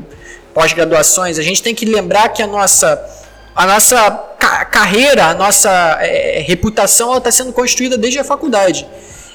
pós-graduações. 0.53 1.39
A 1.39 1.43
gente 1.43 1.61
tem 1.61 1.73
que 1.73 1.85
lembrar 1.85 2.29
que 2.29 2.41
a 2.41 2.47
nossa 2.47 2.95
a 3.57 3.65
nossa 3.65 4.11
ca 4.37 4.65
carreira, 4.65 5.25
a 5.25 5.33
nossa 5.33 5.97
é, 5.99 6.43
reputação 6.47 7.17
está 7.17 7.31
sendo 7.31 7.51
construída 7.51 7.97
desde 7.97 8.19
a 8.19 8.23
faculdade. 8.23 8.87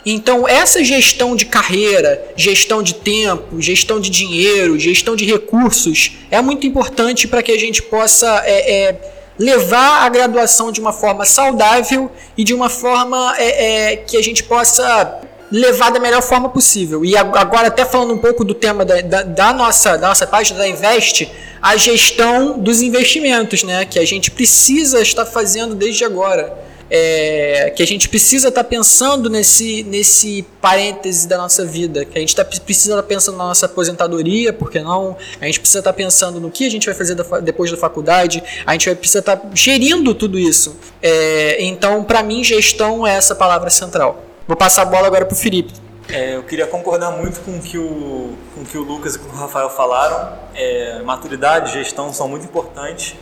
Então, 0.06 0.46
essa 0.46 0.82
gestão 0.82 1.34
de 1.34 1.44
carreira, 1.46 2.22
gestão 2.36 2.84
de 2.84 2.94
tempo, 2.94 3.60
gestão 3.60 3.98
de 3.98 4.10
dinheiro, 4.10 4.78
gestão 4.78 5.16
de 5.16 5.24
recursos 5.24 6.18
é 6.30 6.40
muito 6.40 6.64
importante 6.66 7.26
para 7.26 7.42
que 7.42 7.50
a 7.50 7.58
gente 7.58 7.82
possa 7.82 8.42
é, 8.44 8.72
é, 8.72 9.00
levar 9.36 10.04
a 10.04 10.08
graduação 10.08 10.70
de 10.70 10.80
uma 10.80 10.92
forma 10.92 11.24
saudável 11.24 12.08
e 12.36 12.44
de 12.44 12.54
uma 12.54 12.68
forma 12.68 13.34
é, 13.38 13.92
é 13.92 13.96
que 13.96 14.16
a 14.16 14.22
gente 14.22 14.44
possa 14.44 15.20
levar 15.52 15.90
da 15.90 16.00
melhor 16.00 16.22
forma 16.22 16.48
possível. 16.48 17.04
E 17.04 17.14
agora, 17.14 17.68
até 17.68 17.84
falando 17.84 18.14
um 18.14 18.18
pouco 18.18 18.42
do 18.42 18.54
tema 18.54 18.86
da, 18.86 19.02
da, 19.02 19.22
da 19.22 19.52
nossa, 19.52 19.98
da 19.98 20.08
nossa 20.08 20.26
página 20.26 20.58
da 20.58 20.66
Invest, 20.66 21.30
a 21.60 21.76
gestão 21.76 22.58
dos 22.58 22.80
investimentos, 22.80 23.62
né? 23.62 23.84
Que 23.84 23.98
a 23.98 24.06
gente 24.06 24.30
precisa 24.30 25.02
estar 25.02 25.26
fazendo 25.26 25.74
desde 25.74 26.04
agora. 26.04 26.72
É, 26.94 27.72
que 27.74 27.82
a 27.82 27.86
gente 27.86 28.06
precisa 28.06 28.48
estar 28.48 28.64
pensando 28.64 29.30
nesse, 29.30 29.82
nesse 29.84 30.44
parêntese 30.60 31.26
da 31.26 31.38
nossa 31.38 31.64
vida, 31.64 32.04
que 32.04 32.18
a 32.18 32.20
gente 32.20 32.36
tá, 32.36 32.44
precisa 32.44 32.90
estar 32.90 33.02
pensando 33.04 33.38
na 33.38 33.44
nossa 33.44 33.64
aposentadoria, 33.64 34.52
porque 34.52 34.78
não? 34.78 35.16
A 35.40 35.46
gente 35.46 35.58
precisa 35.58 35.78
estar 35.78 35.94
pensando 35.94 36.38
no 36.38 36.50
que 36.50 36.66
a 36.66 36.70
gente 36.70 36.84
vai 36.84 36.94
fazer 36.94 37.14
da, 37.14 37.40
depois 37.40 37.70
da 37.70 37.78
faculdade, 37.78 38.42
a 38.66 38.72
gente 38.72 38.84
vai 38.84 38.94
precisar 38.94 39.20
estar 39.20 39.40
gerindo 39.54 40.14
tudo 40.14 40.38
isso. 40.38 40.76
É, 41.00 41.64
então, 41.64 42.04
para 42.04 42.22
mim, 42.22 42.44
gestão 42.44 43.06
é 43.06 43.16
essa 43.16 43.34
palavra 43.34 43.70
central. 43.70 44.31
Vou 44.52 44.56
passar 44.58 44.82
a 44.82 44.84
bola 44.84 45.06
agora 45.06 45.24
para 45.24 45.32
o 45.32 45.36
Felipe. 45.36 45.72
É, 46.10 46.36
eu 46.36 46.42
queria 46.42 46.66
concordar 46.66 47.10
muito 47.12 47.40
com 47.40 47.58
que 47.58 47.78
o, 47.78 48.36
com 48.54 48.62
que 48.66 48.76
o 48.76 48.82
Lucas 48.82 49.14
e 49.14 49.18
com 49.18 49.26
o 49.30 49.32
Rafael 49.34 49.70
falaram. 49.70 50.38
É, 50.54 51.00
maturidade 51.00 51.70
e 51.70 51.72
gestão 51.72 52.12
são 52.12 52.28
muito 52.28 52.44
importantes, 52.44 53.16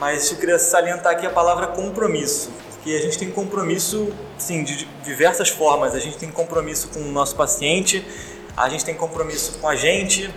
mas 0.00 0.30
eu 0.32 0.38
queria 0.38 0.58
salientar 0.58 1.12
aqui 1.12 1.26
a 1.26 1.30
palavra 1.30 1.66
compromisso, 1.66 2.50
porque 2.70 2.92
a 2.92 2.98
gente 3.02 3.18
tem 3.18 3.30
compromisso 3.30 4.10
sim, 4.38 4.64
de 4.64 4.88
diversas 5.04 5.50
formas. 5.50 5.94
A 5.94 5.98
gente 5.98 6.16
tem 6.16 6.30
compromisso 6.30 6.88
com 6.88 7.00
o 7.00 7.12
nosso 7.12 7.36
paciente, 7.36 8.02
a 8.56 8.66
gente 8.70 8.86
tem 8.86 8.94
compromisso 8.94 9.58
com 9.58 9.68
a 9.68 9.76
gente, 9.76 10.34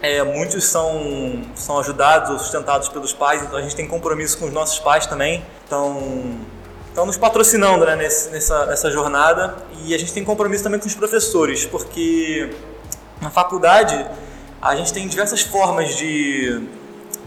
é, 0.00 0.22
muitos 0.22 0.62
são, 0.62 1.42
são 1.56 1.80
ajudados 1.80 2.30
ou 2.30 2.38
sustentados 2.38 2.88
pelos 2.88 3.12
pais, 3.12 3.42
então 3.42 3.58
a 3.58 3.62
gente 3.62 3.74
tem 3.74 3.88
compromisso 3.88 4.38
com 4.38 4.44
os 4.44 4.52
nossos 4.52 4.78
pais 4.78 5.08
também. 5.08 5.44
Então, 5.66 6.38
estão 6.96 7.04
nos 7.04 7.18
patrocinando 7.18 7.84
né, 7.84 7.94
nesse, 7.94 8.30
nessa, 8.30 8.64
nessa 8.64 8.90
jornada 8.90 9.54
e 9.84 9.94
a 9.94 9.98
gente 9.98 10.14
tem 10.14 10.24
compromisso 10.24 10.64
também 10.64 10.80
com 10.80 10.86
os 10.86 10.94
professores, 10.94 11.66
porque 11.66 12.48
na 13.20 13.28
faculdade 13.28 14.02
a 14.62 14.74
gente 14.74 14.94
tem 14.94 15.06
diversas 15.06 15.42
formas 15.42 15.94
de, 15.94 16.58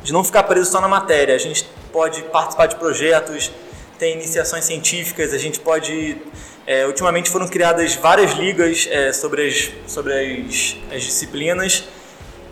de 0.02 0.12
não 0.12 0.24
ficar 0.24 0.42
preso 0.42 0.72
só 0.72 0.82
na 0.82 0.88
matéria. 0.88 1.36
A 1.36 1.38
gente 1.38 1.70
pode 1.94 2.24
participar 2.24 2.66
de 2.66 2.78
projetos, 2.78 3.52
tem 4.00 4.16
iniciações 4.16 4.66
científicas, 4.66 5.34
a 5.34 5.38
gente 5.38 5.60
pode. 5.60 6.18
É, 6.66 6.88
ultimamente 6.88 7.30
foram 7.30 7.48
criadas 7.48 7.94
várias 7.94 8.32
ligas 8.32 8.88
é, 8.90 9.14
sobre, 9.14 9.48
as, 9.48 9.70
sobre 9.86 10.14
as, 10.14 10.78
as 10.92 11.04
disciplinas, 11.04 11.84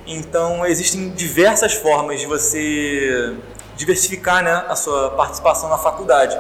então 0.05 0.63
existem 0.67 1.09
diversas 1.09 1.73
formas 1.73 2.19
de 2.19 2.27
você 2.27 3.35
diversificar 3.75 4.43
né, 4.43 4.65
a 4.67 4.75
sua 4.75 5.09
participação 5.11 5.67
na 5.67 5.79
faculdade. 5.79 6.37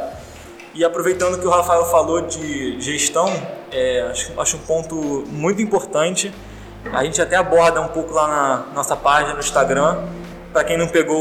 E 0.77 0.85
aproveitando 0.85 1.39
que 1.39 1.47
o 1.47 1.49
Rafael 1.49 1.85
falou 1.85 2.21
de 2.21 2.79
gestão, 2.79 3.27
é, 3.71 4.01
acho, 4.11 4.39
acho 4.39 4.57
um 4.57 4.59
ponto 4.59 4.95
muito 5.25 5.59
importante. 5.59 6.31
A 6.93 7.03
gente 7.03 7.19
até 7.19 7.35
aborda 7.35 7.81
um 7.81 7.87
pouco 7.87 8.13
lá 8.13 8.27
na 8.27 8.73
nossa 8.75 8.95
página 8.95 9.33
no 9.33 9.39
Instagram. 9.39 10.03
Para 10.53 10.63
quem 10.63 10.77
não 10.77 10.87
pegou 10.87 11.19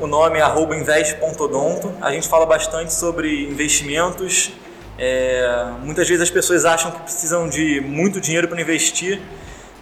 o, 0.00 0.06
nome, 0.08 0.40
é 0.40 0.76
invest.odonto. 0.76 1.92
A 2.00 2.10
gente 2.10 2.26
fala 2.26 2.44
bastante 2.44 2.92
sobre 2.92 3.44
investimentos. 3.44 4.50
É, 4.98 5.64
muitas 5.84 6.08
vezes 6.08 6.24
as 6.24 6.30
pessoas 6.30 6.64
acham 6.64 6.90
que 6.90 7.02
precisam 7.02 7.48
de 7.48 7.80
muito 7.80 8.20
dinheiro 8.20 8.48
para 8.48 8.60
investir, 8.60 9.22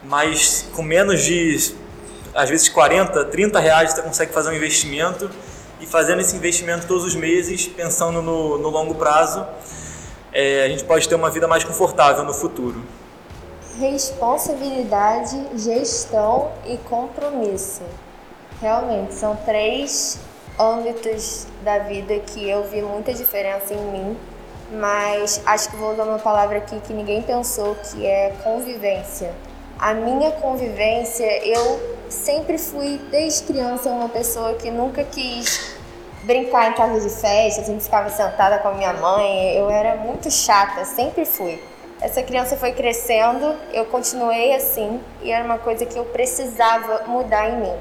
mas 0.04 0.68
com 0.76 0.82
menos 0.82 1.24
de, 1.24 1.72
às 2.34 2.50
vezes, 2.50 2.68
40, 2.68 3.24
30 3.24 3.58
reais 3.60 3.94
você 3.94 4.02
consegue 4.02 4.30
fazer 4.30 4.50
um 4.50 4.54
investimento 4.54 5.30
e 5.80 5.86
fazendo 5.86 6.20
esse 6.20 6.36
investimento 6.36 6.86
todos 6.86 7.04
os 7.04 7.14
meses, 7.14 7.66
pensando 7.66 8.20
no, 8.20 8.58
no 8.58 8.68
longo 8.68 8.94
prazo, 8.94 9.46
é, 10.32 10.64
a 10.64 10.68
gente 10.68 10.84
pode 10.84 11.08
ter 11.08 11.14
uma 11.14 11.30
vida 11.30 11.48
mais 11.48 11.64
confortável 11.64 12.24
no 12.24 12.34
futuro. 12.34 12.82
Responsabilidade, 13.78 15.42
gestão 15.56 16.52
e 16.66 16.76
compromisso. 16.76 17.82
Realmente, 18.60 19.14
são 19.14 19.34
três 19.36 20.18
âmbitos 20.58 21.46
da 21.64 21.78
vida 21.78 22.18
que 22.18 22.48
eu 22.48 22.64
vi 22.64 22.82
muita 22.82 23.14
diferença 23.14 23.72
em 23.72 23.82
mim, 23.90 24.16
mas 24.72 25.40
acho 25.46 25.70
que 25.70 25.76
vou 25.76 25.94
usar 25.94 26.04
uma 26.04 26.18
palavra 26.18 26.58
aqui 26.58 26.78
que 26.80 26.92
ninguém 26.92 27.22
pensou, 27.22 27.74
que 27.76 28.04
é 28.04 28.34
convivência. 28.44 29.32
A 29.78 29.94
minha 29.94 30.30
convivência, 30.32 31.24
eu 31.46 31.99
sempre 32.10 32.58
fui, 32.58 33.00
desde 33.10 33.44
criança, 33.44 33.88
uma 33.90 34.08
pessoa 34.08 34.54
que 34.54 34.70
nunca 34.70 35.04
quis 35.04 35.76
brincar 36.24 36.70
em 36.70 36.74
casa 36.74 37.00
de 37.00 37.14
festa, 37.14 37.64
sempre 37.64 37.80
ficava 37.82 38.10
sentada 38.10 38.58
com 38.58 38.68
a 38.68 38.72
minha 38.72 38.92
mãe. 38.92 39.56
Eu 39.56 39.70
era 39.70 39.96
muito 39.96 40.30
chata, 40.30 40.84
sempre 40.84 41.24
fui. 41.24 41.62
Essa 42.00 42.22
criança 42.22 42.56
foi 42.56 42.72
crescendo, 42.72 43.54
eu 43.72 43.84
continuei 43.86 44.54
assim 44.54 45.00
e 45.22 45.30
era 45.30 45.44
uma 45.44 45.58
coisa 45.58 45.84
que 45.84 45.98
eu 45.98 46.04
precisava 46.06 47.04
mudar 47.06 47.50
em 47.50 47.60
mim. 47.60 47.74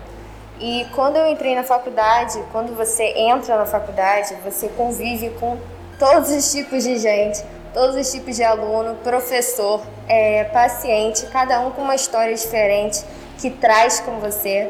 E 0.59 0.85
quando 0.93 1.15
eu 1.15 1.25
entrei 1.25 1.55
na 1.55 1.63
faculdade, 1.63 2.43
quando 2.51 2.75
você 2.75 3.13
entra 3.15 3.57
na 3.57 3.65
faculdade, 3.65 4.35
você 4.43 4.67
convive 4.69 5.29
com 5.39 5.57
todos 5.97 6.31
os 6.31 6.51
tipos 6.51 6.83
de 6.83 6.97
gente, 6.97 7.41
todos 7.73 7.95
os 7.95 8.11
tipos 8.11 8.35
de 8.35 8.43
aluno, 8.43 8.95
professor, 8.95 9.81
é, 10.05 10.43
paciente, 10.45 11.25
cada 11.27 11.61
um 11.61 11.71
com 11.71 11.81
uma 11.81 11.95
história 11.95 12.35
diferente 12.35 13.05
que 13.39 13.49
traz 13.49 13.99
com 13.99 14.19
você. 14.19 14.69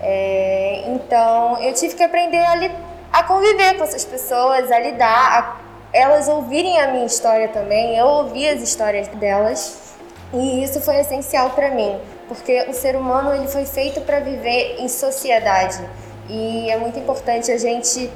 É, 0.00 0.84
então, 0.88 1.60
eu 1.62 1.72
tive 1.74 1.94
que 1.94 2.02
aprender 2.02 2.38
a, 2.38 3.18
a, 3.18 3.22
conviver 3.24 3.76
com 3.76 3.84
essas 3.84 4.04
pessoas, 4.04 4.70
a 4.70 4.78
lidar, 4.78 5.38
a 5.38 5.66
elas 5.92 6.28
ouvirem 6.28 6.78
a 6.80 6.88
minha 6.88 7.06
história 7.06 7.48
também, 7.48 7.96
eu 7.96 8.06
ouvi 8.06 8.46
as 8.46 8.60
histórias 8.60 9.08
delas. 9.08 9.94
E 10.32 10.62
isso 10.62 10.80
foi 10.80 10.96
essencial 10.96 11.50
para 11.50 11.70
mim, 11.70 11.98
porque 12.28 12.66
o 12.68 12.74
ser 12.74 12.96
humano 12.96 13.34
ele 13.34 13.48
foi 13.48 13.64
feito 13.64 14.00
para 14.02 14.20
viver 14.20 14.76
em 14.78 14.88
sociedade. 14.88 15.78
E 16.28 16.68
é 16.70 16.76
muito 16.76 16.98
importante 16.98 17.50
a 17.50 17.56
gente 17.56 18.10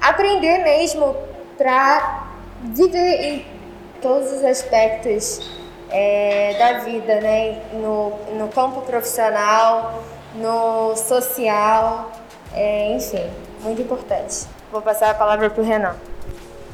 aprender 0.00 0.58
mesmo 0.58 1.14
para 1.58 2.28
viver 2.62 3.20
em 3.20 3.46
todos 4.00 4.32
os 4.32 4.44
aspectos 4.44 5.55
é, 5.90 6.54
da 6.58 6.84
vida, 6.84 7.20
né? 7.20 7.62
No, 7.74 8.10
no 8.38 8.48
campo 8.48 8.82
profissional, 8.82 10.02
no 10.34 10.96
social, 10.96 12.12
é, 12.52 12.94
enfim, 12.94 13.30
muito 13.60 13.80
importante. 13.82 14.46
Vou 14.70 14.82
passar 14.82 15.10
a 15.10 15.14
palavra 15.14 15.48
para 15.50 15.62
o 15.62 15.64
Renan. 15.64 15.94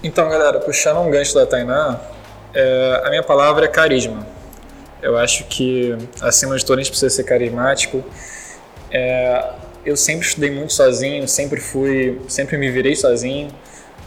Então, 0.02 0.28
galera, 0.28 0.58
puxando 0.60 0.98
um 0.98 1.10
gancho 1.10 1.34
da 1.34 1.46
Tainá, 1.46 2.00
é, 2.54 3.02
a 3.04 3.10
minha 3.10 3.22
palavra 3.22 3.66
é 3.66 3.68
carisma. 3.68 4.26
Eu 5.00 5.16
acho 5.16 5.44
que, 5.44 5.96
acima 6.20 6.56
de 6.56 6.64
tudo, 6.64 6.78
a 6.78 6.82
gente 6.82 6.90
precisa 6.90 7.14
ser 7.14 7.24
carismático. 7.24 8.04
É, 8.90 9.50
eu 9.84 9.96
sempre 9.96 10.26
estudei 10.26 10.50
muito 10.50 10.72
sozinho, 10.72 11.26
sempre 11.26 11.60
fui, 11.60 12.20
sempre 12.28 12.56
me 12.56 12.70
virei 12.70 12.94
sozinho 12.94 13.50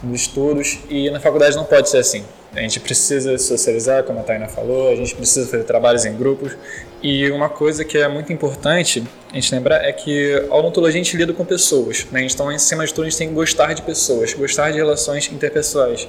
nos 0.02 0.22
estudos 0.22 0.78
e 0.88 1.10
na 1.10 1.20
faculdade 1.20 1.56
não 1.56 1.64
pode 1.64 1.88
ser 1.88 1.98
assim. 1.98 2.24
A 2.56 2.60
gente 2.60 2.80
precisa 2.80 3.36
socializar, 3.36 4.02
como 4.04 4.18
a 4.18 4.22
Taina 4.22 4.48
falou, 4.48 4.90
a 4.90 4.96
gente 4.96 5.14
precisa 5.14 5.46
fazer 5.46 5.64
trabalhos 5.64 6.06
em 6.06 6.16
grupos. 6.16 6.56
E 7.02 7.30
uma 7.30 7.50
coisa 7.50 7.84
que 7.84 7.98
é 7.98 8.08
muito 8.08 8.32
importante 8.32 9.04
a 9.30 9.34
gente 9.34 9.54
lembrar 9.54 9.84
é 9.84 9.92
que 9.92 10.42
a 10.50 10.56
odontologia 10.56 10.98
a 10.98 11.04
gente 11.04 11.16
lida 11.18 11.34
com 11.34 11.44
pessoas, 11.44 12.06
né? 12.10 12.22
Então, 12.22 12.58
cima 12.58 12.86
de 12.86 12.94
tudo, 12.94 13.06
a 13.06 13.10
gente 13.10 13.18
tem 13.18 13.28
que 13.28 13.34
gostar 13.34 13.74
de 13.74 13.82
pessoas, 13.82 14.32
gostar 14.32 14.70
de 14.70 14.78
relações 14.78 15.30
interpessoais. 15.30 16.08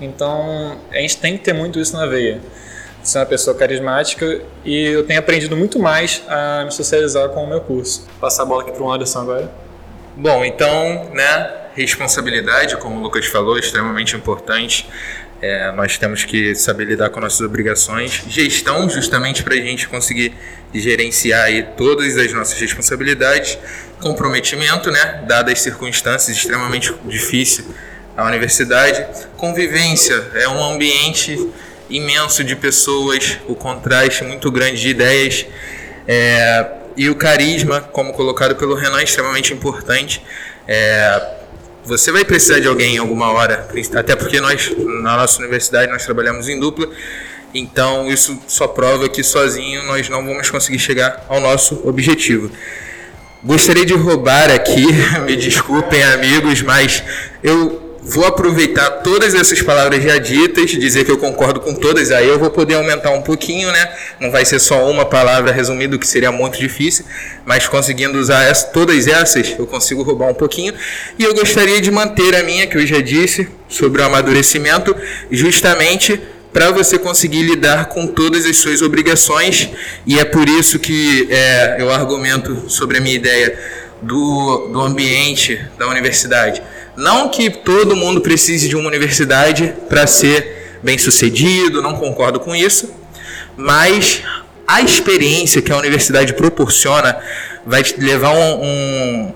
Então, 0.00 0.76
a 0.90 0.96
gente 0.96 1.16
tem 1.18 1.38
que 1.38 1.44
ter 1.44 1.52
muito 1.52 1.78
isso 1.78 1.96
na 1.96 2.06
veia. 2.06 2.40
Ser 3.02 3.18
uma 3.18 3.26
pessoa 3.26 3.56
carismática 3.56 4.40
e 4.64 4.86
eu 4.86 5.06
tenho 5.06 5.20
aprendido 5.20 5.56
muito 5.56 5.78
mais 5.78 6.22
a 6.26 6.64
me 6.64 6.72
socializar 6.72 7.28
com 7.28 7.44
o 7.44 7.46
meu 7.46 7.60
curso. 7.60 8.08
Passar 8.20 8.42
a 8.42 8.46
bola 8.46 8.62
aqui 8.62 8.72
para 8.72 8.82
o 8.82 8.90
Anderson 8.90 9.20
agora. 9.20 9.52
Bom, 10.16 10.44
então, 10.44 11.10
né, 11.12 11.52
responsabilidade, 11.74 12.76
como 12.76 12.98
o 12.98 13.02
Lucas 13.02 13.26
falou, 13.26 13.58
extremamente 13.58 14.16
importante. 14.16 14.88
É, 15.46 15.70
nós 15.72 15.98
temos 15.98 16.24
que 16.24 16.54
saber 16.54 16.86
lidar 16.86 17.10
com 17.10 17.20
nossas 17.20 17.42
obrigações. 17.42 18.22
Gestão, 18.26 18.88
justamente 18.88 19.42
para 19.42 19.52
a 19.52 19.58
gente 19.58 19.86
conseguir 19.86 20.32
gerenciar 20.72 21.44
aí 21.44 21.62
todas 21.76 22.16
as 22.16 22.32
nossas 22.32 22.58
responsabilidades. 22.58 23.58
Comprometimento, 24.00 24.90
né? 24.90 25.22
Dadas 25.28 25.52
as 25.52 25.60
circunstâncias 25.60 26.34
extremamente 26.34 26.94
difíceis 27.04 27.66
a 28.16 28.24
universidade. 28.24 29.04
Convivência, 29.36 30.14
é 30.34 30.48
um 30.48 30.64
ambiente 30.64 31.50
imenso 31.90 32.42
de 32.42 32.56
pessoas, 32.56 33.38
o 33.46 33.54
contraste 33.54 34.24
muito 34.24 34.50
grande 34.50 34.80
de 34.80 34.88
ideias. 34.88 35.44
É, 36.08 36.66
e 36.96 37.10
o 37.10 37.16
carisma, 37.16 37.82
como 37.82 38.14
colocado 38.14 38.56
pelo 38.56 38.74
Renan, 38.74 39.00
é 39.00 39.04
extremamente 39.04 39.52
importante. 39.52 40.22
É, 40.66 41.43
você 41.84 42.10
vai 42.10 42.24
precisar 42.24 42.60
de 42.60 42.66
alguém 42.66 42.96
em 42.96 42.98
alguma 42.98 43.30
hora, 43.30 43.68
até 43.94 44.16
porque 44.16 44.40
nós, 44.40 44.72
na 45.02 45.16
nossa 45.16 45.38
universidade, 45.40 45.92
nós 45.92 46.04
trabalhamos 46.04 46.48
em 46.48 46.58
dupla, 46.58 46.88
então 47.52 48.10
isso 48.10 48.38
só 48.48 48.66
prova 48.66 49.08
que 49.08 49.22
sozinho 49.22 49.84
nós 49.84 50.08
não 50.08 50.24
vamos 50.24 50.50
conseguir 50.50 50.78
chegar 50.78 51.24
ao 51.28 51.40
nosso 51.40 51.80
objetivo. 51.86 52.50
Gostaria 53.42 53.84
de 53.84 53.92
roubar 53.92 54.50
aqui, 54.50 54.86
me 55.26 55.36
desculpem 55.36 56.02
amigos, 56.02 56.62
mas 56.62 57.04
eu 57.42 57.83
Vou 58.06 58.26
aproveitar 58.26 58.90
todas 59.02 59.34
essas 59.34 59.62
palavras 59.62 60.02
já 60.02 60.18
ditas, 60.18 60.70
dizer 60.72 61.06
que 61.06 61.10
eu 61.10 61.16
concordo 61.16 61.58
com 61.60 61.74
todas, 61.74 62.10
aí 62.10 62.28
eu 62.28 62.38
vou 62.38 62.50
poder 62.50 62.74
aumentar 62.74 63.10
um 63.12 63.22
pouquinho, 63.22 63.72
né? 63.72 63.92
Não 64.20 64.30
vai 64.30 64.44
ser 64.44 64.58
só 64.58 64.90
uma 64.90 65.06
palavra 65.06 65.50
resumida, 65.50 65.96
que 65.96 66.06
seria 66.06 66.30
muito 66.30 66.58
difícil, 66.58 67.06
mas 67.46 67.66
conseguindo 67.66 68.18
usar 68.18 68.42
essa, 68.42 68.66
todas 68.66 69.06
essas, 69.06 69.58
eu 69.58 69.66
consigo 69.66 70.02
roubar 70.02 70.28
um 70.28 70.34
pouquinho. 70.34 70.74
E 71.18 71.24
eu 71.24 71.34
gostaria 71.34 71.80
de 71.80 71.90
manter 71.90 72.34
a 72.34 72.42
minha, 72.42 72.66
que 72.66 72.76
eu 72.76 72.86
já 72.86 73.00
disse, 73.00 73.48
sobre 73.70 74.02
o 74.02 74.04
amadurecimento, 74.04 74.94
justamente 75.30 76.20
para 76.52 76.70
você 76.72 76.98
conseguir 76.98 77.42
lidar 77.42 77.86
com 77.86 78.06
todas 78.06 78.44
as 78.44 78.58
suas 78.58 78.82
obrigações, 78.82 79.70
e 80.06 80.18
é 80.18 80.26
por 80.26 80.46
isso 80.46 80.78
que 80.78 81.26
é, 81.30 81.76
eu 81.78 81.90
argumento 81.90 82.68
sobre 82.68 82.98
a 82.98 83.00
minha 83.00 83.16
ideia 83.16 83.58
do, 84.02 84.68
do 84.70 84.80
ambiente 84.82 85.58
da 85.78 85.88
universidade 85.88 86.62
não 86.96 87.28
que 87.28 87.50
todo 87.50 87.96
mundo 87.96 88.20
precise 88.20 88.68
de 88.68 88.76
uma 88.76 88.86
universidade 88.86 89.74
para 89.88 90.06
ser 90.06 90.78
bem 90.82 90.98
sucedido, 90.98 91.80
não 91.80 91.94
concordo 91.94 92.38
com 92.38 92.54
isso, 92.54 92.92
mas 93.56 94.22
a 94.66 94.82
experiência 94.82 95.62
que 95.62 95.72
a 95.72 95.76
universidade 95.76 96.34
proporciona 96.34 97.18
vai 97.66 97.82
te 97.82 97.98
levar 97.98 98.30
um, 98.30 98.64
um, 98.64 99.34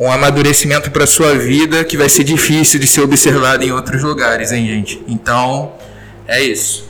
um 0.00 0.12
amadurecimento 0.12 0.90
para 0.90 1.06
sua 1.06 1.34
vida 1.34 1.84
que 1.84 1.96
vai 1.96 2.08
ser 2.08 2.24
difícil 2.24 2.80
de 2.80 2.86
ser 2.86 3.02
observado 3.02 3.64
em 3.64 3.72
outros 3.72 4.02
lugares, 4.02 4.52
hein, 4.52 4.66
gente? 4.66 5.02
Então, 5.06 5.72
é 6.26 6.42
isso. 6.42 6.88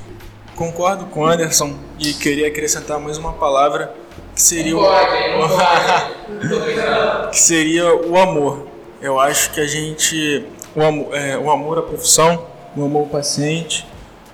Concordo 0.55 1.05
com 1.07 1.21
o 1.21 1.27
Anderson 1.27 1.75
e 1.99 2.15
queria 2.15 2.49
acrescentar 2.49 2.99
mais 2.99 3.19
uma 3.19 3.35
palavra 3.35 3.95
que 4.35 4.41
seria 4.41 4.77
o, 4.77 4.83
que 7.31 7.39
seria 7.39 7.95
o 7.95 8.17
amor. 8.17 8.66
Eu 9.01 9.21
acho 9.21 9.53
que 9.53 9.61
a 9.61 9.67
gente. 9.67 10.45
O 10.75 10.83
amor, 10.83 11.15
é, 11.15 11.37
o 11.39 11.51
amor 11.51 11.79
à 11.79 11.83
profissão, 11.83 12.47
o 12.77 12.85
amor 12.85 13.01
ao 13.01 13.07
paciente, 13.07 13.87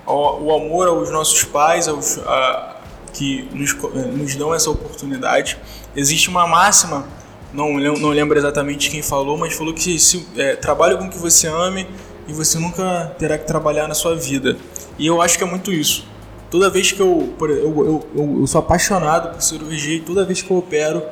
o, 0.07 0.45
o 0.45 0.55
amor 0.55 0.89
aos 0.89 1.11
nossos 1.11 1.45
pais, 1.45 1.89
aos, 1.89 2.19
a, 2.19 2.77
que 3.13 3.49
nos, 3.53 3.75
nos 3.75 4.35
dão 4.35 4.55
essa 4.55 4.71
oportunidade. 4.71 5.59
Existe 5.95 6.29
uma 6.29 6.47
máxima, 6.47 7.07
não, 7.53 7.73
não 7.75 8.09
lembro 8.11 8.39
exatamente 8.39 8.91
quem 8.91 9.03
falou, 9.03 9.37
mas 9.37 9.55
falou 9.55 9.75
que 9.75 9.99
se, 9.99 10.27
é, 10.37 10.57
com 10.57 11.05
o 11.05 11.11
que 11.11 11.19
você 11.19 11.47
ame 11.47 11.87
e 12.27 12.33
você 12.33 12.59
nunca 12.59 13.15
terá 13.19 13.37
que 13.37 13.47
trabalhar 13.47 13.87
na 13.89 13.95
sua 13.95 14.17
vida. 14.17 14.57
E 14.99 15.07
eu 15.07 15.21
acho 15.21 15.37
que 15.37 15.45
é 15.45 15.47
muito 15.47 15.73
isso. 15.73 16.07
Toda 16.51 16.69
vez 16.69 16.93
que 16.93 17.01
eu, 17.01 17.35
eu, 17.41 17.49
eu, 17.49 18.07
eu, 18.15 18.39
eu 18.41 18.47
sou 18.47 18.59
apaixonado 18.59 19.35
por 19.35 19.43
cirurgia 19.43 19.97
e 19.97 20.01
toda 20.01 20.25
vez 20.25 20.43
que 20.43 20.51
eu 20.51 20.59
opero, 20.59 21.03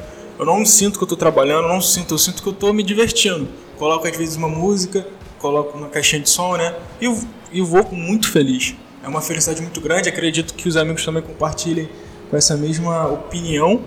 eu 0.41 0.47
não 0.47 0.65
sinto 0.65 0.99
que 0.99 1.03
eu 1.03 1.07
estou 1.07 1.19
trabalhando, 1.19 1.65
eu 1.65 1.69
não 1.69 1.83
sinto, 1.83 2.15
eu 2.15 2.19
sinto 2.19 2.43
que 2.43 2.49
eu 2.49 2.55
estou 2.55 2.73
me 2.73 2.83
divertindo. 2.83 3.47
Coloco 3.79 4.09
às 4.09 4.17
vezes 4.17 4.37
uma 4.37 4.49
música, 4.49 5.07
coloco 5.39 5.77
uma 5.77 5.89
caixinha 5.89 6.23
de 6.23 6.31
som, 6.31 6.57
né? 6.57 6.75
E 6.99 7.05
eu, 7.05 7.21
eu 7.53 7.67
vou 7.67 7.87
muito 7.93 8.31
feliz. 8.33 8.75
É 9.05 9.09
uma 9.09 9.21
felicidade 9.21 9.61
muito 9.61 9.83
grande. 9.83 10.09
Acredito 10.09 10.55
que 10.55 10.67
os 10.67 10.79
amigos 10.79 11.05
também 11.05 11.23
compartilhem 11.23 11.91
com 12.31 12.37
essa 12.39 12.57
mesma 12.57 13.07
opinião. 13.09 13.83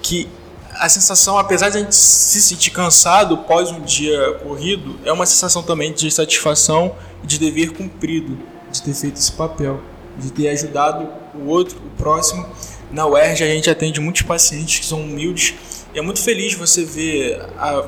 Que 0.00 0.28
a 0.72 0.88
sensação, 0.88 1.36
apesar 1.36 1.68
de 1.70 1.78
a 1.78 1.80
gente 1.80 1.96
se 1.96 2.40
sentir 2.42 2.70
cansado 2.70 3.38
pós 3.38 3.72
um 3.72 3.80
dia 3.80 4.34
corrido, 4.44 5.00
é 5.04 5.12
uma 5.12 5.26
sensação 5.26 5.64
também 5.64 5.92
de 5.92 6.08
satisfação 6.12 6.94
e 7.24 7.26
de 7.26 7.40
dever 7.40 7.72
cumprido, 7.72 8.38
de 8.70 8.80
ter 8.80 8.94
feito 8.94 9.16
esse 9.16 9.32
papel, 9.32 9.80
de 10.16 10.30
ter 10.30 10.48
ajudado 10.50 11.08
o 11.34 11.48
outro, 11.48 11.76
o 11.78 11.90
próximo. 12.00 12.46
Na 12.88 13.04
UERJ 13.04 13.42
a 13.42 13.48
gente 13.48 13.68
atende 13.68 14.00
muitos 14.00 14.22
pacientes 14.22 14.78
que 14.78 14.86
são 14.86 15.00
humildes 15.00 15.54
e 15.94 15.98
é 15.98 16.02
muito 16.02 16.22
feliz 16.22 16.54
você 16.54 16.84
ver 16.84 17.40
a, 17.56 17.84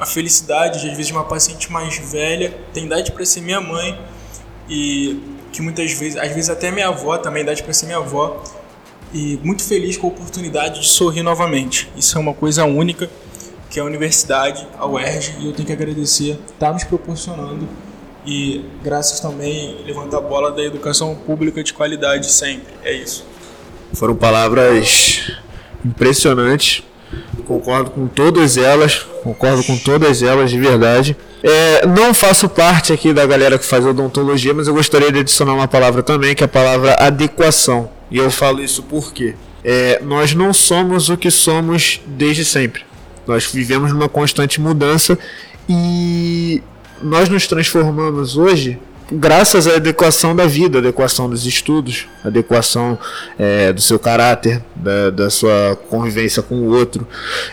a 0.00 0.06
felicidade, 0.06 0.80
de, 0.80 0.86
às 0.86 0.92
vezes, 0.92 1.06
de 1.08 1.12
uma 1.12 1.24
paciente 1.24 1.70
mais 1.70 1.96
velha, 1.98 2.54
tem 2.72 2.86
idade 2.86 3.12
para 3.12 3.24
ser 3.24 3.40
minha 3.40 3.60
mãe, 3.60 3.98
e 4.68 5.20
que 5.52 5.62
muitas 5.62 5.92
vezes, 5.92 6.16
às 6.16 6.32
vezes 6.32 6.50
até 6.50 6.70
minha 6.70 6.88
avó 6.88 7.16
também, 7.18 7.42
idade 7.42 7.62
para 7.62 7.72
ser 7.72 7.86
minha 7.86 7.98
avó, 7.98 8.42
e 9.12 9.38
muito 9.44 9.62
feliz 9.62 9.96
com 9.96 10.08
a 10.08 10.10
oportunidade 10.10 10.80
de 10.80 10.88
sorrir 10.88 11.22
novamente. 11.22 11.88
Isso 11.96 12.18
é 12.18 12.20
uma 12.20 12.34
coisa 12.34 12.64
única 12.64 13.08
que 13.70 13.78
a 13.78 13.84
universidade, 13.84 14.66
a 14.76 14.86
UERJ, 14.86 15.36
e 15.40 15.46
eu 15.46 15.52
tenho 15.52 15.66
que 15.66 15.72
agradecer, 15.72 16.38
está 16.52 16.72
nos 16.72 16.84
proporcionando 16.84 17.68
e 18.26 18.64
graças 18.82 19.20
também 19.20 19.76
levantar 19.84 20.18
a 20.18 20.20
bola 20.20 20.50
da 20.50 20.62
educação 20.62 21.14
pública 21.14 21.62
de 21.62 21.72
qualidade 21.72 22.30
sempre. 22.30 22.72
É 22.82 22.92
isso. 22.92 23.26
Foram 23.92 24.16
palavras 24.16 25.32
impressionantes 25.84 26.82
concordo 27.46 27.90
com 27.90 28.06
todas 28.06 28.56
elas, 28.56 29.06
concordo 29.22 29.62
com 29.64 29.76
todas 29.76 30.22
elas 30.22 30.50
de 30.50 30.58
verdade. 30.58 31.16
É, 31.42 31.86
não 31.86 32.14
faço 32.14 32.48
parte 32.48 32.92
aqui 32.92 33.12
da 33.12 33.26
galera 33.26 33.58
que 33.58 33.64
faz 33.66 33.84
odontologia, 33.84 34.54
mas 34.54 34.66
eu 34.66 34.74
gostaria 34.74 35.12
de 35.12 35.20
adicionar 35.20 35.54
uma 35.54 35.68
palavra 35.68 36.02
também, 36.02 36.34
que 36.34 36.42
é 36.42 36.46
a 36.46 36.48
palavra 36.48 36.96
adequação. 36.98 37.90
E 38.10 38.18
eu 38.18 38.30
falo 38.30 38.62
isso 38.62 38.82
porque 38.82 39.34
é, 39.62 40.00
nós 40.02 40.34
não 40.34 40.52
somos 40.52 41.08
o 41.08 41.16
que 41.16 41.30
somos 41.30 42.00
desde 42.06 42.44
sempre. 42.44 42.82
Nós 43.26 43.46
vivemos 43.46 43.92
numa 43.92 44.08
constante 44.08 44.60
mudança 44.60 45.18
e 45.68 46.62
nós 47.02 47.28
nos 47.28 47.46
transformamos 47.46 48.36
hoje 48.36 48.78
graças 49.10 49.66
à 49.66 49.76
adequação 49.76 50.34
da 50.34 50.46
vida, 50.46 50.78
adequação 50.78 51.28
dos 51.28 51.46
estudos, 51.46 52.06
adequação 52.24 52.98
é, 53.38 53.72
do 53.72 53.80
seu 53.80 53.98
caráter, 53.98 54.62
da, 54.74 55.10
da 55.10 55.30
sua 55.30 55.78
convivência 55.88 56.42
com 56.42 56.56
o 56.56 56.74
outro. 56.74 57.06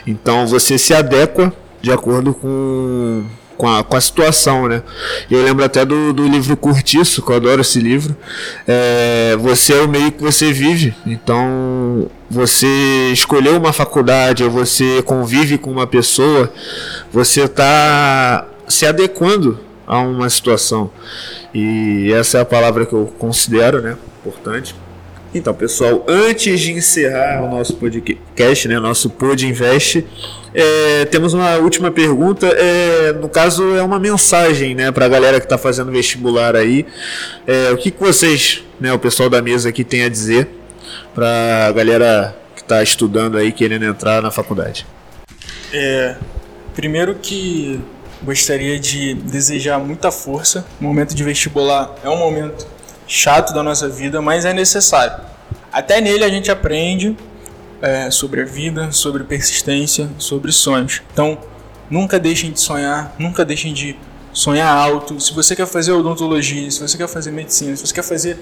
Então 0.06 0.48
você 0.48 0.78
se 0.78 0.94
adequa 0.94 1.54
de 1.82 1.92
acordo 1.92 2.34
com, 2.34 3.24
com, 3.58 3.68
a, 3.68 3.84
com 3.84 3.96
a 3.96 4.02
situação, 4.02 4.68
né? 4.68 4.84
Eu 5.30 5.44
lembro 5.44 5.66
até 5.66 5.84
do, 5.84 6.14
do 6.14 6.28
livro 6.28 6.56
Curtiço, 6.56 7.22
que 7.22 7.32
eu 7.32 7.36
adoro 7.36 7.62
esse 7.62 7.80
livro. 7.80 8.16
É, 8.68 9.36
você 9.40 9.74
é 9.74 9.82
o 9.82 9.88
meio 9.88 10.12
que 10.12 10.22
você 10.22 10.54
vive, 10.54 10.96
então 11.06 12.10
você 12.30 13.12
escolheu 13.12 13.58
uma 13.58 13.74
faculdade 13.74 14.44
ou 14.44 14.50
você 14.50 15.02
convive 15.04 15.58
com 15.58 15.72
uma 15.72 15.88
pessoa, 15.88 16.52
você 17.12 17.42
está 17.42 18.48
se 18.68 18.86
adequando 18.86 19.60
a 19.86 20.00
uma 20.00 20.30
situação. 20.30 20.92
E 21.54 22.12
essa 22.14 22.38
é 22.38 22.42
a 22.42 22.46
palavra 22.46 22.86
que 22.86 22.94
eu 22.94 23.14
considero 23.18 23.82
né, 23.82 23.98
importante. 24.20 24.76
Então, 25.34 25.54
pessoal, 25.54 26.06
antes 26.10 26.60
de 26.60 26.74
encerrar 26.74 27.42
o 27.42 27.50
nosso 27.50 27.76
podcast, 27.78 28.68
né, 28.68 28.78
nosso 28.80 29.10
Pod 29.10 29.48
Invest, 29.48 30.06
é, 30.54 31.06
temos 31.06 31.34
uma 31.34 31.56
última 31.56 31.90
pergunta. 31.90 32.48
É, 32.48 33.14
no 33.14 33.30
caso, 33.30 33.74
é 33.76 33.82
uma 33.82 33.98
mensagem 33.98 34.76
né, 34.76 34.92
para 34.92 35.06
a 35.06 35.10
galera 35.10 35.40
que 35.40 35.46
está 35.46 35.58
fazendo 35.58 35.90
vestibular 35.90 36.56
aí. 36.56 36.86
É, 37.48 37.72
o 37.72 37.78
que, 37.78 37.92
que 37.92 38.00
vocês, 38.00 38.64
né, 38.80 38.92
o 38.92 39.00
pessoal 39.00 39.30
da 39.30 39.42
mesa 39.42 39.70
aqui, 39.70 39.86
tem 39.86 40.04
a 40.04 40.10
dizer 40.10 40.50
para 41.16 41.68
a 41.68 41.72
galera 41.72 42.36
que 42.54 42.62
está 42.62 42.84
estudando 42.84 43.38
aí, 43.38 43.54
querendo 43.54 43.86
entrar 43.86 44.22
na 44.22 44.32
faculdade? 44.32 44.86
É, 45.72 46.18
primeiro 46.76 47.16
que 47.16 47.80
gostaria 48.24 48.80
de 48.80 49.14
desejar 49.16 49.80
muita 49.80 50.12
força. 50.12 50.66
O 50.80 50.84
momento 50.84 51.16
de 51.16 51.24
vestibular 51.24 51.96
é 52.04 52.10
um 52.10 52.18
momento 52.18 52.68
chato 53.08 53.54
da 53.54 53.64
nossa 53.64 53.90
vida, 53.90 54.22
mas 54.22 54.46
é 54.46 54.54
necessário. 54.54 55.24
Até 55.72 56.00
nele 56.00 56.24
a 56.24 56.30
gente 56.30 56.52
aprende 56.52 57.16
é, 57.82 58.12
sobre 58.12 58.42
a 58.42 58.46
vida, 58.46 58.92
sobre 58.92 59.24
persistência, 59.24 60.10
sobre 60.18 60.52
sonhos. 60.52 61.02
Então, 61.12 61.38
nunca 61.90 62.20
deixem 62.20 62.52
de 62.52 62.60
sonhar, 62.60 63.14
nunca 63.18 63.44
deixem 63.44 63.74
de 63.74 63.98
sonhar 64.32 64.74
alto. 64.74 65.20
Se 65.20 65.34
você 65.34 65.56
quer 65.56 65.66
fazer 65.66 65.92
odontologia, 65.92 66.70
se 66.70 66.80
você 66.80 66.98
quer 66.98 67.08
fazer 67.08 67.32
medicina, 67.32 67.76
se 67.76 67.86
você 67.86 67.94
quer 67.94 68.04
fazer 68.04 68.40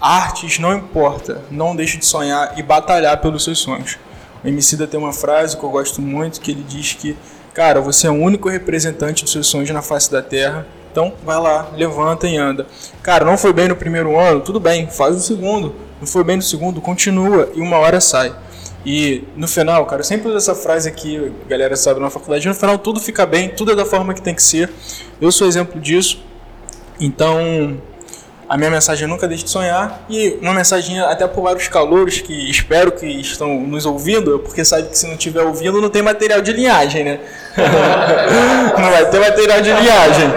artes, 0.00 0.58
não 0.58 0.74
importa. 0.74 1.42
Não 1.50 1.74
deixe 1.74 1.98
de 1.98 2.06
sonhar 2.06 2.58
e 2.58 2.62
batalhar 2.62 3.20
pelos 3.20 3.44
seus 3.44 3.58
sonhos. 3.58 3.98
O 4.42 4.48
Emicida 4.48 4.86
tem 4.86 4.98
uma 4.98 5.12
frase 5.12 5.56
que 5.56 5.64
eu 5.64 5.70
gosto 5.70 6.00
muito, 6.00 6.40
que 6.40 6.52
ele 6.52 6.62
diz 6.62 6.92
que, 6.92 7.16
cara, 7.54 7.80
você 7.80 8.06
é 8.06 8.10
o 8.10 8.14
único 8.14 8.48
representante 8.48 9.24
dos 9.24 9.32
seus 9.32 9.46
sonhos 9.46 9.70
na 9.70 9.82
face 9.82 10.10
da 10.10 10.22
Terra 10.22 10.66
então 10.90 11.12
vai 11.24 11.38
lá, 11.38 11.70
levanta 11.76 12.26
e 12.26 12.36
anda. 12.36 12.66
Cara, 13.02 13.24
não 13.24 13.38
foi 13.38 13.52
bem 13.52 13.68
no 13.68 13.76
primeiro 13.76 14.18
ano, 14.18 14.40
tudo 14.40 14.58
bem, 14.58 14.88
faz 14.88 15.14
o 15.14 15.20
segundo. 15.20 15.74
Não 16.00 16.06
foi 16.06 16.24
bem 16.24 16.36
no 16.36 16.42
segundo, 16.42 16.80
continua 16.80 17.50
e 17.54 17.60
uma 17.60 17.78
hora 17.78 18.00
sai. 18.00 18.34
E 18.84 19.22
no 19.36 19.46
final, 19.46 19.84
cara, 19.86 20.00
eu 20.00 20.04
sempre 20.04 20.28
uso 20.28 20.36
essa 20.36 20.54
frase 20.54 20.88
aqui, 20.88 21.32
a 21.44 21.48
galera 21.48 21.76
sabe 21.76 22.00
na 22.00 22.10
faculdade, 22.10 22.48
no 22.48 22.54
final 22.54 22.78
tudo 22.78 23.00
fica 23.00 23.24
bem, 23.26 23.48
tudo 23.48 23.72
é 23.72 23.76
da 23.76 23.84
forma 23.84 24.14
que 24.14 24.22
tem 24.22 24.34
que 24.34 24.42
ser. 24.42 24.72
Eu 25.20 25.30
sou 25.30 25.46
exemplo 25.46 25.80
disso. 25.80 26.20
Então, 27.00 27.80
a 28.48 28.56
minha 28.56 28.70
mensagem 28.70 29.04
é 29.04 29.06
nunca 29.06 29.28
deixe 29.28 29.44
de 29.44 29.50
sonhar 29.50 30.04
e 30.08 30.38
uma 30.40 30.54
mensagem 30.54 30.98
até 31.00 31.26
para 31.26 31.42
vários 31.42 31.68
calouros 31.68 32.20
que 32.20 32.50
espero 32.50 32.90
que 32.92 33.06
estão 33.06 33.60
nos 33.60 33.84
ouvindo, 33.84 34.38
porque 34.38 34.64
sabe 34.64 34.88
que 34.88 34.96
se 34.96 35.06
não 35.06 35.14
estiver 35.14 35.42
ouvindo 35.42 35.82
não 35.82 35.90
tem 35.90 36.00
material 36.00 36.40
de 36.40 36.52
linhagem, 36.52 37.04
né? 37.04 37.20
não 38.78 38.90
vai 38.90 39.10
ter 39.10 39.20
material 39.20 39.60
de 39.60 39.70
linhagem. 39.70 40.32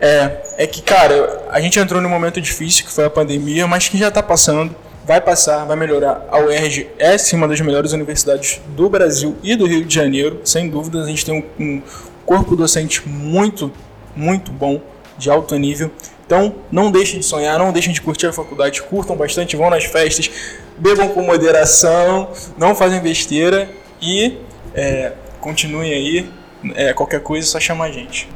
É, 0.00 0.40
é 0.58 0.66
que, 0.66 0.80
cara, 0.80 1.42
a 1.50 1.60
gente 1.60 1.78
entrou 1.78 2.00
num 2.00 2.08
momento 2.08 2.40
difícil, 2.40 2.86
que 2.86 2.92
foi 2.92 3.04
a 3.04 3.10
pandemia, 3.10 3.66
mas 3.66 3.88
que 3.88 3.98
já 3.98 4.08
está 4.08 4.22
passando, 4.22 4.74
vai 5.04 5.20
passar, 5.20 5.64
vai 5.64 5.76
melhorar. 5.76 6.26
A 6.30 6.38
UERJ 6.38 6.88
é 6.98 7.18
sim 7.18 7.36
uma 7.36 7.48
das 7.48 7.60
melhores 7.60 7.92
universidades 7.92 8.60
do 8.68 8.88
Brasil 8.88 9.36
e 9.42 9.56
do 9.56 9.66
Rio 9.66 9.84
de 9.84 9.94
Janeiro, 9.94 10.40
sem 10.44 10.68
dúvidas. 10.68 11.04
A 11.04 11.08
gente 11.08 11.24
tem 11.24 11.34
um, 11.34 11.62
um 11.62 11.82
corpo 12.24 12.54
docente 12.54 13.06
muito, 13.08 13.72
muito 14.14 14.52
bom, 14.52 14.80
de 15.18 15.28
alto 15.28 15.54
nível. 15.56 15.90
Então, 16.30 16.54
não 16.70 16.92
deixem 16.92 17.18
de 17.18 17.26
sonhar, 17.26 17.58
não 17.58 17.72
deixem 17.72 17.92
de 17.92 18.00
curtir 18.00 18.28
a 18.28 18.32
faculdade, 18.32 18.80
curtam 18.82 19.16
bastante, 19.16 19.56
vão 19.56 19.68
nas 19.68 19.82
festas, 19.86 20.30
bebam 20.78 21.08
com 21.08 21.22
moderação, 21.22 22.28
não 22.56 22.72
fazem 22.72 23.00
besteira 23.00 23.68
e 24.00 24.38
é, 24.72 25.10
continuem 25.40 25.92
aí. 25.92 26.30
É, 26.76 26.92
qualquer 26.92 27.20
coisa, 27.20 27.48
é 27.48 27.50
só 27.50 27.58
chamar 27.58 27.86
a 27.86 27.90
gente. 27.90 28.30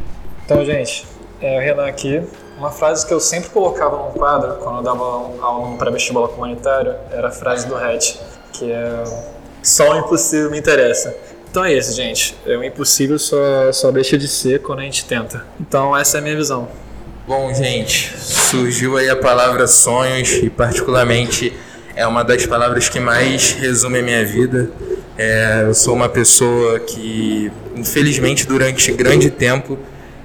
Então, 0.45 0.65
gente, 0.65 1.07
é, 1.41 1.57
o 1.57 1.61
Renan 1.61 1.87
aqui. 1.87 2.21
Uma 2.59 2.73
frase 2.73 3.07
que 3.07 3.15
eu 3.15 3.21
sempre 3.21 3.51
colocava 3.51 3.97
no 3.97 4.11
quadro 4.11 4.57
quando 4.57 4.79
eu 4.79 4.83
dava 4.83 5.05
aula 5.05 5.71
no 5.71 5.79
pré-vestibular 5.79 6.27
comunitário 6.31 6.97
era 7.13 7.29
a 7.29 7.31
frase 7.31 7.69
do 7.69 7.77
Hatch, 7.77 8.17
que 8.55 8.73
é 8.73 9.05
só 9.63 9.93
o 9.93 9.99
impossível 9.99 10.51
me 10.51 10.59
interessa. 10.59 11.17
Então 11.49 11.65
é 11.65 11.73
isso, 11.73 11.95
gente. 11.95 12.37
É, 12.45 12.57
o 12.57 12.65
impossível 12.65 13.21
só, 13.21 13.71
só 13.71 13.93
deixa 13.93 14.19
de 14.19 14.27
ser 14.27 14.63
quando 14.63 14.81
a 14.81 14.83
gente 14.83 15.05
tenta. 15.05 15.47
Então 15.61 15.97
essa 15.97 16.19
é 16.19 16.21
a 16.21 16.23
minha 16.23 16.35
visão. 16.35 16.69
Bom, 17.27 17.55
gente, 17.55 18.13
surgiu 18.19 18.99
aí 18.99 19.09
a 19.09 19.17
palavra 19.17 19.67
sonhos 19.67 20.31
e 20.43 20.51
particularmente 20.51 21.55
é 21.97 22.07
uma 22.07 22.23
das 22.23 22.45
palavras 22.45 22.91
que 22.91 23.01
mais 23.01 23.53
resume 23.53 24.01
a 24.01 24.03
minha 24.03 24.27
vida. 24.27 24.69
É, 25.17 25.63
eu 25.67 25.73
sou 25.73 25.95
uma 25.95 26.11
pessoa 26.11 26.79
que, 26.81 27.51
infelizmente, 27.75 28.47
durante 28.47 28.93
grande 28.93 29.31
tempo 29.31 29.79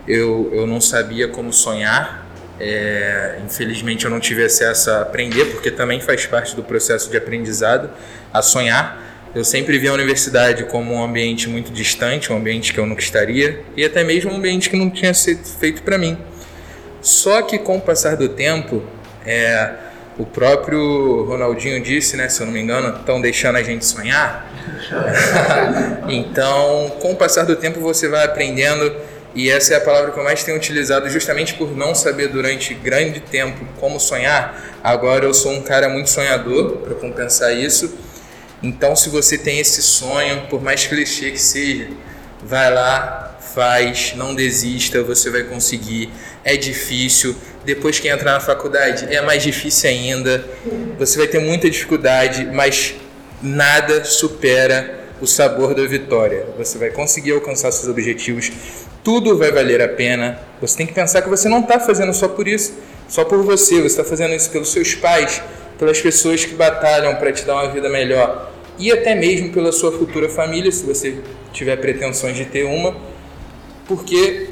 eu, 0.06 0.52
eu 0.52 0.68
não 0.68 0.82
sabia 0.82 1.30
como 1.30 1.54
sonhar. 1.54 2.28
É, 2.60 3.40
infelizmente 3.46 4.04
eu 4.04 4.12
não 4.12 4.20
tive 4.20 4.44
acesso 4.44 4.92
a 4.92 5.04
aprender, 5.04 5.46
porque 5.46 5.72
também 5.72 6.02
faz 6.02 6.26
parte 6.26 6.54
do 6.54 6.64
processo 6.64 7.10
de 7.10 7.16
aprendizado, 7.16 7.90
a 8.34 8.42
sonhar. 8.42 9.32
Eu 9.34 9.46
sempre 9.46 9.80
vi 9.80 9.88
a 9.88 9.94
universidade 9.94 10.66
como 10.66 10.96
um 10.96 11.02
ambiente 11.02 11.48
muito 11.48 11.72
distante, 11.72 12.34
um 12.34 12.36
ambiente 12.36 12.74
que 12.74 12.80
eu 12.80 12.86
nunca 12.86 13.02
estaria, 13.02 13.62
e 13.78 13.86
até 13.86 14.04
mesmo 14.04 14.34
um 14.34 14.36
ambiente 14.36 14.70
que 14.70 14.76
não 14.76 14.90
tinha 14.90 15.14
sido 15.14 15.46
feito 15.46 15.82
para 15.82 15.98
mim. 15.98 16.18
Só 17.02 17.42
que 17.42 17.58
com 17.58 17.78
o 17.78 17.82
passar 17.82 18.16
do 18.16 18.30
tempo, 18.30 18.84
é, 19.26 19.72
o 20.18 20.26
próprio 20.26 21.24
Ronaldinho 21.24 21.82
disse, 21.82 22.18
né, 22.18 22.28
se 22.28 22.42
eu 22.42 22.46
não 22.46 22.54
me 22.54 22.60
engano, 22.60 22.98
estão 22.98 23.22
deixando 23.22 23.56
a 23.58 23.64
gente 23.64 23.86
sonhar. 23.86 24.52
então, 26.10 26.92
com 27.00 27.14
o 27.14 27.16
passar 27.16 27.46
do 27.46 27.56
tempo, 27.56 27.80
você 27.80 28.08
vai 28.08 28.26
aprendendo 28.26 28.94
e 29.34 29.50
essa 29.50 29.76
é 29.76 29.78
a 29.78 29.82
palavra 29.82 30.12
que 30.12 30.20
eu 30.20 30.24
mais 30.24 30.44
tenho 30.44 30.58
utilizado 30.58 31.08
justamente 31.10 31.54
por 31.54 31.76
não 31.78 31.94
saber 31.94 32.30
durante 32.30 32.74
grande 32.74 33.20
tempo 33.20 33.64
como 33.80 34.00
sonhar. 34.00 34.80
Agora 34.84 35.24
eu 35.26 35.34
sou 35.34 35.54
um 35.54 35.62
cara 35.62 35.88
muito 35.88 36.10
sonhador 36.10 36.78
para 36.78 36.96
compensar 36.96 37.56
isso. 37.56 37.96
Então, 38.62 38.96
se 38.96 39.10
você 39.10 39.38
tem 39.38 39.60
esse 39.60 39.82
sonho, 39.82 40.48
por 40.50 40.62
mais 40.62 40.86
clichê 40.86 41.32
que 41.32 41.40
seja, 41.40 41.90
vai 42.44 42.74
lá, 42.74 43.38
faz, 43.40 44.14
não 44.16 44.34
desista, 44.34 45.04
você 45.04 45.30
vai 45.30 45.44
conseguir. 45.44 46.12
É 46.44 46.56
difícil. 46.56 47.36
Depois 47.66 48.00
que 48.00 48.08
entrar 48.08 48.34
na 48.34 48.40
faculdade, 48.40 49.14
é 49.14 49.22
mais 49.22 49.44
difícil 49.44 49.90
ainda. 49.90 50.44
Você 50.98 51.18
vai 51.18 51.28
ter 51.28 51.40
muita 51.40 51.70
dificuldade, 51.70 52.46
mas 52.46 52.96
nada 53.42 54.04
supera 54.06 55.00
o 55.22 55.28
sabor 55.28 55.76
da 55.76 55.86
vitória. 55.86 56.46
Você 56.58 56.78
vai 56.78 56.90
conseguir 56.90 57.34
alcançar 57.34 57.72
seus 57.72 57.90
objetivos 57.90 58.52
tudo 59.04 59.38
vai 59.38 59.52
valer 59.52 59.82
a 59.82 59.88
pena. 59.88 60.40
Você 60.62 60.78
tem 60.78 60.86
que 60.86 60.94
pensar 60.94 61.22
que 61.22 61.30
você 61.30 61.48
não 61.48 61.62
está 61.62 61.80
fazendo 61.80 62.14
só 62.14 62.28
por 62.28 62.48
isso, 62.48 62.74
só 63.08 63.24
por 63.24 63.42
você, 63.44 63.76
você 63.76 63.88
está 63.88 64.04
fazendo 64.04 64.36
isso 64.36 64.50
pelos 64.50 64.72
seus 64.72 64.94
pais, 64.94 65.42
pelas 65.78 66.00
pessoas 66.02 66.46
que 66.46 66.54
batalham 66.54 67.16
para 67.16 67.32
te 67.32 67.46
dar 67.46 67.56
uma 67.56 67.72
vida 67.72 67.90
melhor 67.90 68.52
e 68.78 68.92
até 68.92 69.16
mesmo 69.16 69.52
pela 69.52 69.72
sua 69.72 69.92
futura 69.92 70.30
família, 70.30 70.72
se 70.72 70.86
você 70.86 71.18
tiver 71.52 71.76
pretensões 71.78 72.38
de 72.38 72.46
ter 72.46 72.64
uma, 72.64 72.96
porque 73.88 74.49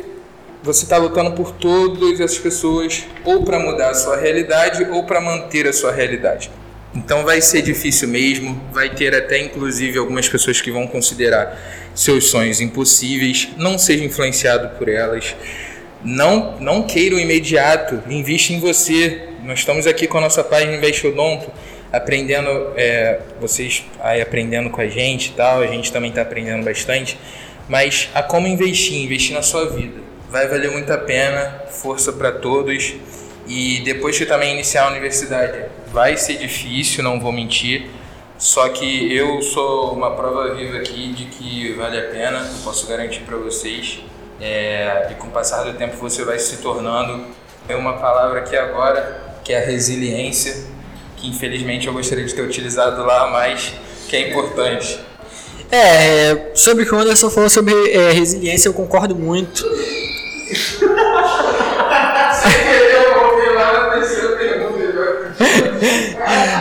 você 0.67 0.83
está 0.83 0.97
lutando 0.97 1.31
por 1.31 1.53
todas 1.53 2.19
essas 2.19 2.37
pessoas, 2.37 3.05
ou 3.23 3.43
para 3.43 3.57
mudar 3.57 3.91
a 3.91 3.93
sua 3.93 4.17
realidade, 4.17 4.83
ou 4.91 5.03
para 5.05 5.21
manter 5.21 5.65
a 5.65 5.71
sua 5.71 5.93
realidade. 5.93 6.51
Então 6.93 7.23
vai 7.23 7.39
ser 7.39 7.61
difícil 7.61 8.09
mesmo, 8.09 8.61
vai 8.73 8.89
ter 8.89 9.15
até 9.15 9.39
inclusive 9.39 9.97
algumas 9.97 10.27
pessoas 10.27 10.59
que 10.59 10.69
vão 10.69 10.85
considerar 10.85 11.57
seus 11.95 12.25
sonhos 12.25 12.59
impossíveis, 12.59 13.47
não 13.55 13.77
seja 13.77 14.03
influenciado 14.03 14.77
por 14.77 14.89
elas. 14.89 15.35
Não, 16.03 16.59
não 16.59 16.83
queira 16.83 17.15
o 17.15 17.19
imediato, 17.19 18.03
investe 18.09 18.53
em 18.53 18.59
você. 18.59 19.29
Nós 19.43 19.59
estamos 19.59 19.87
aqui 19.87 20.05
com 20.05 20.17
a 20.17 20.21
nossa 20.21 20.43
página 20.43 20.75
Investe 20.75 21.07
Odonto, 21.07 21.49
aprendendo, 21.93 22.49
é, 22.75 23.21
vocês 23.39 23.85
aí 24.01 24.21
aprendendo 24.21 24.69
com 24.69 24.81
a 24.81 24.87
gente 24.87 25.29
e 25.29 25.33
tal, 25.33 25.61
a 25.61 25.67
gente 25.67 25.93
também 25.93 26.09
está 26.09 26.23
aprendendo 26.23 26.63
bastante, 26.63 27.17
mas 27.69 28.09
a 28.13 28.21
como 28.21 28.47
investir, 28.47 29.01
investir 29.01 29.33
na 29.33 29.41
sua 29.41 29.69
vida. 29.69 30.07
Vai 30.29 30.47
valer 30.47 30.71
muito 30.71 30.91
a 30.91 30.97
pena, 30.97 31.63
força 31.69 32.11
para 32.11 32.31
todos. 32.31 32.95
E 33.47 33.79
depois 33.85 34.17
que 34.17 34.25
também 34.25 34.53
iniciar 34.53 34.85
a 34.85 34.91
universidade, 34.91 35.65
vai 35.91 36.17
ser 36.17 36.37
difícil, 36.37 37.03
não 37.03 37.19
vou 37.19 37.31
mentir, 37.31 37.89
só 38.37 38.69
que 38.69 39.15
eu 39.15 39.41
sou 39.41 39.93
uma 39.93 40.11
prova 40.11 40.53
viva 40.53 40.77
aqui 40.77 41.11
de 41.11 41.25
que 41.25 41.73
vale 41.73 41.97
a 41.97 42.03
pena, 42.03 42.39
eu 42.39 42.63
posso 42.63 42.85
garantir 42.85 43.21
para 43.21 43.35
vocês. 43.37 43.99
É, 44.39 45.07
e 45.11 45.15
com 45.15 45.27
o 45.27 45.31
passar 45.31 45.63
do 45.63 45.73
tempo 45.73 45.97
você 45.97 46.23
vai 46.23 46.37
se 46.37 46.57
tornando. 46.57 47.25
Tem 47.67 47.75
uma 47.75 47.93
palavra 47.93 48.41
aqui 48.41 48.55
agora, 48.55 49.33
que 49.43 49.51
é 49.51 49.57
a 49.57 49.65
resiliência, 49.65 50.55
que 51.15 51.27
infelizmente 51.27 51.87
eu 51.87 51.93
gostaria 51.93 52.25
de 52.25 52.35
ter 52.35 52.43
utilizado 52.43 53.03
lá, 53.03 53.31
mas 53.31 53.73
que 54.07 54.15
é 54.15 54.29
importante. 54.29 54.99
É, 55.71 56.51
sobre 56.53 56.83
o 56.83 56.87
que 56.87 56.93
o 56.93 56.99
Anderson 56.99 57.31
falou 57.31 57.49
sobre 57.49 57.73
é, 57.91 58.11
resiliência, 58.11 58.69
eu 58.69 58.73
concordo 58.73 59.15
muito. 59.15 59.65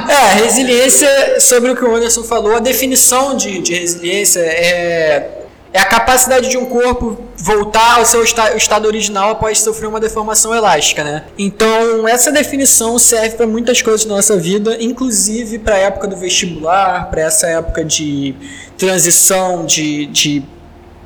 É, 0.08 0.34
resiliência, 0.34 1.40
sobre 1.40 1.70
o 1.70 1.76
que 1.76 1.84
o 1.84 1.94
Anderson 1.94 2.22
falou, 2.22 2.56
a 2.56 2.60
definição 2.60 3.36
de, 3.36 3.60
de 3.60 3.74
resiliência 3.74 4.40
é, 4.40 5.30
é 5.72 5.78
a 5.78 5.84
capacidade 5.84 6.48
de 6.48 6.56
um 6.56 6.64
corpo 6.64 7.18
voltar 7.36 7.98
ao 7.98 8.06
seu 8.06 8.24
estado 8.24 8.86
original 8.86 9.30
após 9.30 9.60
sofrer 9.60 9.86
uma 9.86 10.00
deformação 10.00 10.54
elástica, 10.54 11.04
né? 11.04 11.24
Então, 11.38 12.08
essa 12.08 12.32
definição 12.32 12.98
serve 12.98 13.36
para 13.36 13.46
muitas 13.46 13.82
coisas 13.82 14.06
na 14.06 14.16
nossa 14.16 14.36
vida, 14.36 14.76
inclusive 14.80 15.58
para 15.58 15.74
a 15.74 15.78
época 15.78 16.06
do 16.06 16.16
vestibular, 16.16 17.10
para 17.10 17.22
essa 17.22 17.46
época 17.46 17.84
de 17.84 18.34
transição 18.78 19.66
de, 19.66 20.06
de 20.06 20.42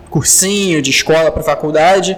cursinho, 0.09 0.81
de 0.81 0.91
escola 0.91 1.33
para 1.33 1.43
faculdade. 1.43 2.17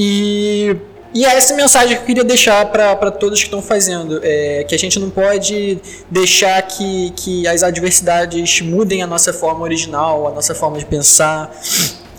E 0.00 0.76
e 1.14 1.24
é 1.24 1.36
essa 1.36 1.54
mensagem 1.54 1.96
que 1.96 2.02
eu 2.02 2.06
queria 2.06 2.24
deixar 2.24 2.66
para 2.66 3.10
todos 3.10 3.38
que 3.38 3.46
estão 3.46 3.62
fazendo: 3.62 4.20
é, 4.22 4.64
que 4.68 4.74
a 4.74 4.78
gente 4.78 4.98
não 5.00 5.10
pode 5.10 5.78
deixar 6.10 6.60
que, 6.62 7.12
que 7.16 7.48
as 7.48 7.62
adversidades 7.62 8.60
mudem 8.60 9.02
a 9.02 9.06
nossa 9.06 9.32
forma 9.32 9.62
original, 9.62 10.28
a 10.28 10.30
nossa 10.30 10.54
forma 10.54 10.78
de 10.78 10.84
pensar. 10.84 11.50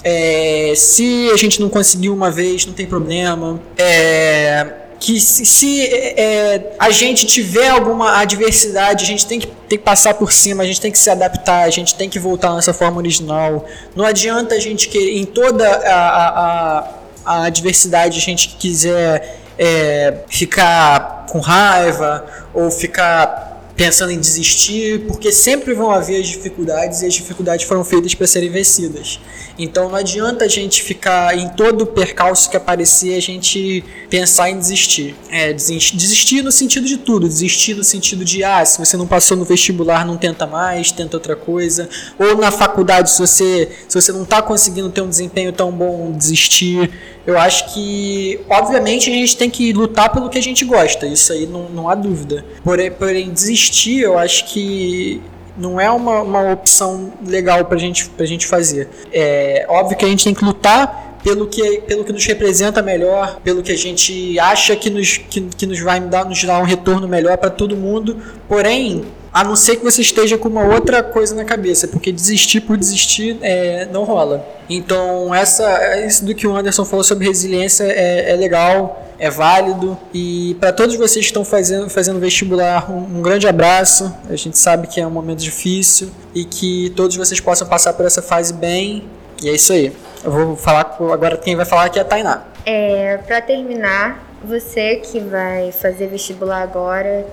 É, 0.04 0.74
se 0.76 1.30
a 1.32 1.38
gente 1.38 1.62
não 1.62 1.70
conseguiu 1.70 2.14
uma 2.14 2.32
vez, 2.32 2.66
não 2.66 2.74
tem 2.74 2.86
problema. 2.86 3.62
É, 3.78 4.68
que 5.00 5.20
se, 5.22 5.46
se 5.46 5.86
é, 5.86 6.76
a 6.78 6.90
gente 6.90 7.26
tiver 7.26 7.70
alguma 7.70 8.20
adversidade, 8.20 9.04
a 9.04 9.08
gente 9.08 9.26
tem 9.26 9.40
que, 9.40 9.48
tem 9.48 9.78
que 9.78 9.84
passar 9.84 10.16
por 10.16 10.34
cima, 10.34 10.64
a 10.64 10.66
gente 10.66 10.82
tem 10.82 10.92
que 10.92 11.00
se 11.00 11.10
adaptar, 11.10 11.64
a 11.64 11.70
gente 11.70 11.96
tem 11.96 12.10
que 12.10 12.20
voltar 12.20 12.50
à 12.50 12.54
nossa 12.56 12.74
forma 12.74 12.98
original. 12.98 13.66
Não 13.96 14.04
adianta 14.04 14.56
a 14.56 14.60
gente 14.60 14.90
querer, 14.90 15.18
em 15.18 15.26
toda 15.26 15.66
a, 15.66 16.28
a 16.28 16.80
a 16.80 16.99
adversidade, 17.26 18.18
a 18.18 18.22
gente 18.22 18.50
quiser 18.58 19.40
é, 19.58 20.24
ficar 20.28 21.26
com 21.30 21.40
raiva 21.40 22.26
ou 22.54 22.72
ficar 22.72 23.49
pensando 23.80 24.12
em 24.12 24.20
desistir, 24.20 25.06
porque 25.08 25.32
sempre 25.32 25.74
vão 25.74 25.90
haver 25.90 26.20
as 26.20 26.28
dificuldades 26.28 27.02
e 27.02 27.06
as 27.06 27.14
dificuldades 27.14 27.66
foram 27.66 27.82
feitas 27.82 28.14
para 28.14 28.28
serem 28.28 28.50
vencidas. 28.50 29.22
Então 29.58 29.88
não 29.88 29.96
adianta 29.96 30.44
a 30.44 30.48
gente 30.50 30.84
ficar 30.84 31.38
em 31.38 31.48
todo 31.48 31.86
percalço 31.86 32.50
que 32.50 32.58
aparecer, 32.58 33.16
a 33.16 33.22
gente 33.22 33.82
pensar 34.10 34.50
em 34.50 34.58
desistir. 34.58 35.16
É, 35.30 35.54
desistir 35.54 36.42
no 36.42 36.52
sentido 36.52 36.86
de 36.86 36.98
tudo, 36.98 37.26
desistir 37.26 37.74
no 37.74 37.84
sentido 37.86 38.26
de, 38.26 38.44
ah, 38.44 38.66
se 38.66 38.78
você 38.80 38.98
não 38.98 39.08
passou 39.08 39.38
no 39.38 39.46
vestibular, 39.46 40.06
não 40.06 40.18
tenta 40.18 40.46
mais, 40.46 40.92
tenta 40.92 41.16
outra 41.16 41.38
coisa. 41.38 41.88
Ou 42.20 42.36
na 42.36 42.52
faculdade, 42.52 43.10
se 43.10 43.20
você, 43.20 43.70
se 43.88 44.02
você 44.02 44.12
não 44.12 44.24
está 44.24 44.42
conseguindo 44.42 44.90
ter 44.90 45.00
um 45.00 45.10
desempenho 45.10 45.54
tão 45.54 45.72
bom, 45.72 46.12
desistir. 46.12 46.92
Eu 47.30 47.38
acho 47.38 47.72
que, 47.72 48.40
obviamente, 48.50 49.08
a 49.08 49.14
gente 49.14 49.38
tem 49.38 49.52
que 49.52 49.72
lutar 49.72 50.12
pelo 50.12 50.30
que 50.30 50.38
a 50.40 50.42
gente 50.42 50.66
gosta, 50.66 51.06
isso 51.06 51.32
aí 51.32 51.46
não, 51.46 51.70
não 51.70 51.88
há 51.88 51.94
dúvida. 51.94 52.44
Porém, 52.64 52.90
porém, 52.90 53.30
desistir, 53.30 54.00
eu 54.00 54.18
acho 54.18 54.46
que 54.46 55.22
não 55.56 55.80
é 55.80 55.92
uma, 55.92 56.22
uma 56.22 56.52
opção 56.52 57.14
legal 57.24 57.64
pra 57.66 57.78
gente, 57.78 58.10
pra 58.10 58.26
gente 58.26 58.48
fazer. 58.48 58.90
É 59.14 59.64
óbvio 59.70 59.96
que 59.96 60.04
a 60.04 60.08
gente 60.08 60.24
tem 60.24 60.34
que 60.34 60.44
lutar 60.44 61.09
pelo 61.24 61.48
que, 61.48 61.82
pelo 61.82 62.04
que 62.04 62.14
nos 62.14 62.26
representa 62.26 62.82
melhor, 62.82 63.40
pelo 63.44 63.62
que 63.62 63.72
a 63.72 63.78
gente 63.78 64.40
acha 64.40 64.76
que 64.76 64.90
nos, 64.90 65.18
que, 65.18 65.42
que 65.42 65.66
nos 65.66 65.80
vai 65.80 66.00
dar, 66.00 66.26
nos 66.26 66.44
dar 66.44 66.60
um 66.60 66.66
retorno 66.66 67.08
melhor 67.08 67.38
para 67.38 67.50
todo 67.50 67.76
mundo. 67.76 68.18
Porém, 68.48 69.06
a 69.32 69.44
não 69.44 69.56
ser 69.56 69.76
que 69.76 69.84
você 69.84 70.02
esteja 70.02 70.38
com 70.38 70.48
uma 70.48 70.64
outra 70.64 71.04
coisa 71.04 71.36
na 71.36 71.46
cabeça, 71.46 71.88
porque 71.88 72.12
desistir 72.12 72.62
por 72.62 72.78
desistir 72.78 73.38
é, 73.42 73.88
não 73.92 74.04
rola. 74.04 74.46
Então, 74.70 75.34
essa, 75.34 75.98
isso 76.06 76.26
do 76.26 76.34
que 76.34 76.48
o 76.48 76.56
Anderson 76.56 76.84
falou 76.84 77.04
sobre 77.04 77.28
resiliência 77.28 77.84
é, 77.84 78.32
é 78.32 78.36
legal, 78.36 79.08
é 79.20 79.30
válido. 79.30 79.98
E 80.14 80.56
para 80.60 80.72
todos 80.72 80.96
vocês 80.96 81.26
que 81.26 81.30
estão 81.30 81.46
fazendo, 81.46 81.90
fazendo 81.90 82.20
vestibular, 82.20 82.92
um, 82.92 83.20
um, 83.20 83.22
grande 83.22 83.48
abraço. 83.48 84.12
A 84.30 84.36
gente 84.36 84.58
sabe 84.58 84.88
que 84.88 85.00
é 85.00 85.06
um 85.06 85.12
momento 85.12 85.40
difícil 85.40 86.10
e 86.34 86.44
que 86.44 86.92
todos 86.96 87.16
vocês 87.16 87.40
possam 87.40 87.68
passar 87.68 87.94
por 87.94 88.06
essa 88.06 88.22
fase 88.22 88.54
bem. 88.54 89.04
E 89.44 89.50
é 89.50 89.54
isso 89.54 89.72
aí. 89.74 89.94
Eu 90.24 90.32
vou 90.32 90.56
falar 90.56 90.84
com, 90.84 91.14
agora 91.14 91.38
quem 91.38 91.56
vai 91.56 91.66
falar 91.66 91.86
aqui 91.86 91.98
é 91.98 92.02
a 92.02 92.06
Tainá. 92.06 92.44
É, 92.66 93.18
para 93.26 93.42
terminar, 93.42 94.22
você 94.44 94.98
que 94.98 95.20
vai 95.20 95.72
fazer 95.72 96.08
vestibular 96.08 96.62
agora, 96.62 97.26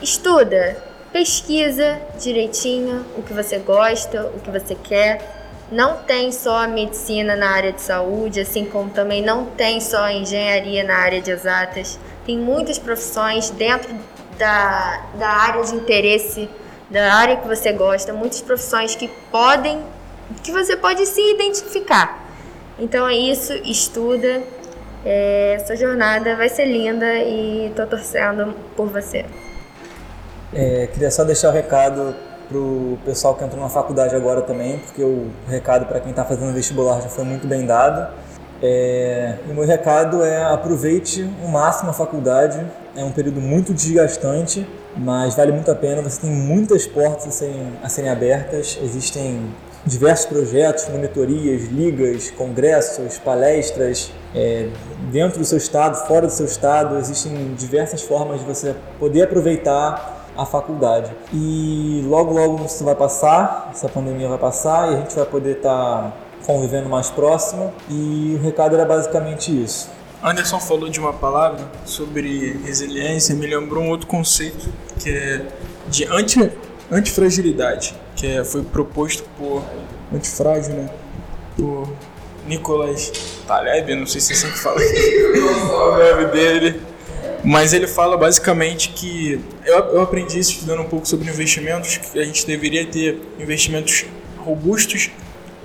estuda, 0.00 0.76
pesquisa 1.12 2.00
direitinho 2.18 3.04
o 3.16 3.22
que 3.22 3.32
você 3.32 3.58
gosta, 3.58 4.30
o 4.34 4.40
que 4.40 4.50
você 4.50 4.74
quer 4.74 5.38
não 5.70 5.98
tem 5.98 6.32
só 6.32 6.66
medicina 6.66 7.36
na 7.36 7.50
área 7.50 7.72
de 7.72 7.80
saúde, 7.80 8.40
assim 8.40 8.64
como 8.64 8.90
também 8.90 9.22
não 9.22 9.46
tem 9.46 9.80
só 9.80 10.10
engenharia 10.10 10.82
na 10.82 10.96
área 10.96 11.20
de 11.20 11.30
exatas. 11.30 11.98
Tem 12.26 12.36
muitas 12.36 12.78
profissões 12.78 13.50
dentro 13.50 13.94
da, 14.36 15.04
da 15.14 15.28
área 15.28 15.62
de 15.62 15.74
interesse, 15.76 16.48
da 16.90 17.14
área 17.14 17.36
que 17.36 17.46
você 17.46 17.72
gosta, 17.72 18.12
muitas 18.12 18.40
profissões 18.40 18.96
que 18.96 19.08
podem, 19.30 19.80
que 20.42 20.50
você 20.50 20.76
pode 20.76 21.06
se 21.06 21.20
identificar. 21.20 22.19
Então 22.80 23.06
é 23.06 23.14
isso, 23.14 23.52
estuda. 23.64 24.42
É, 25.04 25.54
essa 25.54 25.76
jornada 25.76 26.34
vai 26.34 26.48
ser 26.48 26.64
linda 26.64 27.06
e 27.18 27.72
tô 27.76 27.86
torcendo 27.86 28.54
por 28.74 28.88
você. 28.88 29.24
É, 30.52 30.88
queria 30.92 31.10
só 31.10 31.22
deixar 31.22 31.50
o 31.50 31.52
recado 31.52 32.14
para 32.48 32.58
o 32.58 32.98
pessoal 33.04 33.34
que 33.34 33.44
entrou 33.44 33.62
na 33.62 33.68
faculdade 33.68 34.16
agora 34.16 34.42
também, 34.42 34.78
porque 34.78 35.02
o 35.02 35.30
recado 35.46 35.86
para 35.86 36.00
quem 36.00 36.10
está 36.10 36.24
fazendo 36.24 36.52
vestibular 36.52 37.00
já 37.00 37.08
foi 37.08 37.24
muito 37.24 37.46
bem 37.46 37.64
dado. 37.64 38.12
É, 38.62 39.36
o 39.48 39.54
meu 39.54 39.64
recado 39.64 40.24
é 40.24 40.42
aproveite 40.42 41.22
o 41.44 41.48
máximo 41.48 41.90
a 41.90 41.92
faculdade, 41.92 42.60
é 42.96 43.04
um 43.04 43.12
período 43.12 43.40
muito 43.40 43.72
desgastante, 43.72 44.66
mas 44.96 45.34
vale 45.34 45.52
muito 45.52 45.70
a 45.70 45.74
pena. 45.74 46.02
Você 46.02 46.22
tem 46.22 46.30
muitas 46.30 46.86
portas 46.86 47.28
a 47.28 47.30
serem, 47.30 47.72
a 47.82 47.88
serem 47.88 48.10
abertas, 48.10 48.78
existem 48.82 49.50
diversos 49.84 50.26
projetos, 50.26 50.88
monitorias, 50.88 51.68
ligas, 51.68 52.30
congressos, 52.30 53.18
palestras, 53.18 54.12
é, 54.34 54.68
dentro 55.10 55.38
do 55.38 55.44
seu 55.44 55.58
estado, 55.58 56.06
fora 56.06 56.26
do 56.26 56.32
seu 56.32 56.46
estado, 56.46 56.98
existem 56.98 57.54
diversas 57.54 58.02
formas 58.02 58.40
de 58.40 58.46
você 58.46 58.74
poder 58.98 59.22
aproveitar 59.22 60.28
a 60.36 60.46
faculdade. 60.46 61.10
E 61.32 62.02
logo, 62.06 62.32
logo 62.32 62.64
isso 62.64 62.84
vai 62.84 62.94
passar, 62.94 63.70
essa 63.72 63.88
pandemia 63.88 64.28
vai 64.28 64.38
passar 64.38 64.90
e 64.90 64.94
a 64.94 64.98
gente 64.98 65.14
vai 65.14 65.26
poder 65.26 65.56
estar 65.56 66.02
tá 66.02 66.12
convivendo 66.46 66.88
mais 66.88 67.10
próximo. 67.10 67.72
E 67.88 68.36
o 68.38 68.42
recado 68.42 68.74
era 68.74 68.84
basicamente 68.84 69.50
isso. 69.50 69.90
Anderson 70.22 70.60
falou 70.60 70.88
de 70.88 71.00
uma 71.00 71.14
palavra 71.14 71.66
sobre 71.84 72.60
resiliência, 72.64 73.34
me 73.34 73.46
lembrou 73.46 73.82
um 73.82 73.88
outro 73.88 74.06
conceito 74.06 74.68
que 74.98 75.10
é 75.10 75.46
de 75.88 76.04
anti, 76.04 76.52
antifragilidade, 76.92 77.94
que 78.20 78.26
é, 78.26 78.44
foi 78.44 78.62
proposto 78.62 79.24
por 79.38 79.64
antifrágil, 80.14 80.74
né? 80.74 80.90
Por 81.56 81.90
Nicolas 82.46 83.10
Taleb, 83.46 83.94
não 83.94 84.06
sei 84.06 84.20
se 84.20 84.34
você 84.34 84.46
sempre 84.46 84.58
fala 84.58 84.76
o 84.78 86.16
nome 86.16 86.26
dele. 86.26 86.82
Mas 87.42 87.72
ele 87.72 87.86
fala 87.86 88.18
basicamente 88.18 88.90
que 88.90 89.40
eu, 89.64 89.74
eu 89.74 90.00
aprendi 90.02 90.38
isso 90.38 90.52
estudando 90.52 90.82
um 90.82 90.88
pouco 90.88 91.08
sobre 91.08 91.30
investimentos, 91.30 91.96
que 91.96 92.18
a 92.18 92.24
gente 92.24 92.46
deveria 92.46 92.84
ter 92.84 93.18
investimentos 93.38 94.04
robustos, 94.36 95.10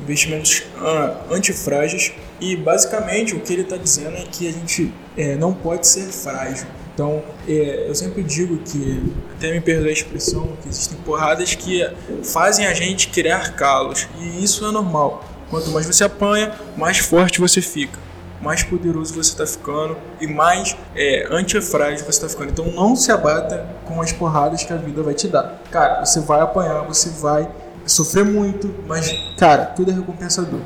investimentos 0.02 0.64
uh, 0.78 1.34
antifrágeis. 1.34 2.14
E 2.40 2.56
basicamente 2.56 3.36
o 3.36 3.42
que 3.42 3.52
ele 3.52 3.64
está 3.64 3.76
dizendo 3.76 4.16
é 4.16 4.24
que 4.32 4.48
a 4.48 4.52
gente 4.52 4.94
é, 5.18 5.36
não 5.36 5.54
pode 5.54 5.86
ser 5.88 6.06
frágil. 6.06 6.68
Então, 6.96 7.22
é, 7.48 7.90
eu 7.90 7.94
sempre 7.94 8.24
digo 8.24 8.58
que, 8.58 9.14
até 9.36 9.52
me 9.52 9.60
perdoe 9.60 9.90
a 9.90 9.92
expressão, 9.94 10.48
que 10.64 10.70
existem 10.70 10.98
porradas 11.00 11.54
que 11.54 11.86
fazem 12.24 12.66
a 12.66 12.74
gente 12.74 13.10
criar 13.10 13.54
calos. 13.54 14.08
E 14.18 14.44
isso 14.44 14.66
é 14.66 14.72
normal. 14.72 15.24
Quanto 15.50 15.70
mais 15.72 15.86
você 15.86 16.06
apanha, 16.06 16.54
mais 16.76 16.98
forte 16.98 17.40
você 17.40 17.62
fica 17.62 18.06
mais 18.42 18.64
poderoso 18.64 19.14
você 19.14 19.32
está 19.32 19.48
ficando 19.48 19.98
e 20.22 20.28
mais 20.28 20.78
é, 20.96 21.28
antifrágil 21.32 22.06
você 22.06 22.12
está 22.12 22.30
ficando. 22.30 22.52
Então 22.52 22.72
não 22.72 22.96
se 22.96 23.12
abata 23.12 23.68
com 23.86 24.00
as 24.00 24.12
porradas 24.12 24.64
que 24.64 24.72
a 24.72 24.76
vida 24.76 25.02
vai 25.02 25.16
te 25.16 25.28
dar. 25.28 25.62
Cara, 25.72 26.06
você 26.06 26.20
vai 26.20 26.42
apanhar, 26.42 26.84
você 26.84 27.10
vai 27.10 27.50
sofrer 27.88 28.24
muito, 28.24 28.74
mas, 28.88 29.12
cara, 29.38 29.66
tudo 29.66 29.90
é 29.90 29.94
recompensador. 29.96 30.60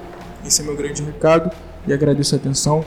Esse 0.46 0.62
é 0.62 0.66
meu 0.66 0.76
grande 0.76 1.02
recado 1.04 1.52
e 1.88 1.94
agradeço 1.94 2.36
a 2.36 2.38
atenção. 2.38 2.84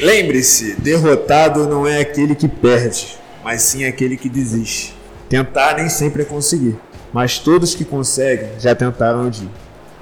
Lembre-se, 0.00 0.74
derrotado 0.78 1.68
não 1.68 1.86
é 1.86 2.00
aquele 2.00 2.34
que 2.34 2.48
perde, 2.48 3.18
mas 3.42 3.62
sim 3.62 3.84
aquele 3.84 4.16
que 4.16 4.28
desiste. 4.28 4.96
Tentar 5.28 5.76
nem 5.76 5.88
sempre 5.88 6.22
é 6.22 6.24
conseguir, 6.24 6.76
mas 7.12 7.38
todos 7.38 7.74
que 7.74 7.84
conseguem 7.84 8.48
já 8.58 8.74
tentaram 8.74 9.26
um 9.26 9.30
dia. 9.30 9.48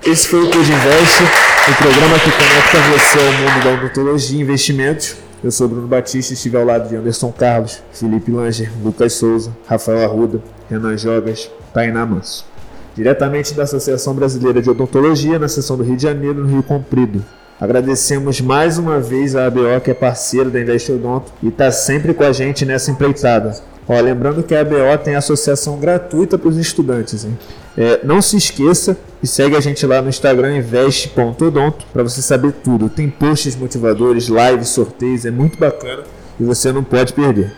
Esse 0.05 0.29
foi 0.29 0.41
o 0.43 0.51
Code 0.51 0.73
Invest, 0.73 1.23
o 1.71 1.75
programa 1.77 2.19
que 2.19 2.31
conecta 2.33 2.79
você 2.91 3.19
ao 3.19 3.33
mundo 3.33 3.65
da 3.65 3.71
odontologia 3.75 4.39
e 4.39 4.43
investimentos. 4.43 5.17
Eu 5.45 5.51
sou 5.51 5.69
Bruno 5.69 5.87
Batista 5.87 6.33
e 6.33 6.35
estive 6.35 6.57
ao 6.57 6.65
lado 6.65 6.89
de 6.89 6.97
Anderson 6.97 7.33
Carlos, 7.33 7.83
Felipe 7.93 8.31
Langer, 8.31 8.71
Lucas 8.83 9.13
Souza, 9.15 9.57
Rafael 9.67 10.05
Arruda, 10.05 10.43
Renan 10.69 10.97
Jogas, 10.97 11.51
Tainá 11.73 12.07
Manso. 12.07 12.45
Diretamente 12.95 13.55
da 13.55 13.63
Associação 13.63 14.15
Brasileira 14.15 14.61
de 14.61 14.71
Odontologia, 14.71 15.39
na 15.39 15.49
seção 15.49 15.77
do 15.77 15.83
Rio 15.83 15.97
de 15.97 16.03
Janeiro, 16.03 16.41
no 16.41 16.49
Rio 16.49 16.63
Comprido. 16.63 17.25
Agradecemos 17.63 18.41
mais 18.41 18.77
uma 18.77 18.99
vez 18.99 19.37
a 19.37 19.47
ABO, 19.47 19.81
que 19.85 19.93
é 19.93 19.95
parceira 19.95 20.51
da 20.51 20.61
Invest 20.61 20.91
Odonto 20.91 21.33
e 21.41 21.47
está 21.47 21.71
sempre 21.71 22.13
com 22.13 22.25
a 22.25 22.33
gente 22.33 22.67
nessa 22.67 22.91
empreitada. 22.91 23.55
Ó, 23.89 24.01
lembrando 24.01 24.43
que 24.43 24.53
a 24.53 24.63
ABO 24.63 24.99
tem 25.05 25.15
associação 25.15 25.79
gratuita 25.79 26.37
para 26.37 26.49
os 26.49 26.57
estudantes. 26.57 27.25
Hein? 27.25 27.39
É, 27.79 28.01
não 28.03 28.21
se 28.21 28.37
esqueça 28.37 28.97
e 29.23 29.29
segue 29.29 29.55
a 29.55 29.61
gente 29.61 29.87
lá 29.87 30.03
no 30.03 30.09
Instagram 30.09 30.57
investe.odonto 30.57 31.87
para 31.93 32.03
você 32.03 32.21
saber 32.21 32.51
tudo. 32.65 32.89
Tem 32.89 33.09
posts 33.09 33.55
motivadores, 33.55 34.25
lives, 34.25 34.71
sorteios, 34.71 35.25
é 35.25 35.31
muito 35.31 35.57
bacana 35.57 36.03
e 36.41 36.43
você 36.43 36.73
não 36.73 36.83
pode 36.83 37.13
perder. 37.13 37.53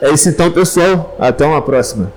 É 0.00 0.08
isso 0.12 0.28
então, 0.28 0.52
pessoal. 0.52 1.16
Até 1.18 1.44
uma 1.44 1.60
próxima. 1.60 2.12